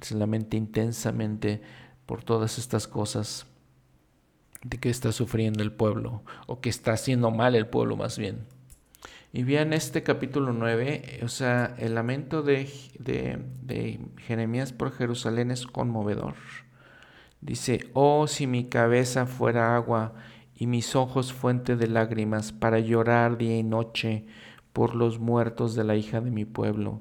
se 0.00 0.14
lamenta 0.14 0.56
intensamente 0.56 1.62
por 2.06 2.24
todas 2.24 2.58
estas 2.58 2.86
cosas 2.86 3.46
de 4.62 4.78
que 4.78 4.90
está 4.90 5.12
sufriendo 5.12 5.62
el 5.62 5.72
pueblo, 5.72 6.22
o 6.46 6.60
que 6.60 6.68
está 6.68 6.92
haciendo 6.92 7.30
mal 7.30 7.54
el 7.54 7.66
pueblo 7.66 7.96
más 7.96 8.18
bien. 8.18 8.46
Y 9.32 9.44
bien, 9.44 9.72
este 9.72 10.02
capítulo 10.02 10.52
9, 10.52 11.20
o 11.22 11.28
sea, 11.28 11.74
el 11.78 11.94
lamento 11.94 12.42
de, 12.42 12.68
de 12.98 14.00
Jeremías 14.26 14.72
por 14.72 14.92
Jerusalén 14.92 15.50
es 15.50 15.66
conmovedor. 15.66 16.34
Dice, 17.40 17.90
oh 17.94 18.26
si 18.26 18.46
mi 18.46 18.68
cabeza 18.68 19.26
fuera 19.26 19.74
agua 19.74 20.14
y 20.54 20.66
mis 20.66 20.94
ojos 20.94 21.32
fuente 21.32 21.76
de 21.76 21.86
lágrimas 21.86 22.52
para 22.52 22.80
llorar 22.80 23.38
día 23.38 23.56
y 23.56 23.62
noche 23.62 24.26
por 24.72 24.94
los 24.94 25.18
muertos 25.18 25.74
de 25.74 25.84
la 25.84 25.96
hija 25.96 26.20
de 26.20 26.30
mi 26.30 26.44
pueblo. 26.44 27.00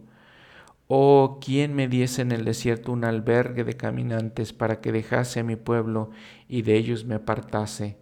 Oh, 0.87 1.39
¿quién 1.39 1.75
me 1.75 1.87
diese 1.87 2.21
en 2.23 2.31
el 2.31 2.45
desierto 2.45 2.91
un 2.91 3.03
albergue 3.03 3.63
de 3.63 3.75
caminantes 3.75 4.53
para 4.53 4.81
que 4.81 4.91
dejase 4.91 5.41
a 5.41 5.43
mi 5.43 5.55
pueblo 5.55 6.09
y 6.47 6.63
de 6.63 6.77
ellos 6.77 7.05
me 7.05 7.15
apartase? 7.15 7.99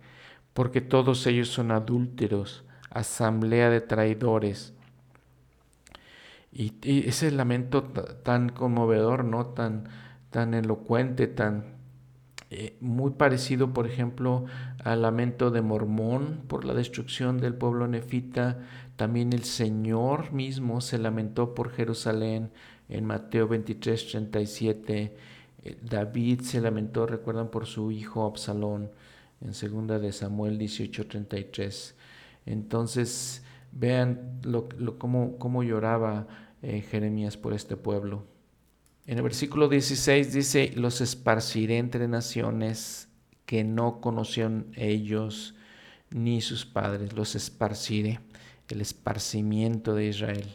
Porque 0.53 0.79
todos 0.79 1.27
ellos 1.27 1.49
son 1.49 1.71
adúlteros, 1.71 2.63
asamblea 2.89 3.69
de 3.69 3.81
traidores. 3.81 4.73
Y, 6.51 6.75
ese 7.07 7.29
lamento 7.31 7.83
tan 7.83 8.49
conmovedor, 8.49 9.25
¿no? 9.25 9.47
Tan, 9.47 9.89
tan 10.29 10.53
elocuente, 10.53 11.27
tan, 11.27 11.76
eh, 12.49 12.77
muy 12.79 13.11
parecido, 13.11 13.73
por 13.73 13.87
ejemplo, 13.87 14.45
al 14.83 15.01
lamento 15.01 15.51
de 15.51 15.61
Mormón 15.61 16.43
por 16.47 16.63
la 16.63 16.73
destrucción 16.73 17.39
del 17.39 17.55
pueblo 17.55 17.87
nefita. 17.87 18.59
También 18.95 19.33
el 19.33 19.43
Señor 19.43 20.31
mismo 20.31 20.79
se 20.79 20.97
lamentó 20.97 21.53
por 21.53 21.71
Jerusalén 21.71 22.51
en 22.87 23.05
Mateo 23.05 23.47
23, 23.47 24.07
37. 24.07 25.15
Eh, 25.63 25.77
David 25.81 26.41
se 26.41 26.61
lamentó, 26.61 27.05
recuerdan, 27.05 27.49
por 27.49 27.65
su 27.65 27.91
hijo 27.91 28.25
Absalón 28.25 28.91
en 29.41 29.53
segunda 29.53 29.99
de 29.99 30.11
Samuel 30.13 30.57
18, 30.57 31.07
33. 31.07 31.95
Entonces, 32.45 33.43
vean 33.73 34.39
lo, 34.43 34.69
cómo, 34.97 35.37
cómo, 35.37 35.63
lloraba 35.63 36.27
eh, 36.61 36.81
Jeremías 36.81 37.35
por 37.35 37.53
este 37.53 37.75
pueblo. 37.75 38.36
En 39.07 39.17
el 39.17 39.23
versículo 39.23 39.69
16 39.69 40.33
dice, 40.33 40.73
los 40.75 40.99
esparciré 40.99 41.77
entre 41.77 42.09
naciones 42.09 43.07
que 43.45 43.63
no 43.63 44.01
conocieron 44.01 44.67
ellos 44.75 45.55
ni 46.09 46.41
sus 46.41 46.65
padres, 46.65 47.13
los 47.13 47.33
esparciré, 47.33 48.19
el 48.67 48.81
esparcimiento 48.81 49.95
de 49.95 50.07
Israel, 50.07 50.47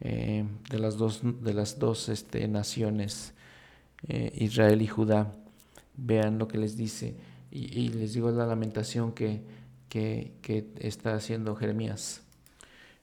eh, 0.00 0.44
de 0.68 0.78
las 0.80 0.96
dos, 0.96 1.20
de 1.22 1.54
las 1.54 1.78
dos 1.78 2.08
este, 2.08 2.48
naciones, 2.48 3.34
eh, 4.08 4.32
Israel 4.34 4.82
y 4.82 4.88
Judá. 4.88 5.32
Vean 5.96 6.38
lo 6.38 6.48
que 6.48 6.58
les 6.58 6.76
dice. 6.76 7.14
Y, 7.52 7.88
les 7.90 8.14
digo 8.14 8.32
la 8.32 8.46
lamentación 8.46 9.12
que, 9.12 9.40
que, 9.88 10.32
que, 10.42 10.66
está 10.80 11.14
haciendo 11.14 11.54
Jeremías. 11.54 12.25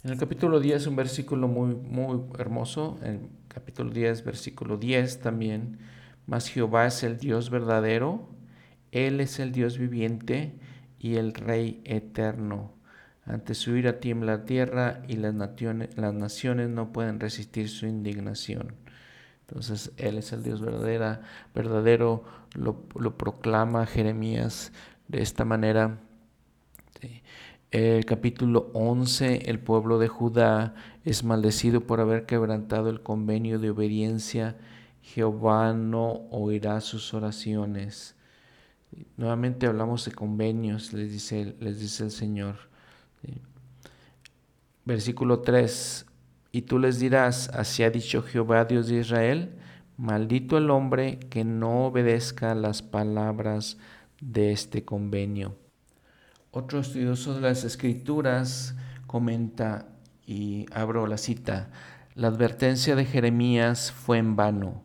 En 0.04 0.12
el 0.12 0.18
capítulo 0.18 0.60
10, 0.60 0.88
un 0.88 0.98
versículo 0.98 1.48
muy, 1.48 1.76
muy 1.76 2.24
hermoso, 2.38 3.00
en 3.04 3.30
capítulo 3.48 3.90
10, 3.90 4.26
versículo 4.26 4.76
10 4.76 5.22
también, 5.22 5.80
mas 6.28 6.50
Jehová 6.50 6.86
es 6.88 7.04
el 7.04 7.18
Dios 7.18 7.50
verdadero, 7.50 8.28
Él 8.92 9.22
es 9.22 9.40
el 9.40 9.54
Dios 9.54 9.78
viviente 9.78 10.60
y 11.00 11.16
el 11.16 11.34
Rey 11.34 11.82
eterno. 11.86 12.74
Ante 13.26 13.56
su 13.56 13.78
ira 13.78 14.02
tiembla 14.02 14.40
la 14.40 14.46
tierra 14.46 15.04
y 15.08 15.16
las 15.16 15.34
naciones, 15.34 15.98
las 15.98 16.14
naciones 16.14 16.68
no 16.68 16.92
pueden 16.92 17.22
resistir 17.22 17.70
su 17.70 17.86
indignación. 17.86 18.76
Entonces 19.48 19.94
Él 19.96 20.18
es 20.18 20.34
el 20.34 20.44
Dios 20.44 20.60
verdadera, 20.60 21.22
verdadero, 21.56 22.26
lo, 22.56 22.88
proclama 23.18 23.86
Jeremías 23.86 24.74
de 25.08 25.22
esta 25.22 25.46
manera. 25.46 26.00
El 27.74 28.06
capítulo 28.06 28.70
11, 28.76 29.50
el 29.50 29.58
pueblo 29.58 29.98
de 29.98 30.08
Judá 30.08 30.76
es 31.06 31.24
maldecido 31.24 31.82
por 31.82 32.02
haber 32.02 32.28
quebrantado 32.28 32.92
el 32.92 33.02
convenio 33.02 33.58
de 33.58 33.72
obediencia. 33.72 34.58
Jehová 35.02 35.74
no 35.74 36.28
oirá 36.30 36.82
sus 36.82 37.16
oraciones. 37.16 38.16
Nuevamente 39.18 39.66
hablamos 39.66 40.06
de 40.06 40.12
convenios, 40.12 40.94
les 40.94 41.12
dice, 41.12 41.56
les 41.60 41.80
dice 41.80 42.04
el 42.04 42.12
Señor. 42.12 42.58
Versículo 44.86 45.40
3. 45.40 46.06
Y 46.52 46.62
tú 46.62 46.78
les 46.78 47.00
dirás, 47.00 47.50
así 47.50 47.82
ha 47.82 47.90
dicho 47.90 48.22
Jehová, 48.22 48.66
Dios 48.66 48.88
de 48.88 49.00
Israel, 49.00 49.56
maldito 49.98 50.60
el 50.60 50.70
hombre 50.70 51.18
que 51.32 51.44
no 51.44 51.88
obedezca 51.88 52.54
las 52.54 52.84
palabras 52.84 53.80
de 54.22 54.52
este 54.52 54.86
convenio. 54.86 55.56
Otro 56.56 56.82
estudioso 56.82 57.34
de 57.34 57.42
las 57.42 57.64
escrituras 57.64 58.76
comenta, 59.08 59.88
y 60.24 60.68
abro 60.72 61.08
la 61.08 61.18
cita, 61.18 61.72
la 62.14 62.28
advertencia 62.28 62.96
de 62.96 63.06
Jeremías 63.06 63.92
fue 63.92 64.20
en 64.20 64.36
vano. 64.36 64.84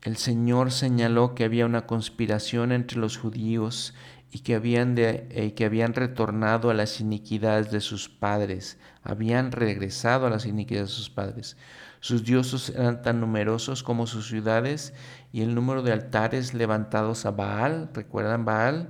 El 0.00 0.16
Señor 0.16 0.72
señaló 0.72 1.34
que 1.34 1.44
había 1.44 1.66
una 1.66 1.86
conspiración 1.86 2.72
entre 2.72 2.98
los 2.98 3.18
judíos 3.18 3.92
y 4.30 4.38
que 4.38 4.54
habían, 4.54 4.94
de, 4.94 5.28
eh, 5.28 5.52
que 5.52 5.66
habían 5.66 5.92
retornado 5.92 6.70
a 6.70 6.74
las 6.74 7.02
iniquidades 7.02 7.70
de 7.70 7.82
sus 7.82 8.08
padres, 8.08 8.78
habían 9.02 9.52
regresado 9.52 10.26
a 10.26 10.30
las 10.30 10.46
iniquidades 10.46 10.88
de 10.88 10.94
sus 10.94 11.10
padres. 11.10 11.58
Sus 12.00 12.24
dioses 12.24 12.70
eran 12.70 13.02
tan 13.02 13.20
numerosos 13.20 13.82
como 13.82 14.06
sus 14.06 14.26
ciudades 14.26 14.94
y 15.34 15.42
el 15.42 15.54
número 15.54 15.82
de 15.82 15.92
altares 15.92 16.54
levantados 16.54 17.26
a 17.26 17.30
Baal, 17.30 17.90
¿recuerdan 17.92 18.46
Baal? 18.46 18.88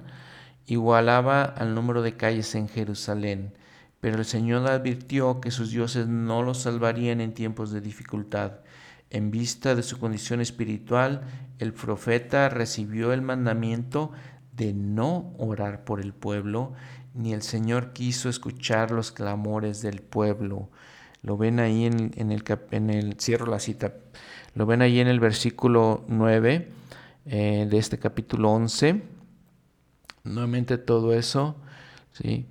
Igualaba 0.70 1.42
al 1.42 1.74
número 1.74 2.00
de 2.00 2.16
calles 2.16 2.54
en 2.54 2.68
Jerusalén. 2.68 3.52
Pero 4.00 4.18
el 4.18 4.24
Señor 4.24 4.68
advirtió 4.68 5.40
que 5.40 5.50
sus 5.50 5.72
dioses 5.72 6.06
no 6.06 6.44
los 6.44 6.58
salvarían 6.58 7.20
en 7.20 7.34
tiempos 7.34 7.72
de 7.72 7.80
dificultad. 7.80 8.60
En 9.10 9.32
vista 9.32 9.74
de 9.74 9.82
su 9.82 9.98
condición 9.98 10.40
espiritual, 10.40 11.22
el 11.58 11.72
profeta 11.72 12.48
recibió 12.50 13.12
el 13.12 13.20
mandamiento 13.20 14.12
de 14.52 14.72
no 14.72 15.34
orar 15.38 15.82
por 15.82 16.00
el 16.00 16.12
pueblo, 16.14 16.72
ni 17.14 17.32
el 17.32 17.42
Señor 17.42 17.92
quiso 17.92 18.28
escuchar 18.28 18.92
los 18.92 19.10
clamores 19.10 19.82
del 19.82 20.00
pueblo. 20.00 20.70
Lo 21.20 21.36
ven 21.36 21.58
ahí 21.58 21.84
en, 21.84 22.12
el, 22.16 22.44
en 22.70 22.90
el, 22.90 23.14
cierro 23.18 23.46
la 23.46 23.58
cita, 23.58 23.94
lo 24.54 24.66
ven 24.66 24.82
ahí 24.82 25.00
en 25.00 25.08
el 25.08 25.18
versículo 25.18 26.04
9 26.06 26.68
eh, 27.26 27.66
de 27.68 27.76
este 27.76 27.98
capítulo 27.98 28.52
11. 28.52 29.18
Nuevamente 30.24 30.78
todo 30.78 31.14
eso, 31.14 31.56
¿sí? 32.12 32.46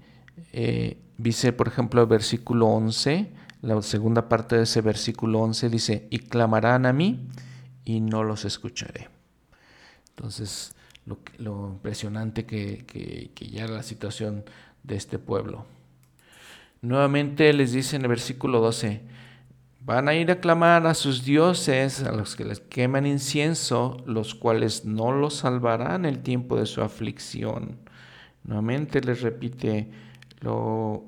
Eh, 0.53 0.97
dice, 1.17 1.53
por 1.53 1.67
ejemplo, 1.67 2.01
el 2.01 2.07
versículo 2.07 2.67
11, 2.67 3.31
la 3.61 3.81
segunda 3.81 4.29
parte 4.29 4.55
de 4.55 4.63
ese 4.63 4.81
versículo 4.81 5.39
11 5.39 5.69
dice, 5.69 6.07
y 6.09 6.19
clamarán 6.19 6.85
a 6.85 6.93
mí 6.93 7.27
y 7.85 7.99
no 7.99 8.23
los 8.23 8.45
escucharé. 8.45 9.09
Entonces, 10.09 10.73
lo, 11.37 11.69
impresionante 11.69 12.45
que, 12.45 12.85
que, 12.85 13.47
ya 13.47 13.63
era 13.63 13.73
la 13.73 13.83
situación 13.83 14.43
de 14.83 14.95
este 14.95 15.19
pueblo. 15.19 15.65
Nuevamente 16.81 17.51
les 17.53 17.71
dice 17.73 17.95
en 17.95 18.03
el 18.03 18.09
versículo 18.09 18.59
12, 18.61 19.01
van 19.79 20.07
a 20.07 20.13
ir 20.13 20.29
a 20.31 20.39
clamar 20.39 20.85
a 20.85 20.93
sus 20.93 21.23
dioses, 21.23 22.03
a 22.03 22.11
los 22.11 22.35
que 22.35 22.45
les 22.45 22.59
queman 22.59 23.05
incienso, 23.05 23.97
los 24.05 24.35
cuales 24.35 24.85
no 24.85 25.11
los 25.11 25.35
salvarán 25.35 26.05
el 26.05 26.19
tiempo 26.19 26.57
de 26.57 26.65
su 26.65 26.81
aflicción. 26.81 27.77
Nuevamente 28.43 29.01
les 29.01 29.21
repite 29.21 29.89
lo 30.41 31.05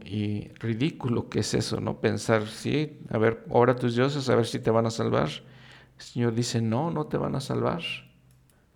ridículo 0.60 1.30
que 1.30 1.40
es 1.40 1.54
eso, 1.54 1.80
¿no? 1.80 2.02
Pensar, 2.02 2.48
sí, 2.48 3.00
a 3.10 3.18
ver, 3.18 3.46
ora 3.50 3.74
a 3.74 3.76
tus 3.76 3.96
dioses 3.96 4.30
a 4.30 4.36
ver 4.36 4.46
si 4.46 4.60
te 4.60 4.72
van 4.72 4.86
a 4.86 4.92
salvar. 4.92 5.30
El 5.98 6.04
Señor 6.04 6.34
dice, 6.34 6.62
no, 6.62 6.92
no 6.92 7.06
te 7.06 7.18
van 7.18 7.36
a 7.36 7.42
salvar. 7.42 7.82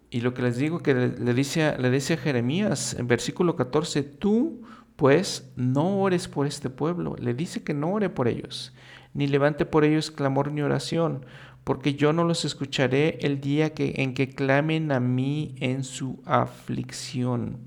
Y 0.09 0.21
lo 0.21 0.33
que 0.33 0.43
les 0.43 0.57
digo 0.57 0.79
que 0.79 0.93
le, 0.93 1.33
dice, 1.33 1.77
le 1.77 1.89
dice 1.89 2.13
a 2.13 2.17
Jeremías 2.17 2.93
en 2.93 3.07
versículo 3.07 3.55
14, 3.55 4.03
tú 4.03 4.61
pues 4.95 5.51
no 5.57 5.99
ores 5.99 6.27
por 6.27 6.47
este 6.47 6.69
pueblo. 6.69 7.15
Le 7.19 7.33
dice 7.33 7.63
que 7.63 7.73
no 7.73 7.91
ore 7.91 8.09
por 8.09 8.27
ellos, 8.27 8.73
ni 9.15 9.25
levante 9.25 9.65
por 9.65 9.83
ellos 9.83 10.11
clamor 10.11 10.51
ni 10.51 10.61
oración, 10.61 11.25
porque 11.63 11.95
yo 11.95 12.13
no 12.13 12.23
los 12.23 12.45
escucharé 12.45 13.17
el 13.21 13.41
día 13.41 13.73
que, 13.73 13.95
en 13.97 14.13
que 14.13 14.29
clamen 14.29 14.91
a 14.91 14.99
mí 14.99 15.55
en 15.59 15.83
su 15.83 16.21
aflicción. 16.25 17.57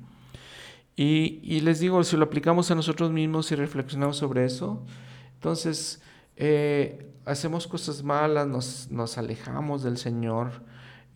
Y, 0.95 1.61
les 1.61 1.81
digo, 1.81 2.03
si 2.05 2.17
lo 2.17 2.25
aplicamos 2.25 2.71
a 2.71 2.75
nosotros 2.75 3.11
mismos 3.11 3.51
y 3.51 3.57
reflexionamos 3.57 4.17
sobre 4.17 4.45
eso, 4.45 4.85
entonces 5.35 6.03
eh, 6.37 7.13
hacemos 7.25 7.67
cosas 7.67 8.03
malas, 8.03 8.47
nos, 8.47 8.91
nos 8.91 9.19
alejamos 9.19 9.83
del 9.83 9.97
Señor, 9.97 10.63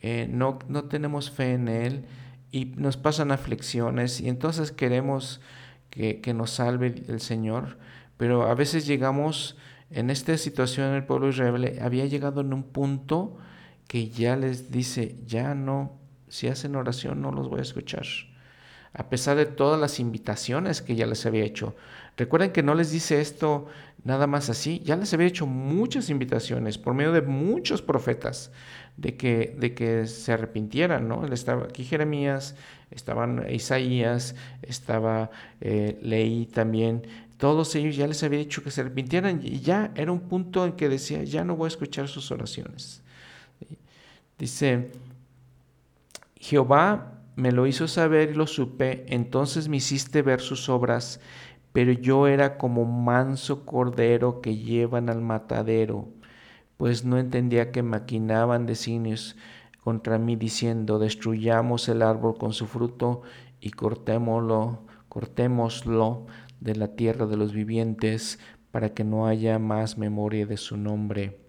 eh, 0.01 0.29
no, 0.31 0.59
no 0.69 0.85
tenemos 0.85 1.31
fe 1.31 1.53
en 1.53 1.69
Él 1.69 2.05
y 2.53 2.67
nos 2.77 2.97
pasan 2.97 3.33
aflicciones 3.33 4.21
y 4.21 4.29
entonces 4.29 4.73
queremos 4.73 5.41
que, 5.91 6.33
nos 6.35 6.53
salve 6.53 7.05
el 7.09 7.21
Señor, 7.21 7.77
pero 8.17 8.45
a 8.45 8.55
veces 8.55 8.87
llegamos 8.87 9.57
en 9.95 10.11
esta 10.11 10.37
situación, 10.37 10.95
el 10.95 11.05
pueblo 11.05 11.29
israelí 11.29 11.79
había 11.81 12.07
llegado 12.07 12.41
en 12.41 12.53
un 12.53 12.63
punto 12.63 13.37
que 13.87 14.09
ya 14.09 14.37
les 14.37 14.71
dice, 14.71 15.17
ya 15.27 15.55
no, 15.55 15.99
si 16.29 16.49
hacen 16.49 16.77
oración 16.77 17.21
no 17.21 17.31
los 17.31 17.49
voy 17.49 17.59
a 17.59 17.63
escuchar, 17.63 18.07
a 18.95 19.09
pesar 19.09 19.37
de 19.37 19.47
todas 19.47 19.81
las 19.81 20.01
invitaciones 20.01 20.83
que 20.83 20.95
ya 20.95 21.07
les 21.07 21.27
había 21.27 21.45
hecho. 21.45 21.75
Recuerden 22.17 22.53
que 22.53 22.63
no 22.63 22.75
les 22.75 22.91
dice 22.91 23.21
esto 23.21 23.67
nada 24.05 24.27
más 24.27 24.51
así, 24.51 24.81
ya 24.81 24.97
les 24.97 25.13
había 25.15 25.27
hecho 25.27 25.47
muchas 25.47 26.11
invitaciones 26.11 26.79
por 26.79 26.95
medio 26.95 27.13
de 27.13 27.23
muchos 27.23 27.83
profetas 27.83 28.51
de 28.97 29.17
que, 29.17 29.57
de 29.59 29.75
que 29.75 30.07
se 30.07 30.33
arrepintieran, 30.33 31.09
¿no? 31.09 31.25
Estaba 31.27 31.65
aquí 31.65 31.85
Jeremías, 31.85 32.57
estaban 32.95 33.47
Isaías, 33.51 34.35
estaba 34.63 35.31
eh, 35.61 35.99
Leí 36.03 36.47
también, 36.47 37.07
todos 37.37 37.75
ellos 37.75 37.97
ya 37.97 38.07
les 38.07 38.23
había 38.23 38.39
dicho 38.39 38.63
que 38.63 38.71
se 38.71 38.83
arrepintieran 38.83 39.41
y 39.43 39.61
ya 39.61 39.91
era 39.95 40.13
un 40.13 40.21
punto 40.21 40.65
en 40.65 40.73
que 40.73 40.89
decía, 40.89 41.25
ya 41.25 41.45
no 41.45 41.57
voy 41.57 41.67
a 41.67 41.69
escuchar 41.69 42.09
sus 42.09 42.31
oraciones. 42.31 43.03
Dice, 44.39 44.91
Jehová 46.37 47.21
me 47.37 47.53
lo 47.53 47.67
hizo 47.67 47.89
saber 47.89 48.31
y 48.31 48.35
lo 48.35 48.47
supe, 48.47 49.05
entonces 49.09 49.69
me 49.69 49.79
hiciste 49.79 50.23
ver 50.23 50.41
sus 50.41 50.69
obras, 50.69 51.21
pero 51.73 51.93
yo 51.93 52.27
era 52.27 52.59
como 52.59 52.85
manso 52.85 53.65
cordero 53.65 54.41
que 54.41 54.57
llevan 54.57 55.09
al 55.09 55.21
matadero 55.21 56.09
pues 56.83 57.05
no 57.05 57.17
entendía 57.17 57.71
que 57.71 57.85
maquinaban 57.85 58.67
designios 58.67 59.37
contra 59.83 60.17
mí 60.17 60.37
diciendo, 60.37 61.01
destruyamos 61.01 61.89
el 61.89 62.03
árbol 62.03 62.39
con 62.39 62.53
su 62.53 62.67
fruto 62.67 63.23
y 63.61 63.71
cortémoslo, 63.71 64.85
cortémoslo 65.09 66.27
de 66.61 66.77
la 66.77 66.89
tierra 66.95 67.27
de 67.27 67.37
los 67.37 67.53
vivientes 67.53 68.39
para 68.71 68.95
que 68.95 69.03
no 69.03 69.27
haya 69.27 69.59
más 69.59 69.99
memoria 69.99 70.47
de 70.47 70.57
su 70.57 70.77
nombre. 70.77 71.41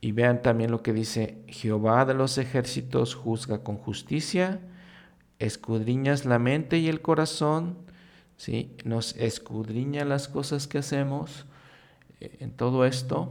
Y 0.00 0.12
vean 0.12 0.40
también 0.40 0.70
lo 0.70 0.82
que 0.82 0.94
dice, 0.94 1.42
Jehová 1.48 2.06
de 2.06 2.14
los 2.14 2.38
ejércitos 2.38 3.14
juzga 3.14 3.62
con 3.62 3.76
justicia, 3.76 4.60
escudriñas 5.38 6.24
la 6.24 6.38
mente 6.38 6.78
y 6.78 6.88
el 6.88 7.02
corazón, 7.02 7.76
¿sí? 8.38 8.74
nos 8.84 9.14
escudriña 9.16 10.06
las 10.06 10.28
cosas 10.28 10.66
que 10.66 10.78
hacemos, 10.78 11.44
en 12.20 12.52
todo 12.52 12.86
esto. 12.86 13.30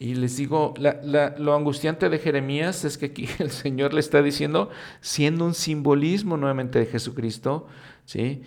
Y 0.00 0.14
les 0.14 0.38
digo, 0.38 0.72
lo 0.78 1.54
angustiante 1.54 2.08
de 2.08 2.18
Jeremías 2.18 2.86
es 2.86 2.96
que 2.96 3.06
aquí 3.06 3.28
el 3.38 3.50
Señor 3.50 3.92
le 3.92 4.00
está 4.00 4.22
diciendo, 4.22 4.70
siendo 5.02 5.44
un 5.44 5.52
simbolismo 5.52 6.38
nuevamente 6.38 6.78
de 6.78 6.86
Jesucristo, 6.86 7.68
¿sí? 8.06 8.42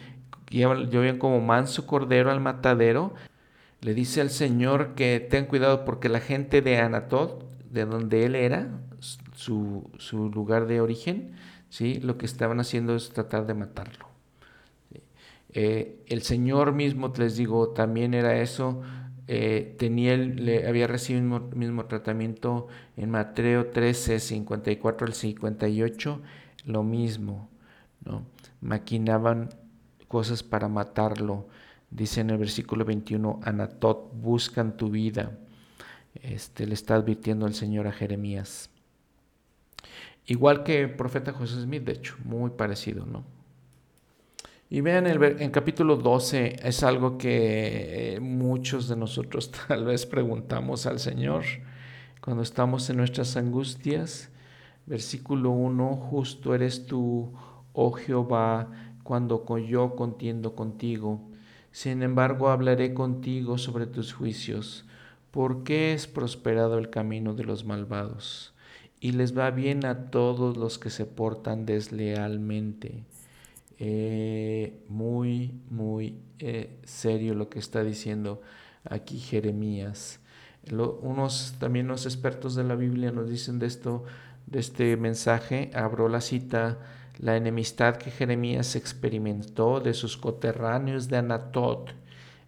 yo 0.49 0.73
bien 1.01 1.19
como 1.19 1.39
manso 1.41 1.85
cordero 1.85 2.31
al 2.31 2.39
matadero, 2.39 3.13
le 3.81 3.93
dice 3.93 4.19
al 4.19 4.31
Señor 4.31 4.95
que 4.95 5.19
ten 5.19 5.45
cuidado 5.45 5.85
porque 5.85 6.09
la 6.09 6.21
gente 6.21 6.63
de 6.63 6.79
Anatot, 6.79 7.47
de 7.69 7.85
donde 7.85 8.25
él 8.25 8.33
era, 8.35 8.71
su, 9.35 9.91
lugar 10.33 10.65
de 10.65 10.81
origen, 10.81 11.33
¿sí? 11.69 11.99
lo 11.99 12.17
que 12.17 12.25
estaban 12.25 12.61
haciendo 12.61 12.95
es 12.95 13.09
tratar 13.09 13.45
de 13.45 13.53
matarlo. 13.53 14.07
Eh, 15.49 16.03
el 16.07 16.23
Señor 16.23 16.73
mismo, 16.73 17.13
les 17.15 17.37
digo, 17.37 17.69
también 17.69 18.15
era 18.15 18.41
eso, 18.41 18.81
eh, 19.27 19.75
tenía, 19.79 20.17
le 20.17 20.67
había 20.67 20.87
recibido 20.87 21.37
el 21.37 21.55
mismo, 21.55 21.85
tratamiento 21.85 22.67
en 22.97 23.09
Mateo 23.09 23.67
13, 23.67 24.19
54 24.19 25.07
al 25.07 25.13
58, 25.13 26.21
lo 26.65 26.83
mismo, 26.83 27.49
¿no? 28.03 28.25
Maquinaban 28.61 29.49
cosas 30.07 30.43
para 30.43 30.67
matarlo. 30.67 31.47
Dice 31.89 32.21
en 32.21 32.31
el 32.31 32.37
versículo 32.37 32.85
21, 32.85 33.39
Anatot, 33.43 34.11
buscan 34.13 34.77
tu 34.77 34.89
vida. 34.89 35.37
este, 36.15 36.67
le 36.67 36.73
está 36.73 36.95
advirtiendo 36.95 37.47
el 37.47 37.53
Señor 37.55 37.87
a 37.87 37.91
Jeremías. 37.91 38.69
Igual 40.25 40.63
que 40.63 40.81
el 40.81 40.95
profeta 40.95 41.33
José 41.33 41.61
Smith, 41.61 41.83
de 41.83 41.93
hecho, 41.93 42.15
muy 42.23 42.51
parecido, 42.51 43.05
¿no? 43.05 43.25
Y 44.73 44.81
vean, 44.81 45.05
el, 45.05 45.21
en 45.39 45.51
capítulo 45.51 45.97
12 45.97 46.55
es 46.67 46.81
algo 46.81 47.19
que 47.19 48.15
eh, 48.15 48.19
muchos 48.19 48.87
de 48.87 48.95
nosotros 48.95 49.51
tal 49.67 49.85
vez 49.85 50.07
preguntamos 50.07 50.87
al 50.87 50.97
Señor 50.97 51.43
cuando 52.21 52.41
estamos 52.41 52.89
en 52.89 52.97
nuestras 52.97 53.37
angustias. 53.37 54.31
Versículo 54.87 55.51
1, 55.51 55.95
justo 55.95 56.55
eres 56.55 56.87
tú, 56.87 57.33
oh 57.73 57.91
Jehová, 57.91 58.71
cuando 59.03 59.45
yo 59.59 59.95
contiendo 59.95 60.55
contigo. 60.55 61.21
Sin 61.71 62.01
embargo, 62.01 62.49
hablaré 62.49 62.95
contigo 62.95 63.59
sobre 63.59 63.85
tus 63.85 64.11
juicios. 64.11 64.85
¿Por 65.29 65.63
qué 65.63 65.93
es 65.93 66.07
prosperado 66.07 66.79
el 66.79 66.89
camino 66.89 67.35
de 67.35 67.43
los 67.43 67.63
malvados? 67.63 68.55
Y 68.99 69.11
les 69.11 69.37
va 69.37 69.51
bien 69.51 69.85
a 69.85 70.09
todos 70.09 70.57
los 70.57 70.79
que 70.79 70.89
se 70.89 71.05
portan 71.05 71.67
deslealmente. 71.67 73.03
Eh, 73.85 74.81
muy, 74.87 75.59
muy 75.69 76.17
eh, 76.39 76.79
serio 76.85 77.33
lo 77.35 77.49
que 77.49 77.59
está 77.59 77.83
diciendo 77.83 78.41
aquí 78.89 79.19
Jeremías. 79.19 80.21
unos 80.71 81.55
también 81.59 81.89
los 81.89 82.05
expertos 82.05 82.55
de 82.55 82.63
la 82.63 82.75
Biblia 82.75 83.11
nos 83.11 83.29
dicen 83.29 83.59
de 83.59 83.65
esto, 83.65 84.05
de 84.47 84.59
este 84.61 84.95
mensaje, 84.95 85.69
abro 85.73 86.07
la 86.07 86.21
cita, 86.21 86.79
la 87.17 87.35
enemistad 87.35 87.97
que 87.97 88.09
Jeremías 88.09 88.77
experimentó 88.77 89.81
de 89.81 89.93
sus 89.93 90.15
coterráneos 90.15 91.09
de 91.09 91.17
Anatot 91.17 91.93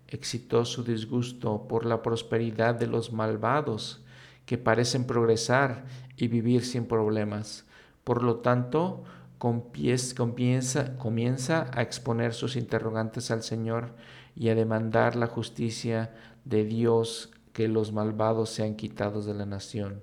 excitó 0.07 0.63
su 0.63 0.86
disgusto 0.86 1.67
por 1.67 1.86
la 1.86 2.01
prosperidad 2.01 2.75
de 2.75 2.88
los 2.88 3.11
malvados 3.11 4.05
que 4.45 4.57
parecen 4.57 5.05
progresar 5.05 5.83
y 6.15 6.29
vivir 6.29 6.63
sin 6.63 6.86
problemas. 6.86 7.65
Por 8.05 8.23
lo 8.23 8.38
tanto, 8.38 9.03
comienza, 9.38 10.97
comienza 10.97 11.69
a 11.73 11.81
exponer 11.81 12.33
sus 12.33 12.55
interrogantes 12.55 13.31
al 13.31 13.43
Señor 13.43 13.95
y 14.36 14.49
a 14.49 14.55
demandar 14.55 15.15
la 15.15 15.27
justicia 15.27 16.13
de 16.43 16.65
Dios 16.65 17.31
que 17.53 17.67
los 17.67 17.93
malvados 17.93 18.49
sean 18.49 18.75
quitados 18.75 19.25
de 19.25 19.33
la 19.33 19.45
nación. 19.45 20.01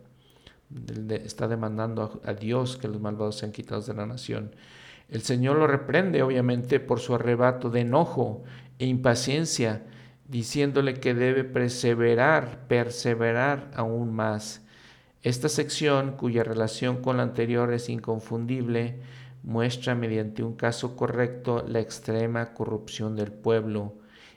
Está 1.10 1.48
demandando 1.48 2.20
a 2.24 2.32
Dios 2.32 2.76
que 2.78 2.88
los 2.88 3.00
malvados 3.00 3.36
sean 3.36 3.52
quitados 3.52 3.86
de 3.86 3.94
la 3.94 4.06
nación. 4.06 4.54
El 5.10 5.20
Señor 5.20 5.58
lo 5.58 5.66
reprende, 5.66 6.22
obviamente, 6.22 6.80
por 6.80 6.98
su 7.00 7.14
arrebato 7.14 7.68
de 7.68 7.80
enojo 7.80 8.42
e 8.78 8.86
impaciencia, 8.86 9.82
diciéndole 10.26 10.94
que 10.94 11.12
debe 11.12 11.44
perseverar, 11.44 12.66
perseverar 12.68 13.70
aún 13.74 14.14
más. 14.14 14.62
Esta 15.22 15.50
sección, 15.50 16.12
cuya 16.16 16.42
relación 16.42 17.02
con 17.02 17.18
la 17.18 17.24
anterior 17.24 17.72
es 17.74 17.90
inconfundible, 17.90 19.00
muestra 19.42 19.94
mediante 19.94 20.42
un 20.42 20.54
caso 20.54 20.96
correcto 20.96 21.64
la 21.66 21.80
extrema 21.80 22.54
corrupción 22.54 23.16
del 23.16 23.32
pueblo 23.32 23.94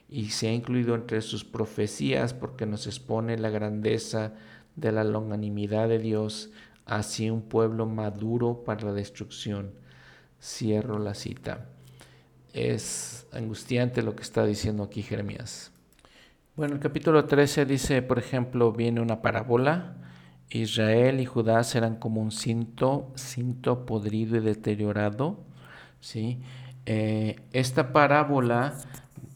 y 0.10 0.30
se 0.30 0.48
ha 0.48 0.54
incluido 0.54 0.96
entre 0.96 1.22
sus 1.22 1.44
profecías 1.44 2.34
porque 2.34 2.66
nos 2.66 2.88
expone 2.88 3.38
la 3.38 3.50
grandeza 3.50 4.34
de 4.76 4.92
la 4.92 5.04
longanimidad 5.04 5.90
de 5.90 6.00
Dios 6.00 6.52
hacia 6.86 7.34
un 7.34 7.42
pueblo 7.42 7.86
maduro 7.86 8.64
para 8.64 8.86
la 8.86 8.94
destrucción. 8.94 9.72
Cierro 10.42 11.00
la 11.00 11.14
cita. 11.14 11.66
Es 12.54 13.28
angustiante 13.32 14.04
lo 14.04 14.16
que 14.16 14.24
está 14.24 14.46
diciendo 14.46 14.84
aquí 14.84 15.02
Jeremías. 15.02 15.72
Bueno, 16.56 16.76
el 16.76 16.80
capítulo 16.80 17.26
13 17.26 17.66
dice, 17.66 18.02
por 18.02 18.20
ejemplo, 18.20 18.72
viene 18.72 19.02
una 19.02 19.22
parábola 19.22 20.05
Israel 20.50 21.20
y 21.20 21.26
Judá 21.26 21.64
serán 21.64 21.96
como 21.96 22.22
un 22.22 22.32
cinto, 22.32 23.12
cinto 23.16 23.86
podrido 23.86 24.38
y 24.38 24.42
deteriorado. 24.42 25.40
¿sí? 26.00 26.40
Eh, 26.86 27.38
esta 27.52 27.92
parábola, 27.92 28.76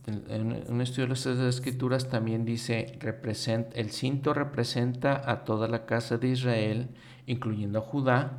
en 0.07 0.64
un 0.68 0.82
estudio 0.82 1.03
de 1.03 1.10
las 1.10 1.26
escrituras 1.26 2.10
también 2.10 2.45
dice, 2.45 2.97
representa, 2.99 3.76
el 3.76 3.91
cinto 3.91 4.34
representa 4.34 5.22
a 5.30 5.43
toda 5.43 5.68
la 5.68 5.86
casa 5.86 6.18
de 6.18 6.30
Israel, 6.30 6.89
incluyendo 7.26 7.80
a 7.80 7.82
Judá, 7.82 8.38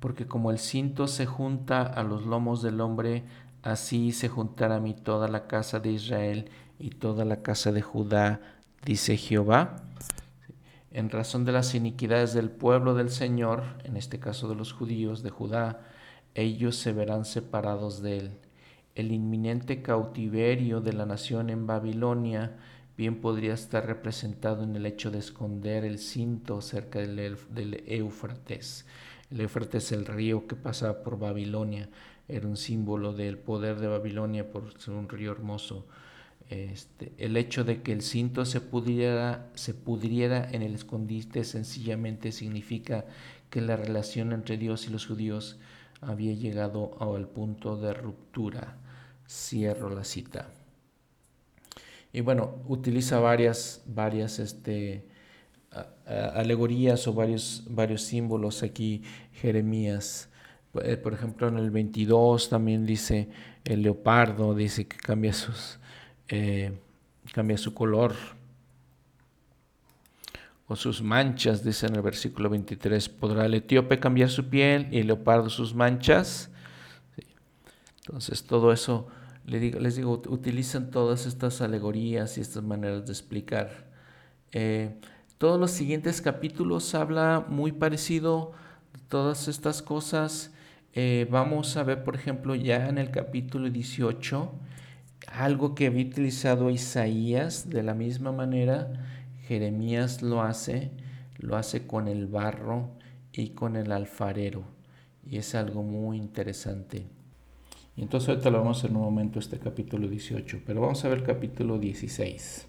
porque 0.00 0.26
como 0.26 0.50
el 0.50 0.58
cinto 0.58 1.06
se 1.06 1.26
junta 1.26 1.82
a 1.82 2.02
los 2.02 2.26
lomos 2.26 2.62
del 2.62 2.80
hombre, 2.80 3.24
así 3.62 4.12
se 4.12 4.28
juntará 4.28 4.76
a 4.76 4.80
mí 4.80 4.94
toda 4.94 5.28
la 5.28 5.46
casa 5.46 5.80
de 5.80 5.92
Israel 5.92 6.50
y 6.78 6.90
toda 6.90 7.24
la 7.24 7.42
casa 7.42 7.72
de 7.72 7.82
Judá, 7.82 8.40
dice 8.84 9.16
Jehová 9.16 9.76
en 10.94 11.10
razón 11.10 11.44
de 11.44 11.50
las 11.50 11.74
iniquidades 11.74 12.34
del 12.34 12.50
pueblo 12.50 12.94
del 12.94 13.10
Señor, 13.10 13.64
en 13.82 13.96
este 13.96 14.20
caso 14.20 14.48
de 14.48 14.54
los 14.54 14.72
judíos 14.72 15.24
de 15.24 15.30
Judá, 15.30 15.80
ellos 16.36 16.76
se 16.76 16.92
verán 16.92 17.24
separados 17.24 18.00
de 18.00 18.18
él. 18.18 18.30
El 18.94 19.10
inminente 19.10 19.82
cautiverio 19.82 20.80
de 20.80 20.92
la 20.92 21.04
nación 21.04 21.50
en 21.50 21.66
Babilonia 21.66 22.56
bien 22.96 23.20
podría 23.20 23.54
estar 23.54 23.84
representado 23.84 24.62
en 24.62 24.76
el 24.76 24.86
hecho 24.86 25.10
de 25.10 25.18
esconder 25.18 25.84
el 25.84 25.98
cinto 25.98 26.60
cerca 26.60 27.00
del, 27.00 27.38
del 27.50 27.82
Éufrates. 27.88 28.86
El 29.32 29.40
Éufrates 29.40 29.86
es 29.86 29.92
el 29.92 30.06
río 30.06 30.46
que 30.46 30.54
pasaba 30.54 31.02
por 31.02 31.18
Babilonia, 31.18 31.88
era 32.28 32.46
un 32.46 32.56
símbolo 32.56 33.12
del 33.12 33.36
poder 33.36 33.80
de 33.80 33.88
Babilonia 33.88 34.48
por 34.48 34.80
ser 34.80 34.94
un 34.94 35.08
río 35.08 35.32
hermoso. 35.32 35.86
Este, 36.50 37.12
el 37.18 37.36
hecho 37.36 37.64
de 37.64 37.82
que 37.82 37.92
el 37.92 38.02
cinto 38.02 38.44
se 38.44 38.60
pudiera, 38.60 39.50
se 39.54 39.74
pudriera 39.74 40.48
en 40.50 40.62
el 40.62 40.74
escondite 40.74 41.42
sencillamente 41.42 42.32
significa 42.32 43.06
que 43.50 43.60
la 43.60 43.76
relación 43.76 44.32
entre 44.32 44.58
Dios 44.58 44.86
y 44.86 44.90
los 44.90 45.06
judíos 45.06 45.58
había 46.00 46.34
llegado 46.34 46.96
al 47.00 47.28
punto 47.28 47.76
de 47.76 47.94
ruptura. 47.94 48.76
Cierro 49.26 49.88
la 49.88 50.04
cita. 50.04 50.50
Y 52.12 52.20
bueno, 52.20 52.56
utiliza 52.68 53.18
varias, 53.20 53.82
varias 53.86 54.38
este, 54.38 55.04
alegorías 56.06 57.06
o 57.08 57.14
varios, 57.14 57.64
varios 57.68 58.02
símbolos 58.02 58.62
aquí 58.62 59.02
Jeremías. 59.32 60.28
Por 60.72 61.14
ejemplo, 61.14 61.48
en 61.48 61.58
el 61.58 61.70
22 61.70 62.48
también 62.48 62.84
dice 62.84 63.28
el 63.64 63.82
leopardo, 63.82 64.54
dice 64.54 64.86
que 64.86 64.96
cambia 64.96 65.32
sus, 65.32 65.78
eh, 66.28 66.72
cambia 67.32 67.58
su 67.58 67.74
color 67.74 68.14
o 70.66 70.76
sus 70.76 71.02
manchas, 71.02 71.62
dice 71.62 71.86
en 71.86 71.96
el 71.96 72.02
versículo 72.02 72.48
23, 72.48 73.08
¿podrá 73.10 73.46
el 73.46 73.54
etíope 73.54 74.00
cambiar 74.00 74.30
su 74.30 74.48
piel 74.48 74.88
y 74.90 75.00
el 75.00 75.08
leopardo 75.08 75.50
sus 75.50 75.74
manchas? 75.74 76.50
Entonces 78.06 78.44
todo 78.44 78.72
eso, 78.72 79.08
les 79.46 79.96
digo, 79.96 80.22
utilizan 80.28 80.90
todas 80.90 81.26
estas 81.26 81.60
alegorías 81.60 82.38
y 82.38 82.40
estas 82.40 82.62
maneras 82.62 83.06
de 83.06 83.12
explicar. 83.12 83.86
Eh, 84.52 84.94
todos 85.38 85.60
los 85.60 85.70
siguientes 85.70 86.22
capítulos 86.22 86.94
habla 86.94 87.44
muy 87.48 87.72
parecido 87.72 88.52
de 88.92 89.00
todas 89.08 89.48
estas 89.48 89.82
cosas. 89.82 90.52
Eh, 90.94 91.26
vamos 91.30 91.76
a 91.76 91.82
ver, 91.82 92.04
por 92.04 92.14
ejemplo, 92.14 92.54
ya 92.54 92.88
en 92.88 92.98
el 92.98 93.10
capítulo 93.10 93.68
18, 93.68 94.52
algo 95.28 95.74
que 95.74 95.86
había 95.86 96.06
utilizado 96.06 96.70
Isaías 96.70 97.70
de 97.70 97.82
la 97.82 97.94
misma 97.94 98.32
manera, 98.32 98.92
Jeremías 99.46 100.22
lo 100.22 100.42
hace, 100.42 100.90
lo 101.38 101.56
hace 101.56 101.86
con 101.86 102.08
el 102.08 102.26
barro 102.26 102.90
y 103.32 103.50
con 103.50 103.76
el 103.76 103.92
alfarero. 103.92 104.64
Y 105.28 105.38
es 105.38 105.54
algo 105.54 105.82
muy 105.82 106.18
interesante. 106.18 107.06
Y 107.96 108.02
entonces 108.02 108.28
ahorita 108.28 108.50
lo 108.50 108.58
vamos 108.58 108.80
a 108.80 108.82
ver 108.82 108.90
en 108.90 108.96
un 108.96 109.02
momento 109.02 109.38
este 109.38 109.58
capítulo 109.58 110.08
18, 110.08 110.62
pero 110.66 110.80
vamos 110.80 111.04
a 111.04 111.08
ver 111.08 111.18
el 111.18 111.24
capítulo 111.24 111.78
16. 111.78 112.66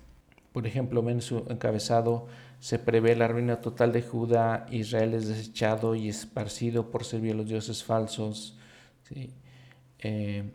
Por 0.53 0.68
ejemplo, 0.68 1.08
en 1.10 1.22
su 1.22 1.45
encabezado 1.49 2.28
se 2.60 2.80
prevé 2.80 3.16
la 3.16 3.28
ruina 3.28 3.60
total 3.60 3.91
de 3.91 4.01
Judá, 4.01 4.66
Israel 4.72 5.16
es 5.16 5.28
desechado 5.28 5.95
y 5.95 6.08
esparcido 6.08 6.91
por 6.91 7.03
servir 7.03 7.34
a 7.34 7.36
los 7.36 7.47
dioses 7.47 7.84
falsos. 7.84 8.58
¿sí? 9.03 9.32
Eh, 9.99 10.51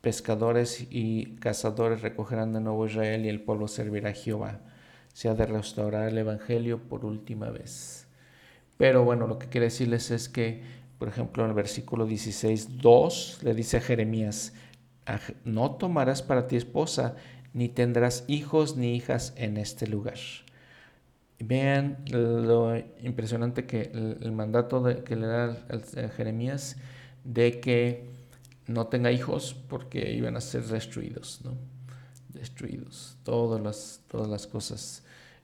pescadores 0.00 0.86
y 0.90 1.36
cazadores 1.36 2.02
recogerán 2.02 2.52
de 2.52 2.60
nuevo 2.60 2.86
Israel 2.86 3.24
y 3.24 3.28
el 3.28 3.40
pueblo 3.40 3.68
servirá 3.68 4.10
a 4.10 4.14
Jehová. 4.14 4.60
Se 5.12 5.28
ha 5.28 5.34
de 5.34 5.46
restaurar 5.46 6.08
el 6.08 6.18
Evangelio 6.18 6.78
por 6.78 7.04
última 7.04 7.50
vez. 7.50 8.06
Pero 8.76 9.04
bueno, 9.04 9.26
lo 9.26 9.38
que 9.38 9.48
quiere 9.48 9.66
decirles 9.66 10.10
es 10.10 10.28
que, 10.28 10.62
por 10.98 11.08
ejemplo, 11.08 11.42
en 11.42 11.50
el 11.50 11.56
versículo 11.56 12.06
16, 12.06 12.78
2 12.78 13.40
le 13.42 13.54
dice 13.54 13.78
a 13.78 13.80
Jeremías, 13.80 14.52
no 15.44 15.72
tomarás 15.72 16.22
para 16.22 16.46
ti 16.46 16.56
esposa, 16.56 17.16
ni 17.52 17.68
tendrás 17.68 18.24
hijos 18.28 18.76
ni 18.76 18.94
hijas 18.94 19.32
en 19.36 19.56
este 19.56 19.86
lugar. 19.86 20.18
Vean 21.40 21.98
lo 22.10 22.76
impresionante 23.02 23.64
que 23.64 23.90
el, 23.92 24.32
mandato 24.32 24.84
que 25.04 25.16
le 25.16 25.26
da 25.26 25.56
a 25.68 26.08
Jeremías 26.08 26.76
de 27.24 27.60
que 27.60 28.17
no 28.68 28.86
tenga 28.86 29.10
hijos 29.10 29.54
porque 29.68 30.12
iban 30.12 30.36
a 30.36 30.40
ser 30.40 30.62
destruidos, 30.64 31.40
¿no? 31.44 31.56
Destruidos. 32.28 33.16
Todas 33.24 33.60
las, 33.60 34.02
todas 34.08 34.28
las 34.28 34.46
cosas 34.46 35.02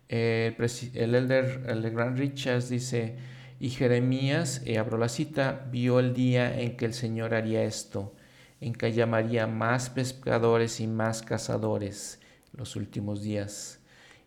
el, 0.09 0.57
el 0.95 1.15
elder 1.15 1.65
el 1.69 1.91
Grand 1.91 2.19
Richards 2.19 2.69
dice, 2.69 3.17
y 3.61 3.71
Jeremías, 3.71 4.63
y 4.65 4.77
abro 4.77 4.99
la 4.99 5.09
cita, 5.09 5.67
vio 5.71 6.01
el 6.01 6.15
día 6.15 6.61
en 6.61 6.77
que 6.77 6.85
el 6.85 6.95
Señor 6.95 7.35
haría 7.35 7.65
esto, 7.65 8.15
en 8.61 8.75
que 8.75 8.93
llamaría 8.93 9.47
más 9.47 9.91
pescadores 9.91 10.81
y 10.81 10.87
más 10.87 11.23
cazadores 11.23 12.21
los 12.53 12.77
últimos 12.77 13.23
días, 13.23 13.81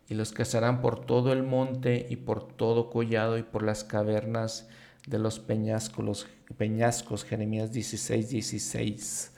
y 0.09 0.15
los 0.15 0.31
cazarán 0.31 0.81
por 0.81 1.05
todo 1.05 1.33
el 1.33 1.43
monte 1.43 2.07
y 2.09 2.17
por 2.17 2.47
todo 2.47 2.89
collado 2.89 3.37
y 3.37 3.43
por 3.43 3.63
las 3.63 3.83
cavernas 3.83 4.67
de 5.07 5.17
los 5.17 5.39
peñascos, 5.39 6.27
peñascos 6.57 7.23
Jeremías 7.23 7.71
16, 7.71 8.29
16. 8.29 9.31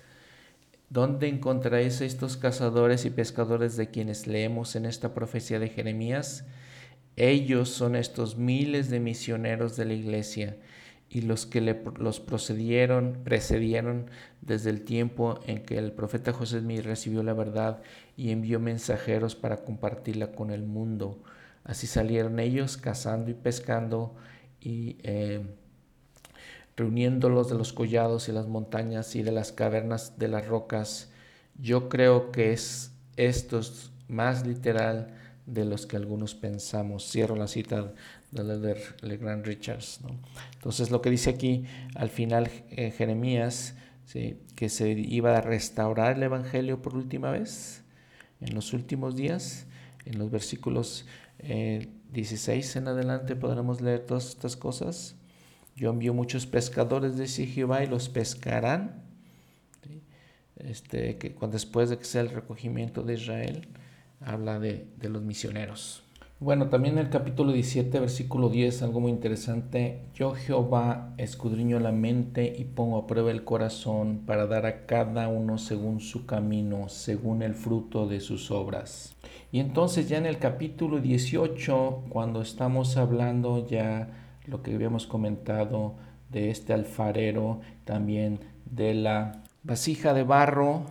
¿Dónde 0.90 1.28
encontraréis 1.28 2.02
estos 2.02 2.36
cazadores 2.36 3.06
y 3.06 3.12
pescadores 3.12 3.78
de 3.78 3.90
quienes 3.90 4.26
leemos 4.26 4.76
en 4.76 4.86
esta 4.86 5.14
profecía 5.14 5.60
de 5.60 5.70
Jeremías? 5.70 6.46
Ellos 7.16 7.70
son 7.70 7.96
estos 7.96 8.38
miles 8.38 8.90
de 8.90 9.00
misioneros 9.00 9.78
de 9.78 9.86
la 9.86 9.94
iglesia 9.94 10.58
y 11.08 11.22
los 11.22 11.46
que 11.46 11.62
los 11.62 12.20
procedieron, 12.20 13.20
precedieron 13.24 14.10
desde 14.42 14.72
el 14.72 14.82
tiempo 14.82 15.40
en 15.46 15.64
que 15.64 15.78
el 15.78 15.92
profeta 15.92 16.34
José 16.34 16.62
Smith 16.62 16.84
recibió 16.84 17.22
la 17.22 17.34
verdad 17.34 17.82
y 18.18 18.32
envió 18.32 18.60
mensajeros 18.60 19.36
para 19.36 19.58
compartirla 19.58 20.32
con 20.32 20.50
el 20.50 20.64
mundo. 20.64 21.22
Así 21.64 21.86
salieron 21.86 22.40
ellos 22.40 22.78
cazando 22.78 23.30
y 23.30 23.36
pescando 23.36 24.16
y 24.62 24.97
eh, 25.03 25.41
reuniéndolos 26.76 27.49
de 27.49 27.55
los 27.55 27.74
collados 27.74 28.30
y 28.30 28.32
las 28.32 28.47
montañas 28.47 29.16
y 29.16 29.24
de 29.24 29.32
las 29.32 29.51
cavernas 29.51 30.18
de 30.18 30.28
las 30.28 30.47
rocas. 30.47 31.12
Yo 31.60 31.89
creo 31.89 32.32
que 32.32 32.53
es 32.53 32.91
esto 33.18 33.62
más 34.07 34.47
literal 34.47 35.14
de 35.45 35.66
los 35.66 35.86
que 35.86 35.97
algunos 35.97 36.36
pensamos. 36.36 37.10
Cierro 37.10 37.36
la 37.36 37.47
cita 37.47 37.93
de 38.32 38.78
Legrand 39.01 39.45
Richards. 39.45 39.99
Entonces 40.53 40.91
lo 40.91 41.01
que 41.01 41.10
dice 41.10 41.32
aquí 41.32 41.66
al 41.95 42.10
final 42.10 42.49
eh, 42.70 42.91
Jeremías, 42.91 43.76
que 44.55 44.70
se 44.70 44.89
iba 44.89 45.38
a 45.38 45.41
restaurar 45.41 46.18
el 46.18 46.24
Evangelio 46.24 46.82
por 46.82 46.95
última 46.95 47.30
vez 47.30 47.84
en 48.41 48.55
los 48.55 48.74
últimos 48.74 49.16
días, 49.16 49.68
en 50.05 50.18
los 50.18 50.32
versículos 50.32 51.05
16 52.12 52.76
eh, 52.76 52.80
en 52.80 52.88
adelante 52.88 53.36
podremos 53.36 53.82
leer 53.82 54.01
todas 54.01 54.30
estas 54.30 54.55
cosas. 54.57 55.16
Yo 55.76 55.91
envío 55.91 56.14
muchos 56.14 56.45
pescadores, 56.45 57.18
dice 57.18 57.45
Jehová, 57.45 57.84
y 57.84 57.88
los 57.88 58.10
pescarán. 58.10 59.03
Este, 60.57 61.18
que 61.18 61.34
después 61.49 61.89
de 61.89 61.97
que 61.97 62.03
sea 62.03 62.22
el 62.22 62.32
recogimiento 62.32 63.01
de 63.03 63.14
Israel, 63.14 63.70
habla 64.20 64.60
de, 64.60 64.88
de 64.97 65.07
los 65.07 65.22
misioneros. 65.22 66.03
Bueno, 66.42 66.70
también 66.70 66.98
en 66.98 67.06
el 67.06 67.10
capítulo 67.10 67.52
17, 67.52 68.00
versículo 68.00 68.48
10, 68.48 68.84
algo 68.84 69.02
muy 69.02 69.12
interesante. 69.12 70.06
Yo 70.14 70.32
Jehová 70.36 71.14
escudriño 71.18 71.82
la 71.82 71.92
mente 71.92 72.56
y 72.58 72.64
pongo 72.64 72.98
a 72.98 73.08
prueba 73.08 73.30
el 73.30 73.44
corazón 73.44 74.22
para 74.26 74.48
dar 74.48 74.66
a 74.66 74.86
cada 74.86 75.28
uno 75.28 75.58
según 75.58 76.00
su 76.00 76.26
camino, 76.26 76.88
según 76.88 77.42
el 77.42 77.56
fruto 77.56 78.08
de 78.08 78.22
sus 78.22 78.52
obras. 78.52 79.18
Y 79.52 79.60
entonces 79.60 80.08
ya 80.08 80.18
en 80.18 80.26
el 80.26 80.38
capítulo 80.38 81.02
18, 81.02 82.06
cuando 82.08 82.42
estamos 82.42 82.96
hablando 82.96 83.68
ya 83.68 84.08
lo 84.46 84.64
que 84.64 84.74
habíamos 84.74 85.08
comentado 85.08 85.96
de 86.30 86.52
este 86.52 86.72
alfarero, 86.72 87.60
también 87.84 88.40
de 88.64 88.94
la 88.94 89.44
vasija 89.64 90.14
de 90.14 90.24
barro, 90.24 90.86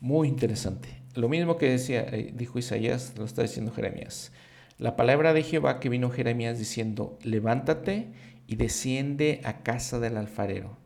muy 0.00 0.26
interesante. 0.26 0.88
Lo 1.14 1.28
mismo 1.28 1.58
que 1.58 1.70
decía, 1.70 2.00
eh, 2.10 2.32
dijo 2.34 2.58
Isaías, 2.58 3.14
lo 3.16 3.24
está 3.24 3.42
diciendo 3.42 3.70
Jeremías. 3.70 4.32
La 4.80 4.96
palabra 4.96 5.34
de 5.34 5.42
Jehová 5.42 5.78
que 5.78 5.90
vino 5.90 6.08
Jeremías 6.08 6.58
diciendo, 6.58 7.18
levántate 7.22 8.12
y 8.46 8.56
desciende 8.56 9.42
a 9.44 9.58
casa 9.62 10.00
del 10.00 10.16
alfarero, 10.16 10.78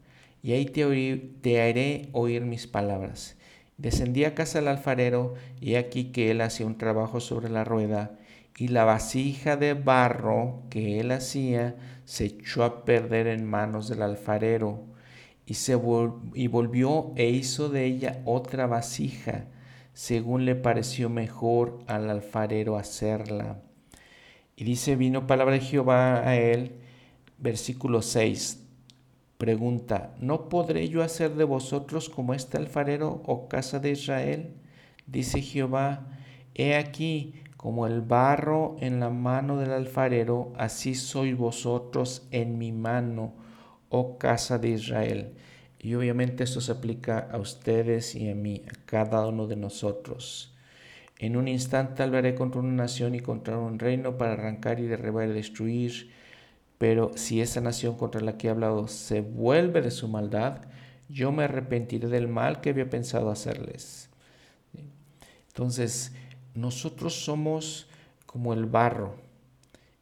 y 0.43 0.51
ahí 0.51 0.67
te, 0.67 1.63
haré 1.63 2.09
oír 2.11 2.43
mis 2.43 2.67
palabras. 2.67 3.37
Descendí 3.77 4.25
a 4.25 4.35
casa 4.35 4.59
del 4.59 4.67
alfarero, 4.67 5.35
y 5.61 5.77
aquí 5.77 6.07
que 6.07 6.33
él 6.33 6.41
hacía 6.41 6.67
un 6.67 6.77
trabajo 6.77 7.21
sobre 7.21 7.49
la 7.51 7.63
rueda, 7.63 8.19
y 8.59 8.67
la 8.67 8.85
vasija 8.85 9.57
de 9.57 9.75
barro 9.75 10.65
que 10.71 10.99
él 10.99 11.13
hacía 11.13 11.77
se 12.05 12.25
echó 12.25 12.65
a 12.65 12.85
perder 12.85 13.29
en 13.29 13.45
manos 13.45 13.89
del 13.89 14.03
alfarero 14.03 14.87
y, 15.47 15.55
se 15.55 15.81
y 16.35 16.49
volvió 16.49 17.13
e 17.15 17.31
hizo 17.31 17.69
de 17.69 17.85
ella 17.85 18.23
otra 18.25 18.67
vasija, 18.67 19.45
según 19.93 20.47
le 20.47 20.57
pareció 20.57 21.11
mejor 21.11 21.79
al 21.87 22.11
alfarero 22.11 22.77
hacerla. 22.77 23.61
Y 24.57 24.65
dice, 24.65 24.97
vino 24.97 25.27
palabra 25.27 25.55
de 25.55 25.61
Jehová 25.61 26.27
a 26.27 26.37
él, 26.37 26.77
versículo 27.39 28.03
6. 28.03 28.65
Pregunta, 29.39 30.15
¿no 30.21 30.49
podré 30.49 30.89
yo 30.89 31.03
hacer 31.03 31.35
de 31.35 31.45
vosotros 31.45 32.09
como 32.09 32.35
este 32.35 32.57
alfarero 32.57 33.23
o 33.27 33.49
casa 33.49 33.81
de 33.81 33.91
Israel? 33.91 34.55
Dice 35.07 35.43
Jehová, 35.43 36.07
he 36.55 36.77
aquí, 36.77 37.35
como 37.57 37.87
el 37.87 38.01
barro 38.01 38.77
en 38.81 39.01
la 39.01 39.11
mano 39.11 39.59
del 39.59 39.73
alfarero, 39.73 40.53
así 40.57 40.95
sois 40.95 41.37
vosotros 41.37 42.29
en 42.31 42.59
mi 42.59 42.71
mano, 42.71 43.35
oh 43.89 44.19
casa 44.19 44.59
de 44.59 44.71
Israel. 44.71 45.35
Y 45.81 45.95
obviamente 45.95 46.45
esto 46.45 46.61
se 46.61 46.73
aplica 46.73 47.19
a 47.19 47.39
ustedes 47.39 48.15
y 48.15 48.31
a 48.31 48.35
mí, 48.35 48.63
a 48.69 48.87
cada 48.87 49.27
uno 49.27 49.47
de 49.47 49.57
nosotros. 49.57 50.54
En 51.19 51.37
un 51.37 51.49
instante 51.49 52.03
hablaré 52.03 52.35
contra 52.35 52.61
una 52.61 52.73
nación 52.73 53.15
y 53.15 53.21
contra 53.21 53.59
un 53.59 53.79
reino 53.79 54.19
para 54.19 54.33
arrancar 54.33 54.81
y 54.81 54.87
derribar 54.87 55.29
y 55.29 55.33
destruir. 55.33 56.11
Pero 56.79 57.13
si 57.17 57.41
esa 57.41 57.61
nación 57.61 57.97
contra 57.97 58.21
la 58.21 58.37
que 58.37 58.49
he 58.49 58.51
hablado 58.51 58.89
se 58.89 59.21
vuelve 59.21 59.81
de 59.81 59.91
su 59.91 60.09
maldad, 60.09 60.63
yo 61.09 61.33
me 61.33 61.45
arrepentiré 61.45 62.09
del 62.09 62.29
mal 62.29 62.61
que 62.61 62.71
había 62.71 62.91
pensado 62.91 63.31
hacerles. 63.31 64.11
Entonces, 65.49 66.13
nosotros 66.55 67.25
somos 67.25 67.89
como 68.27 68.53
el 68.53 68.67
barro 68.67 69.15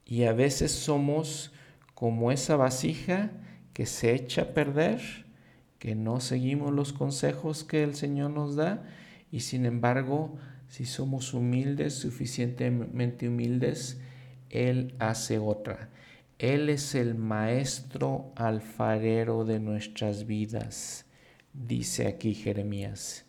y 0.07 0.25
a 0.25 0.33
veces 0.33 0.73
somos 0.73 1.53
como 1.95 2.33
esa 2.33 2.57
vasija 2.57 3.31
que 3.75 3.87
se 3.87 4.15
echa 4.15 4.43
a 4.43 4.55
perder, 4.55 5.01
que 5.79 5.95
no 5.95 6.21
seguimos 6.21 6.73
los 6.73 6.93
consejos 6.93 7.65
que 7.65 7.83
el 7.83 7.95
Señor 7.95 8.31
nos 8.31 8.57
da 8.57 8.83
y 9.31 9.41
sin 9.41 9.67
embargo, 9.67 10.37
si 10.73 10.87
somos 10.87 11.35
humildes, 11.35 11.93
suficientemente 11.93 13.29
humildes, 13.29 14.01
Él 14.49 14.95
hace 14.99 15.39
otra. 15.39 15.91
Él 16.39 16.71
es 16.71 16.95
el 16.95 17.15
maestro 17.15 18.33
alfarero 18.37 19.45
de 19.45 19.61
nuestras 19.61 20.27
vidas, 20.27 21.05
dice 21.53 22.07
aquí 22.07 22.33
Jeremías. 22.33 23.27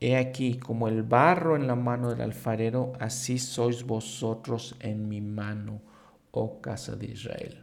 He 0.00 0.16
aquí, 0.16 0.54
como 0.54 0.88
el 0.88 1.02
barro 1.02 1.54
en 1.54 1.66
la 1.66 1.74
mano 1.74 2.08
del 2.08 2.22
alfarero, 2.22 2.94
así 2.98 3.38
sois 3.38 3.82
vosotros 3.84 4.76
en 4.80 5.06
mi 5.06 5.20
mano, 5.20 5.82
oh 6.30 6.62
casa 6.62 6.96
de 6.96 7.08
Israel. 7.08 7.62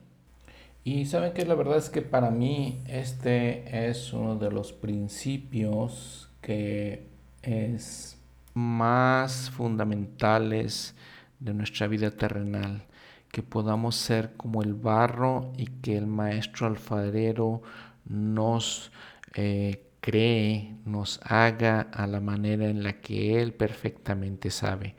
Y 0.83 1.07
saben 1.07 1.33
que 1.33 1.43
la 1.43 1.55
verdad 1.55 1.79
es 1.79 1.89
que 1.89 2.03
para 2.03 2.29
mí 2.29 2.83
este 2.85 3.89
es 3.89 4.13
uno 4.13 4.35
de 4.35 4.51
los 4.51 4.73
principios 4.73 6.29
que 6.39 7.10
es 7.41 8.17
más 8.53 9.49
fundamentales 9.49 10.95
de 11.39 11.53
nuestra 11.53 11.87
vida 11.87 12.11
terrenal, 12.11 12.85
que 13.31 13.43
podamos 13.43 13.95
ser 13.95 14.33
como 14.37 14.61
el 14.61 14.73
barro 14.73 15.53
y 15.57 15.65
que 15.65 15.97
el 15.97 16.05
maestro 16.05 16.67
alfarero 16.67 17.61
nos 18.05 18.91
eh, 19.35 19.87
cree, 20.01 20.75
nos 20.85 21.19
haga 21.23 21.81
a 21.81 22.07
la 22.07 22.19
manera 22.19 22.67
en 22.67 22.83
la 22.83 22.99
que 22.99 23.41
Él 23.41 23.53
perfectamente 23.53 24.49
sabe. 24.49 24.95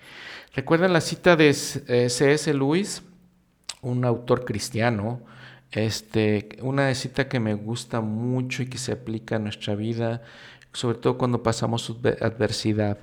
¿Recuerdan 0.54 0.92
la 0.92 1.00
cita 1.00 1.36
de 1.36 1.50
eh, 1.50 2.08
C.S. 2.08 2.54
Lewis, 2.54 3.02
un 3.82 4.04
autor 4.04 4.44
cristiano? 4.44 5.20
Este, 5.70 6.56
una 6.60 6.94
cita 6.94 7.28
que 7.28 7.40
me 7.40 7.54
gusta 7.54 8.00
mucho 8.00 8.62
y 8.62 8.66
que 8.66 8.78
se 8.78 8.92
aplica 8.92 9.36
a 9.36 9.38
nuestra 9.38 9.74
vida, 9.74 10.22
sobre 10.72 10.98
todo 10.98 11.18
cuando 11.18 11.42
pasamos 11.42 11.90
adversidad, 12.20 12.98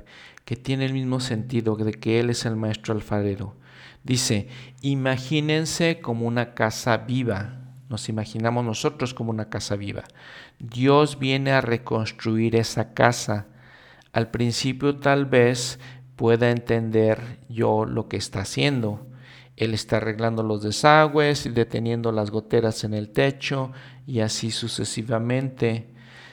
que 0.46 0.56
tiene 0.56 0.86
el 0.86 0.94
mismo 0.94 1.20
sentido 1.20 1.76
de 1.76 1.94
que 1.94 2.20
Él 2.20 2.30
es 2.30 2.46
el 2.46 2.56
maestro 2.56 2.94
alfarero. 2.94 3.56
Dice, 4.04 4.48
imagínense 4.82 6.00
como 6.00 6.26
una 6.26 6.54
casa 6.54 6.98
viva, 6.98 7.60
nos 7.90 8.08
imaginamos 8.08 8.64
nosotros 8.64 9.14
como 9.14 9.32
una 9.32 9.50
casa 9.50 9.76
viva. 9.76 10.04
Dios 10.60 11.18
viene 11.18 11.52
a 11.52 11.62
reconstruir 11.62 12.56
esa 12.56 12.94
casa. 12.94 13.48
Al 14.14 14.30
principio 14.30 14.98
tal 14.98 15.26
vez 15.26 15.80
pueda 16.16 16.52
entender 16.52 17.40
yo 17.50 17.86
lo 17.86 18.08
que 18.08 18.18
está 18.18 18.42
haciendo. 18.42 19.08
Él 19.58 19.74
está 19.74 19.98
arreglando 19.98 20.44
los 20.44 20.62
desagües 20.62 21.46
y 21.46 21.50
deteniendo 21.50 22.12
las 22.12 22.30
goteras 22.30 22.84
en 22.84 22.94
el 22.94 23.10
techo 23.10 23.72
y 24.06 24.20
así 24.20 24.52
sucesivamente. 24.52 25.90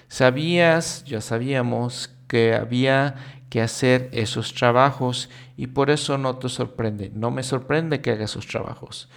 Sabías, 0.09 1.05
ya 1.05 1.21
sabíamos, 1.21 2.11
que 2.29 2.55
había 2.55 3.15
que 3.51 3.61
hacer 3.61 4.09
esos 4.13 4.55
trabajos 4.55 5.31
y 5.57 5.69
por 5.69 5.91
eso 5.91 6.19
no 6.19 6.37
te 6.37 6.49
sorprende. 6.49 7.11
No 7.15 7.31
me 7.31 7.43
sorprende 7.43 8.01
que 8.01 8.11
haga 8.11 8.25
esos 8.25 8.47
trabajos. 8.47 9.09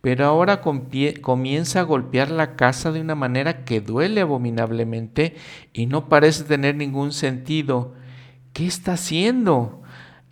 Pero 0.00 0.26
ahora 0.26 0.60
comienza 0.60 1.80
a 1.80 1.84
golpear 1.84 2.30
la 2.30 2.54
casa 2.54 2.92
de 2.92 3.00
una 3.00 3.14
manera 3.14 3.64
que 3.64 3.80
duele 3.80 4.20
abominablemente 4.20 5.34
y 5.72 5.86
no 5.86 6.08
parece 6.08 6.44
tener 6.44 6.76
ningún 6.76 7.12
sentido. 7.12 7.94
¿Qué 8.52 8.66
está 8.66 8.92
haciendo? 8.92 9.82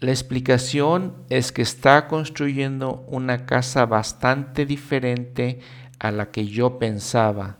La 0.01 0.11
explicación 0.11 1.15
es 1.31 1.51
que 1.51 1.63
está 1.63 2.09
construyendo 2.09 3.05
una 3.09 3.47
casa 3.47 3.87
bastante 3.87 4.67
diferente 4.67 5.61
a 5.99 6.11
la 6.11 6.31
que 6.31 6.47
yo 6.47 6.79
pensaba. 6.79 7.59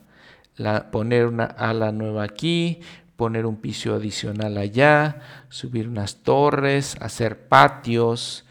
Poner 0.93 1.27
una 1.27 1.45
ala 1.45 1.91
nueva 1.91 2.25
aquí, 2.25 2.81
poner 3.17 3.47
un 3.47 3.57
piso 3.57 3.95
adicional 3.95 4.57
allá, 4.57 5.21
subir 5.49 5.89
unas 5.89 6.23
torres, 6.23 6.97
hacer 7.01 7.49
patios. 7.49 8.45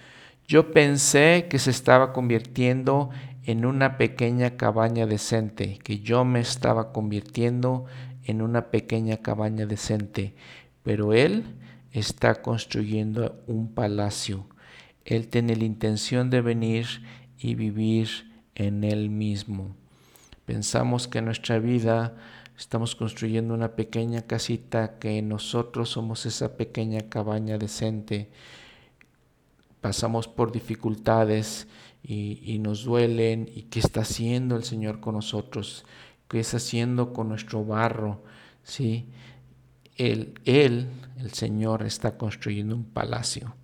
Yo 0.48 0.72
pensé 0.72 1.48
que 1.50 1.60
se 1.60 1.72
estaba 1.72 2.14
convirtiendo 2.14 3.10
en 3.46 3.66
una 3.66 3.98
pequeña 3.98 4.52
cabaña 4.58 5.06
decente, 5.06 5.80
que 5.84 6.00
yo 6.00 6.26
me 6.26 6.40
estaba 6.40 6.92
convirtiendo 6.92 7.86
en 8.24 8.42
una 8.42 8.72
pequeña 8.72 9.18
cabaña 9.18 9.66
decente, 9.66 10.36
pero 10.82 11.14
él 11.14 11.44
está 11.92 12.36
construyendo 12.42 13.44
un 13.48 13.74
palacio. 13.74 14.48
Él 15.06 15.28
tiene 15.28 15.56
la 15.56 15.66
intención 15.66 16.30
de 16.30 16.42
venir 16.42 16.88
y 17.38 17.56
vivir 17.56 18.32
en 18.56 18.84
él 18.84 19.10
mismo. 19.10 19.76
Pensamos 20.46 21.08
que 21.08 21.20
en 21.20 21.26
nuestra 21.26 21.60
vida 21.60 22.16
estamos 22.58 22.96
construyendo 22.96 23.54
una 23.54 23.76
pequeña 23.76 24.24
casita, 24.24 25.00
que 25.00 25.22
nosotros 25.22 25.90
somos 25.90 26.26
esa 26.26 26.58
pequeña 26.58 27.02
cabaña 27.10 27.58
decente. 27.58 28.30
Pasamos 29.80 30.28
por 30.28 30.52
dificultades 30.52 31.68
y, 32.04 32.42
y, 32.44 32.60
nos 32.60 32.84
duelen. 32.84 33.50
¿Y 33.54 33.64
qué 33.64 33.80
está 33.80 34.02
haciendo 34.02 34.56
el 34.56 34.64
Señor 34.64 35.00
con 35.00 35.16
nosotros? 35.16 35.86
¿Qué 36.28 36.40
está 36.40 36.58
haciendo 36.58 37.14
con 37.14 37.30
nuestro 37.30 37.64
barro? 37.64 38.24
¿Sí? 38.64 39.08
Él, 39.96 40.34
él, 40.46 40.88
el 41.20 41.32
Señor, 41.34 41.84
está 41.84 42.18
construyendo 42.18 42.76
un 42.76 42.86
palacio. 42.86 43.56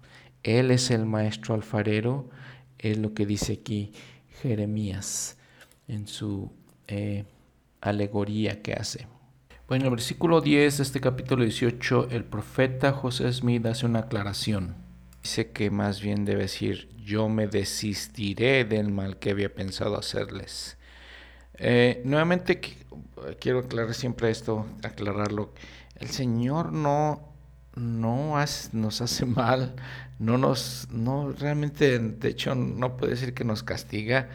Él 0.44 0.72
es 0.72 0.92
el 0.92 1.06
maestro 1.06 1.56
alfarero, 1.56 2.30
es 2.78 2.98
lo 2.98 3.14
que 3.14 3.26
dice 3.26 3.54
aquí 3.54 3.92
Jeremías 4.42 5.38
en 5.88 6.08
su 6.08 6.52
eh, 6.90 7.24
alegoría 7.80 8.62
que 8.62 8.74
hace. 8.74 9.08
Bueno, 9.68 9.84
en 9.84 9.92
el 9.92 9.96
versículo 9.96 10.42
10 10.42 10.78
de 10.78 10.84
este 10.84 11.00
capítulo 11.00 11.44
18, 11.44 12.10
el 12.12 12.26
profeta 12.26 12.92
José 12.92 13.32
Smith 13.32 13.66
hace 13.66 13.86
una 13.86 14.00
aclaración. 14.00 14.76
Dice 15.24 15.52
que 15.52 15.70
más 15.70 16.02
bien 16.02 16.26
debe 16.26 16.42
decir, 16.42 16.90
yo 16.98 17.30
me 17.30 17.48
desistiré 17.48 18.66
del 18.66 18.92
mal 18.92 19.18
que 19.18 19.30
había 19.30 19.54
pensado 19.54 19.98
hacerles. 19.98 20.78
Eh, 21.54 22.02
nuevamente 22.04 22.60
quiero 23.40 23.60
aclarar 23.60 23.94
siempre 23.94 24.30
esto, 24.32 24.66
aclararlo 24.84 25.54
el 26.00 26.10
Señor 26.10 26.72
no, 26.72 27.22
no 27.76 28.36
nos 28.72 29.02
hace 29.02 29.26
mal, 29.26 29.76
no 30.18 30.38
nos, 30.38 30.88
no 30.92 31.32
realmente, 31.32 32.00
de 32.00 32.30
hecho, 32.30 32.56
no 32.56 32.98
puede 32.98 33.14
decir 33.14 33.34
que 33.34 33.44
nos 33.44 33.64
castiga, 33.64 34.30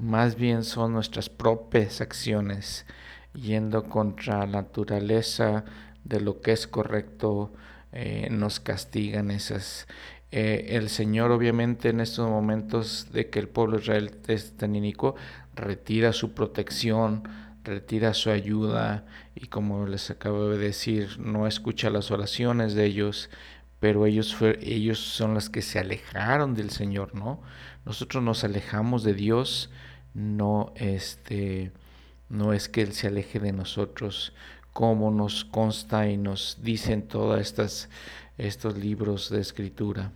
más 0.00 0.36
bien 0.36 0.64
son 0.64 0.92
nuestras 0.92 1.28
propias 1.28 2.00
acciones 2.00 2.86
yendo 3.34 3.84
contra 3.84 4.46
la 4.46 4.62
naturaleza 4.62 5.64
de 6.04 6.20
lo 6.20 6.40
que 6.40 6.52
es 6.52 6.66
correcto, 6.66 7.52
eh, 7.92 8.28
nos 8.30 8.60
castigan 8.60 9.30
esas. 9.30 9.86
Eh, 10.32 10.68
el 10.70 10.88
Señor 10.88 11.32
obviamente 11.32 11.90
en 11.90 12.00
estos 12.00 12.28
momentos 12.28 13.08
de 13.12 13.28
que 13.30 13.40
el 13.40 13.48
pueblo 13.48 13.76
de 13.76 13.82
Israel 13.82 14.18
es 14.28 14.56
tan 14.56 14.74
inicuo, 14.74 15.16
retira 15.54 16.12
su 16.12 16.32
protección, 16.32 17.24
retira 17.62 18.14
su 18.14 18.30
ayuda 18.30 19.04
y 19.34 19.48
como 19.48 19.86
les 19.86 20.10
acabo 20.10 20.48
de 20.48 20.58
decir, 20.58 21.18
no 21.20 21.46
escucha 21.46 21.90
las 21.90 22.10
oraciones 22.10 22.74
de 22.74 22.86
ellos, 22.86 23.28
pero 23.80 24.06
ellos, 24.06 24.36
ellos 24.60 24.98
son 24.98 25.34
los 25.34 25.50
que 25.50 25.62
se 25.62 25.78
alejaron 25.78 26.54
del 26.54 26.70
Señor, 26.70 27.14
¿no? 27.14 27.42
Nosotros 27.84 28.22
nos 28.22 28.44
alejamos 28.44 29.02
de 29.02 29.14
Dios, 29.14 29.70
no, 30.14 30.72
este, 30.76 31.72
no 32.28 32.52
es 32.52 32.68
que 32.68 32.82
Él 32.82 32.92
se 32.92 33.06
aleje 33.06 33.40
de 33.40 33.52
nosotros, 33.52 34.32
como 34.72 35.10
nos 35.10 35.44
consta 35.44 36.08
y 36.08 36.16
nos 36.16 36.58
dicen 36.62 37.08
todos 37.08 37.54
estos 38.38 38.78
libros 38.78 39.30
de 39.30 39.40
escritura. 39.40 40.12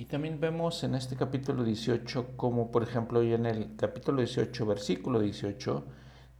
Y 0.00 0.06
también 0.06 0.40
vemos 0.40 0.82
en 0.82 0.94
este 0.94 1.14
capítulo 1.14 1.62
18, 1.62 2.28
como 2.36 2.70
por 2.70 2.82
ejemplo 2.82 3.22
en 3.22 3.44
el 3.44 3.76
capítulo 3.76 4.22
18, 4.22 4.64
versículo 4.64 5.20
18, 5.20 5.84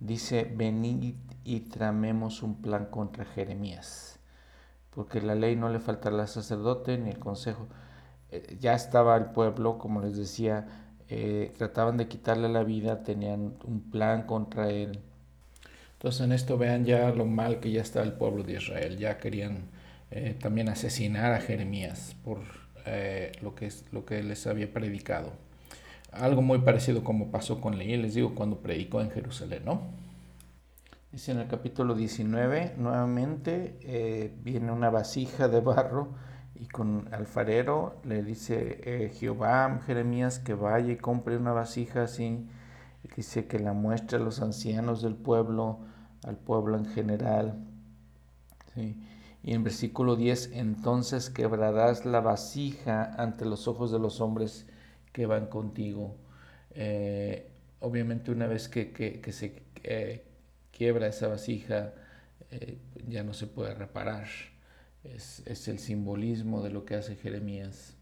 dice, 0.00 0.50
venid 0.56 1.14
y 1.44 1.60
tramemos 1.60 2.42
un 2.42 2.62
plan 2.62 2.86
contra 2.86 3.26
Jeremías, 3.26 4.18
porque 4.88 5.20
la 5.20 5.34
ley 5.34 5.56
no 5.56 5.68
le 5.68 5.78
faltará 5.78 6.22
al 6.22 6.28
sacerdote 6.28 6.96
ni 6.96 7.10
el 7.10 7.18
consejo. 7.18 7.68
Eh, 8.32 8.56
ya 8.60 8.74
estaba 8.74 9.16
el 9.16 9.26
pueblo, 9.26 9.78
como 9.78 10.00
les 10.00 10.16
decía, 10.16 10.66
eh, 11.08 11.52
trataban 11.58 11.96
de 11.96 12.08
quitarle 12.08 12.48
la 12.48 12.62
vida, 12.64 13.02
tenían 13.02 13.54
un 13.64 13.90
plan 13.90 14.22
contra 14.22 14.70
él. 14.70 15.00
Entonces 15.94 16.22
en 16.22 16.32
esto 16.32 16.56
vean 16.56 16.84
ya 16.84 17.10
lo 17.10 17.26
mal 17.26 17.60
que 17.60 17.70
ya 17.70 17.82
está 17.82 18.02
el 18.02 18.12
pueblo 18.14 18.42
de 18.42 18.54
Israel, 18.54 18.96
ya 18.96 19.18
querían 19.18 19.68
eh, 20.10 20.36
también 20.40 20.68
asesinar 20.68 21.32
a 21.32 21.40
Jeremías 21.40 22.16
por 22.24 22.40
lo, 23.42 23.54
que 23.54 23.70
lo 23.92 24.04
que 24.04 24.22
les 24.22 24.46
había 24.46 24.72
predicado. 24.72 25.32
Algo 26.12 26.42
muy 26.42 26.58
parecido 26.58 27.04
como 27.04 27.30
pasó 27.30 27.60
con 27.60 27.78
Leí, 27.78 27.96
les 27.96 28.14
digo, 28.14 28.34
cuando 28.34 28.58
predicó 28.58 29.00
en 29.00 29.10
Jerusalén, 29.10 29.62
¿no? 29.64 29.82
Dice 31.12 31.32
en 31.32 31.38
el 31.40 31.48
capítulo 31.48 31.96
19, 31.96 32.74
nuevamente 32.76 33.76
eh, 33.82 34.32
viene 34.44 34.70
una 34.70 34.90
vasija 34.90 35.48
de 35.48 35.60
barro 35.60 36.10
y 36.60 36.66
con 36.66 37.08
alfarero 37.12 38.00
le 38.04 38.22
dice 38.22 38.80
eh, 38.84 39.10
Jehová 39.14 39.80
Jeremías 39.86 40.38
que 40.38 40.52
vaya 40.52 40.92
y 40.92 40.96
compre 40.96 41.38
una 41.38 41.52
vasija 41.52 42.02
así. 42.02 42.46
Dice 43.16 43.46
que 43.46 43.58
la 43.58 43.72
muestre 43.72 44.18
a 44.18 44.20
los 44.20 44.42
ancianos 44.42 45.00
del 45.00 45.14
pueblo, 45.14 45.78
al 46.22 46.36
pueblo 46.36 46.76
en 46.76 46.84
general. 46.84 47.64
Y 49.42 49.54
en 49.54 49.64
versículo 49.64 50.16
10, 50.16 50.52
entonces 50.52 51.30
quebrarás 51.30 52.04
la 52.04 52.20
vasija 52.20 53.14
ante 53.16 53.46
los 53.46 53.66
ojos 53.66 53.90
de 53.90 53.98
los 53.98 54.20
hombres 54.20 54.66
que 55.12 55.24
van 55.24 55.46
contigo. 55.46 56.16
Eh, 56.72 57.50
obviamente 57.80 58.30
una 58.30 58.46
vez 58.46 58.68
que, 58.68 58.92
que, 58.92 59.32
se 59.32 59.62
eh, 59.82 60.24
quiebra 60.70 61.06
esa 61.06 61.28
vasija, 61.28 61.94
eh, 62.50 62.78
ya 63.08 63.22
no 63.22 63.32
se 63.32 63.46
puede 63.46 63.74
reparar. 63.74 64.28
Es, 65.04 65.68
el 65.68 65.78
simbolismo 65.78 66.62
de 66.62 66.70
lo 66.70 66.84
que 66.84 66.94
hace 66.94 67.16
Jeremías. 67.16 67.96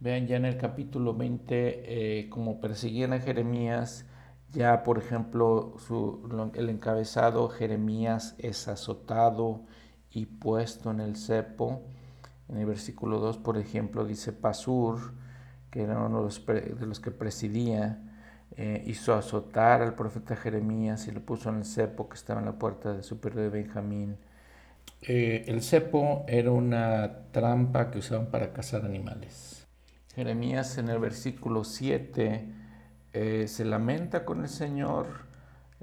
Vean 0.00 0.26
ya 0.26 0.36
en 0.36 0.44
el 0.44 0.58
capítulo 0.58 1.14
20 1.14 2.28
como 2.28 2.60
perseguían 2.60 3.14
a 3.14 3.20
Jeremías, 3.20 4.04
ya 4.52 4.82
por 4.82 4.98
ejemplo 4.98 5.74
su, 5.78 6.50
el 6.54 6.68
encabezado 6.68 7.48
Jeremías 7.48 8.34
es 8.38 8.68
azotado 8.68 9.62
y 10.10 10.26
puesto 10.26 10.90
en 10.90 11.00
el 11.00 11.16
cepo. 11.16 11.82
En 12.48 12.56
el 12.58 12.66
versículo 12.66 13.18
2, 13.18 13.38
por 13.38 13.58
ejemplo, 13.58 14.04
dice 14.04 14.32
Pasur, 14.32 15.12
que 15.70 15.82
era 15.82 15.98
uno 15.98 16.28
de 16.28 16.86
los, 16.86 17.00
que 17.00 17.10
presidía, 17.10 18.02
eh, 18.52 18.82
hizo 18.86 19.14
azotar 19.14 19.82
al 19.82 19.94
profeta 19.94 20.36
Jeremías 20.36 21.06
y 21.08 21.10
lo 21.10 21.20
puso 21.20 21.50
en 21.50 21.56
el 21.56 21.64
cepo 21.64 22.08
que 22.08 22.14
estaba 22.14 22.40
en 22.40 22.46
la 22.46 22.58
puerta 22.58 22.92
del 22.92 23.02
superior 23.02 23.42
de 23.42 23.50
Benjamín. 23.50 24.16
Eh, 25.08 25.44
el 25.46 25.62
cepo 25.62 26.24
era 26.26 26.50
una 26.50 27.30
trampa 27.30 27.92
que 27.92 27.98
usaban 27.98 28.26
para 28.26 28.52
cazar 28.52 28.84
animales. 28.84 29.68
Jeremías 30.16 30.78
en 30.78 30.88
el 30.88 30.98
versículo 30.98 31.62
7 31.62 32.52
eh, 33.12 33.46
se 33.46 33.64
lamenta 33.64 34.24
con 34.24 34.42
el 34.42 34.48
Señor. 34.48 35.06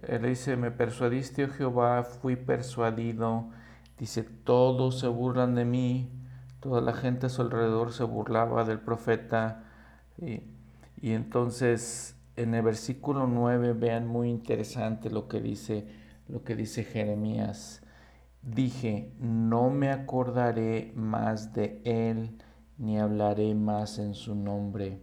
le 0.06 0.20
dice, 0.28 0.58
me 0.58 0.72
persuadiste, 0.72 1.46
oh 1.46 1.50
Jehová, 1.50 2.04
fui 2.04 2.36
persuadido. 2.36 3.50
Dice, 3.98 4.24
todos 4.24 5.00
se 5.00 5.08
burlan 5.08 5.56
de 5.56 5.64
mí. 5.64 6.12
Toda 6.60 6.82
la 6.82 6.94
gente 6.94 7.28
a 7.28 7.30
su 7.30 7.44
alrededor 7.44 7.94
se 7.94 8.04
burlaba 8.04 8.66
del 8.66 8.80
profeta. 8.80 9.64
Y, 10.18 10.42
entonces 11.02 12.16
en 12.36 12.56
el 12.56 12.64
versículo 12.64 13.28
9 13.28 13.74
vean 13.74 14.08
muy 14.08 14.30
interesante 14.30 15.10
lo 15.10 15.28
que 15.28 15.42
dice 15.42 15.86
lo 16.30 16.44
que 16.44 16.56
dice 16.56 16.84
Jeremías. 16.84 17.84
Dije, 18.44 19.10
no 19.20 19.70
me 19.70 19.90
acordaré 19.90 20.92
más 20.96 21.54
de 21.54 21.82
él, 21.86 22.38
ni 22.78 23.00
hablaré 23.00 23.56
más 23.56 24.00
en 24.00 24.16
su 24.16 24.36
nombre. 24.36 25.00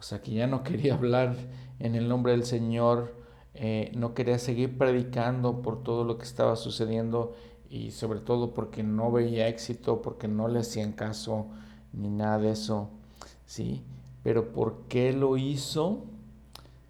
O 0.00 0.02
sea 0.02 0.22
que 0.22 0.32
ya 0.32 0.46
no 0.46 0.62
quería 0.62 0.94
hablar 0.96 1.36
en 1.78 1.94
el 1.94 2.08
nombre 2.08 2.32
del 2.32 2.44
Señor, 2.44 3.14
eh, 3.52 3.92
no 3.94 4.14
quería 4.14 4.38
seguir 4.38 4.78
predicando 4.78 5.60
por 5.60 5.82
todo 5.82 6.04
lo 6.04 6.16
que 6.16 6.24
estaba 6.24 6.56
sucediendo 6.56 7.34
y 7.68 7.90
sobre 7.90 8.20
todo 8.20 8.54
porque 8.54 8.82
no 8.82 9.12
veía 9.12 9.48
éxito, 9.48 10.00
porque 10.00 10.26
no 10.26 10.48
le 10.48 10.60
hacían 10.60 10.92
caso 10.92 11.48
ni 11.92 12.08
nada 12.08 12.38
de 12.38 12.52
eso, 12.52 12.88
¿sí? 13.44 13.82
Pero 14.22 14.52
¿por 14.52 14.84
qué 14.88 15.12
lo 15.12 15.36
hizo? 15.36 16.04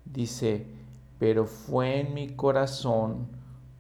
Dice, 0.05 0.67
pero 1.19 1.47
fue 1.47 2.01
en 2.01 2.15
mi 2.15 2.29
corazón 2.29 3.38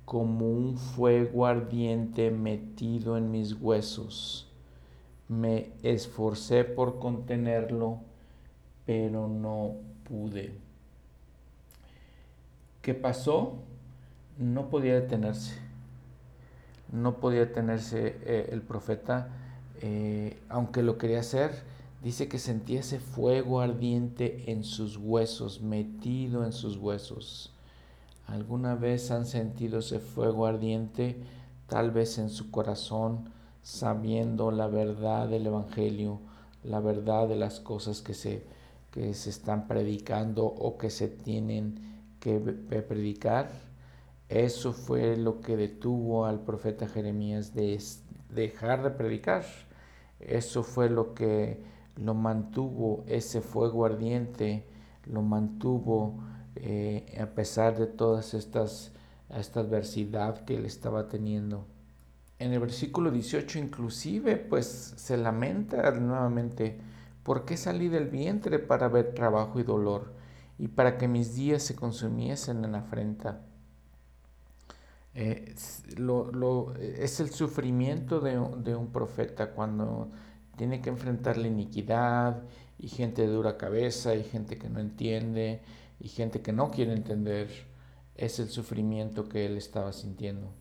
como 0.09 0.51
un 0.51 0.78
fuego 0.78 1.44
ardiente 1.44 2.30
metido 2.30 3.18
en 3.18 3.30
mis 3.30 3.52
huesos. 3.52 4.48
Me 5.28 5.70
esforcé 5.82 6.64
por 6.64 6.98
contenerlo, 6.98 7.98
pero 8.86 9.28
no 9.28 9.74
pude. 10.09 10.55
¿Qué 12.80 12.94
pasó? 12.94 13.56
No 14.39 14.70
podía 14.70 14.94
detenerse 14.94 15.68
no 16.93 17.16
podía 17.16 17.40
detenerse 17.40 18.16
eh, 18.24 18.48
el 18.51 18.62
profeta, 18.62 19.28
eh, 19.82 20.39
aunque 20.48 20.82
lo 20.82 20.98
quería 20.98 21.20
hacer, 21.20 21.62
dice 22.02 22.28
que 22.28 22.39
sentía 22.39 22.80
ese 22.80 22.98
fuego 22.98 23.60
ardiente 23.60 24.51
en 24.51 24.64
sus 24.64 24.97
huesos, 24.97 25.60
metido 25.60 26.44
en 26.44 26.52
sus 26.52 26.76
huesos. 26.76 27.52
¿Alguna 28.28 28.74
vez 28.74 29.10
han 29.10 29.24
sentido 29.24 29.78
ese 29.78 30.00
fuego 30.00 30.44
ardiente, 30.44 31.16
tal 31.66 31.90
vez 31.90 32.18
en 32.18 32.28
su 32.28 32.50
corazón, 32.50 33.30
sabiendo 33.62 34.50
la 34.50 34.66
verdad 34.66 35.28
del 35.28 35.46
Evangelio, 35.46 36.20
la 36.62 36.78
verdad 36.78 37.26
de 37.26 37.36
las 37.36 37.59
cosas 37.59 38.02
que 38.02 38.12
se, 38.12 38.44
que 38.90 39.14
se 39.14 39.30
están 39.30 39.66
predicando 39.66 40.44
o 40.44 40.76
que 40.76 40.90
se 40.90 41.09
tienen 41.09 42.02
que 42.20 42.38
predicar? 42.38 43.50
Eso 44.28 44.74
fue 44.74 45.16
lo 45.16 45.40
que 45.40 45.56
detuvo 45.56 46.26
al 46.26 46.40
profeta 46.40 46.86
Jeremías 46.86 47.55
de 47.55 47.80
dejar 48.28 48.82
de 48.82 48.90
predicar. 48.90 49.46
Eso 50.20 50.62
fue 50.62 50.90
lo 50.90 51.14
que 51.14 51.62
lo 51.96 52.12
mantuvo, 52.12 53.05
ese 53.06 53.40
fuego 53.40 53.86
ardiente, 53.86 54.66
lo 55.06 55.22
mantuvo 55.22 56.12
eh, 56.62 57.18
a 57.20 57.26
pesar 57.26 57.78
de 57.78 57.86
todas 57.86 58.35
estas 58.35 58.93
esta 59.36 59.60
adversidad 59.60 60.44
que 60.44 60.56
él 60.56 60.64
estaba 60.64 61.09
teniendo. 61.09 61.66
En 62.39 62.52
el 62.52 62.60
versículo 62.60 63.10
18 63.10 63.59
inclusive 63.59 64.36
pues 64.36 64.94
se 64.97 65.16
lamenta 65.16 65.90
nuevamente, 65.93 66.78
¿por 67.22 67.44
qué 67.44 67.56
salí 67.56 67.89
del 67.89 68.09
vientre 68.09 68.59
para 68.59 68.89
ver 68.89 69.14
trabajo 69.14 69.59
y 69.60 69.64
dolor 69.64 70.14
y 70.59 70.68
para 70.68 70.98
que 70.98 71.09
mis 71.09 71.35
días 71.35 71.62
se 71.62 71.74
consumiesen 71.74 72.64
en 72.64 72.74
afrenta? 72.74 73.43
Eh, 75.14 75.55
lo, 75.97 76.74
es 76.76 77.18
el 77.18 77.30
sufrimiento 77.30 78.20
de, 78.20 78.39
un 78.39 78.93
profeta 78.93 79.51
cuando 79.51 80.10
tiene 80.56 80.80
que 80.80 80.90
enfrentar 80.90 81.36
la 81.36 81.48
iniquidad 81.48 82.44
y 82.78 82.89
gente 82.89 83.22
de 83.22 83.28
dura 83.28 83.56
cabeza 83.56 84.14
y 84.14 84.22
gente 84.22 84.59
que 84.59 84.68
no 84.68 84.78
entiende 84.78 85.60
y 86.00 86.08
gente 86.08 86.40
que 86.40 86.52
no 86.52 86.70
quiere 86.70 86.92
entender. 86.92 87.48
Es 88.14 88.38
el 88.38 88.48
sufrimiento 88.48 89.28
que 89.28 89.46
él 89.46 89.56
estaba 89.56 89.92
sintiendo. 89.92 90.52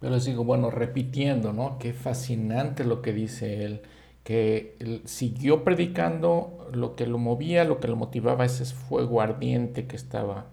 Pero 0.00 0.14
les 0.14 0.24
digo, 0.24 0.44
bueno, 0.44 0.70
repitiendo, 0.70 1.52
¿no? 1.52 1.78
Qué 1.78 1.92
fascinante 1.92 2.84
lo 2.84 3.02
que 3.02 3.12
dice 3.12 3.64
él, 3.64 3.82
que 4.24 4.76
él 4.80 5.02
siguió 5.04 5.62
predicando, 5.62 6.68
lo 6.72 6.96
que 6.96 7.06
lo 7.06 7.18
movía, 7.18 7.64
lo 7.64 7.78
que 7.80 7.88
lo 7.88 7.96
motivaba, 7.96 8.44
ese 8.44 8.64
fuego 8.64 9.20
ardiente 9.20 9.86
que 9.86 9.96
estaba 9.96 10.46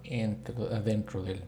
adentro 0.72 1.24
de 1.24 1.32
él. 1.32 1.42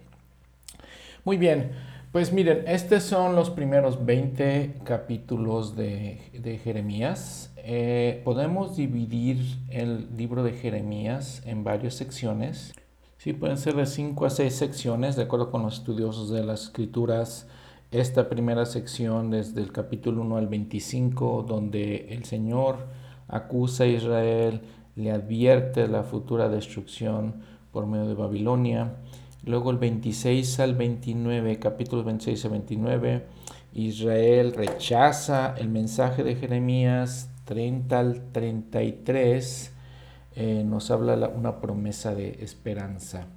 Muy 1.23 1.38
bien, 1.38 1.72
pues 2.11 2.34
miren, 2.34 2.63
estos 2.68 3.03
son 3.03 3.35
los 3.35 3.51
primeros 3.51 4.05
20 4.05 4.80
capítulos 4.84 5.77
de, 5.77 6.19
Jeremías. 6.61 7.53
Eh, 7.57 8.22
podemos 8.26 8.76
dividir 8.76 9.38
el 9.69 10.09
libro 10.18 10.43
de 10.43 10.51
Jeremías 10.53 11.41
en 11.45 11.63
varias 11.63 11.93
secciones. 11.93 12.73
Sí, 13.22 13.34
pueden 13.34 13.60
ser 13.60 13.76
de 13.76 13.85
5 13.85 14.26
a 14.26 14.31
6 14.31 14.52
secciones, 14.52 15.15
de 15.15 15.22
acuerdo 15.22 15.52
con 15.52 15.61
los 15.61 15.76
estudiosos 15.76 16.31
de 16.31 16.43
las 16.43 16.64
escrituras. 16.64 17.48
Esta 17.91 18.30
primera 18.30 18.65
sección 18.65 19.30
desde 19.30 19.61
el 19.61 19.72
capítulo 19.72 20.23
1 20.23 20.38
al 20.38 20.48
25, 20.48 21.45
donde 21.48 22.07
el 22.15 22.26
Señor 22.26 22.88
acusa 23.27 23.84
a 23.84 23.88
Israel, 23.88 24.61
le 24.95 25.11
advierte 25.11 25.88
la 25.88 26.02
futura 26.02 26.49
destrucción 26.49 27.43
por 27.72 27.85
medio 27.85 28.07
de 28.07 28.15
Babilonia. 28.15 28.95
Luego 29.45 29.69
el 29.69 29.77
26 29.77 30.60
al 30.60 30.73
29, 30.73 31.60
capítulos 31.60 32.03
26 32.06 32.45
al 32.45 32.52
29, 32.52 33.26
Israel 33.76 34.52
rechaza 34.52 35.53
el 35.60 35.69
mensaje 35.69 36.23
de 36.23 36.38
Jeremías 36.38 37.30
30 37.45 37.99
al 37.99 38.31
33, 38.31 39.70
eh, 40.36 40.64
nos 40.66 40.91
habla 40.91 41.28
una 41.30 41.60
promesa 41.60 42.16
de 42.16 42.38
esperanza. 42.41 43.28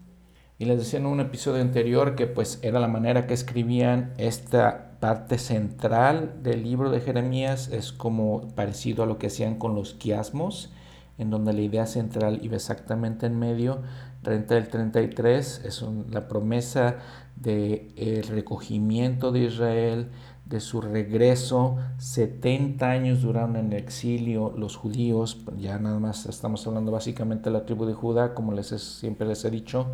Y 0.58 0.66
les 0.66 0.78
decía 0.78 1.00
en 1.00 1.06
un 1.06 1.20
episodio 1.20 1.60
anterior 1.60 2.14
que 2.14 2.26
pues 2.26 2.60
era 2.62 2.78
la 2.78 2.88
manera 2.88 3.26
que 3.26 3.34
escribían 3.34 4.14
esta 4.18 4.98
parte 5.00 5.38
central 5.38 6.42
del 6.42 6.62
libro 6.62 6.90
de 6.90 7.00
Jeremías, 7.00 7.68
es 7.68 7.92
como 7.92 8.54
parecido 8.54 9.02
a 9.02 9.06
lo 9.06 9.18
que 9.18 9.26
hacían 9.26 9.56
con 9.56 9.74
los 9.74 9.94
quiasmos, 9.94 10.72
en 11.18 11.30
donde 11.30 11.52
la 11.52 11.60
idea 11.60 11.86
central 11.86 12.40
iba 12.42 12.56
exactamente 12.56 13.26
en 13.26 13.38
medio 13.38 13.82
30 14.24 14.54
del 14.56 14.68
33 14.68 15.62
es 15.64 15.84
la 16.10 16.26
promesa 16.26 16.96
del 17.36 17.92
el 17.96 18.24
recogimiento 18.24 19.30
de 19.30 19.40
Israel, 19.40 20.08
de 20.46 20.60
su 20.60 20.80
regreso. 20.80 21.76
70 21.98 22.88
años 22.88 23.22
duraron 23.22 23.56
en 23.56 23.72
el 23.72 23.78
exilio 23.78 24.52
los 24.56 24.76
judíos, 24.76 25.38
ya 25.58 25.78
nada 25.78 25.98
más 25.98 26.26
estamos 26.26 26.66
hablando 26.66 26.92
básicamente 26.92 27.50
de 27.50 27.52
la 27.52 27.64
tribu 27.64 27.86
de 27.86 27.94
Judá, 27.94 28.34
como 28.34 28.52
les 28.52 28.68
siempre 28.68 29.26
les 29.26 29.44
he 29.44 29.50
dicho. 29.50 29.86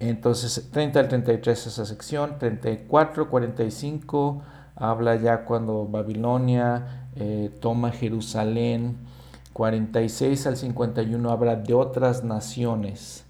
Entonces, 0.00 0.68
30 0.70 1.00
al 1.00 1.08
33 1.08 1.66
esa 1.66 1.84
sección, 1.84 2.38
34, 2.38 3.28
45 3.28 4.42
habla 4.76 5.16
ya 5.16 5.44
cuando 5.44 5.86
Babilonia 5.86 7.08
eh, 7.16 7.50
toma 7.60 7.90
Jerusalén, 7.90 8.96
46 9.52 10.46
al 10.46 10.56
51 10.56 11.30
habla 11.30 11.56
de 11.56 11.74
otras 11.74 12.22
naciones. 12.22 13.24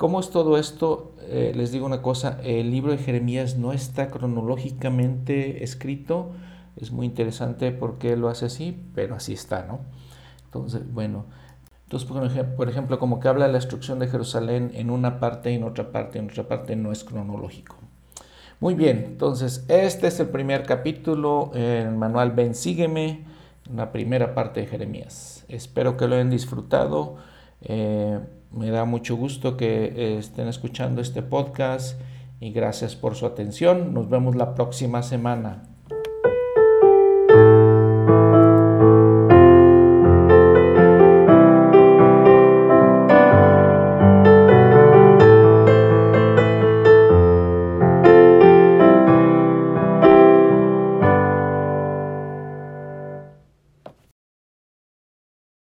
¿Cómo 0.00 0.18
es 0.18 0.30
todo 0.30 0.56
esto? 0.56 1.12
Eh, 1.28 1.52
les 1.54 1.72
digo 1.72 1.84
una 1.84 2.00
cosa, 2.00 2.40
el 2.42 2.70
libro 2.70 2.90
de 2.90 2.96
Jeremías 2.96 3.58
no 3.58 3.74
está 3.74 4.08
cronológicamente 4.08 5.62
escrito, 5.62 6.30
es 6.76 6.90
muy 6.90 7.04
interesante 7.04 7.70
porque 7.70 8.16
lo 8.16 8.30
hace 8.30 8.46
así, 8.46 8.82
pero 8.94 9.14
así 9.14 9.34
está, 9.34 9.66
¿no? 9.66 9.80
Entonces, 10.46 10.90
bueno, 10.90 11.26
entonces, 11.84 12.08
por 12.56 12.70
ejemplo, 12.70 12.98
como 12.98 13.20
que 13.20 13.28
habla 13.28 13.44
de 13.44 13.52
la 13.52 13.58
destrucción 13.58 13.98
de 13.98 14.08
Jerusalén 14.08 14.70
en 14.72 14.88
una 14.88 15.20
parte 15.20 15.52
y 15.52 15.56
en 15.56 15.64
otra 15.64 15.92
parte, 15.92 16.18
en 16.18 16.30
otra 16.30 16.48
parte 16.48 16.76
no 16.76 16.92
es 16.92 17.04
cronológico. 17.04 17.76
Muy 18.58 18.72
bien, 18.72 19.04
entonces 19.06 19.66
este 19.68 20.06
es 20.06 20.18
el 20.18 20.30
primer 20.30 20.62
capítulo, 20.62 21.50
el 21.52 21.90
manual 21.90 22.30
Ven, 22.30 22.54
sígueme, 22.54 23.26
la 23.70 23.92
primera 23.92 24.34
parte 24.34 24.60
de 24.60 24.66
Jeremías. 24.66 25.44
Espero 25.48 25.98
que 25.98 26.08
lo 26.08 26.14
hayan 26.14 26.30
disfrutado. 26.30 27.16
Eh, 27.60 28.18
me 28.52 28.70
da 28.70 28.84
mucho 28.84 29.16
gusto 29.16 29.56
que 29.56 29.84
eh, 29.84 30.18
estén 30.18 30.48
escuchando 30.48 31.00
este 31.00 31.22
podcast 31.22 32.00
y 32.40 32.52
gracias 32.52 32.96
por 32.96 33.14
su 33.14 33.26
atención. 33.26 33.94
Nos 33.94 34.08
vemos 34.08 34.34
la 34.34 34.54
próxima 34.54 35.02
semana. 35.02 35.69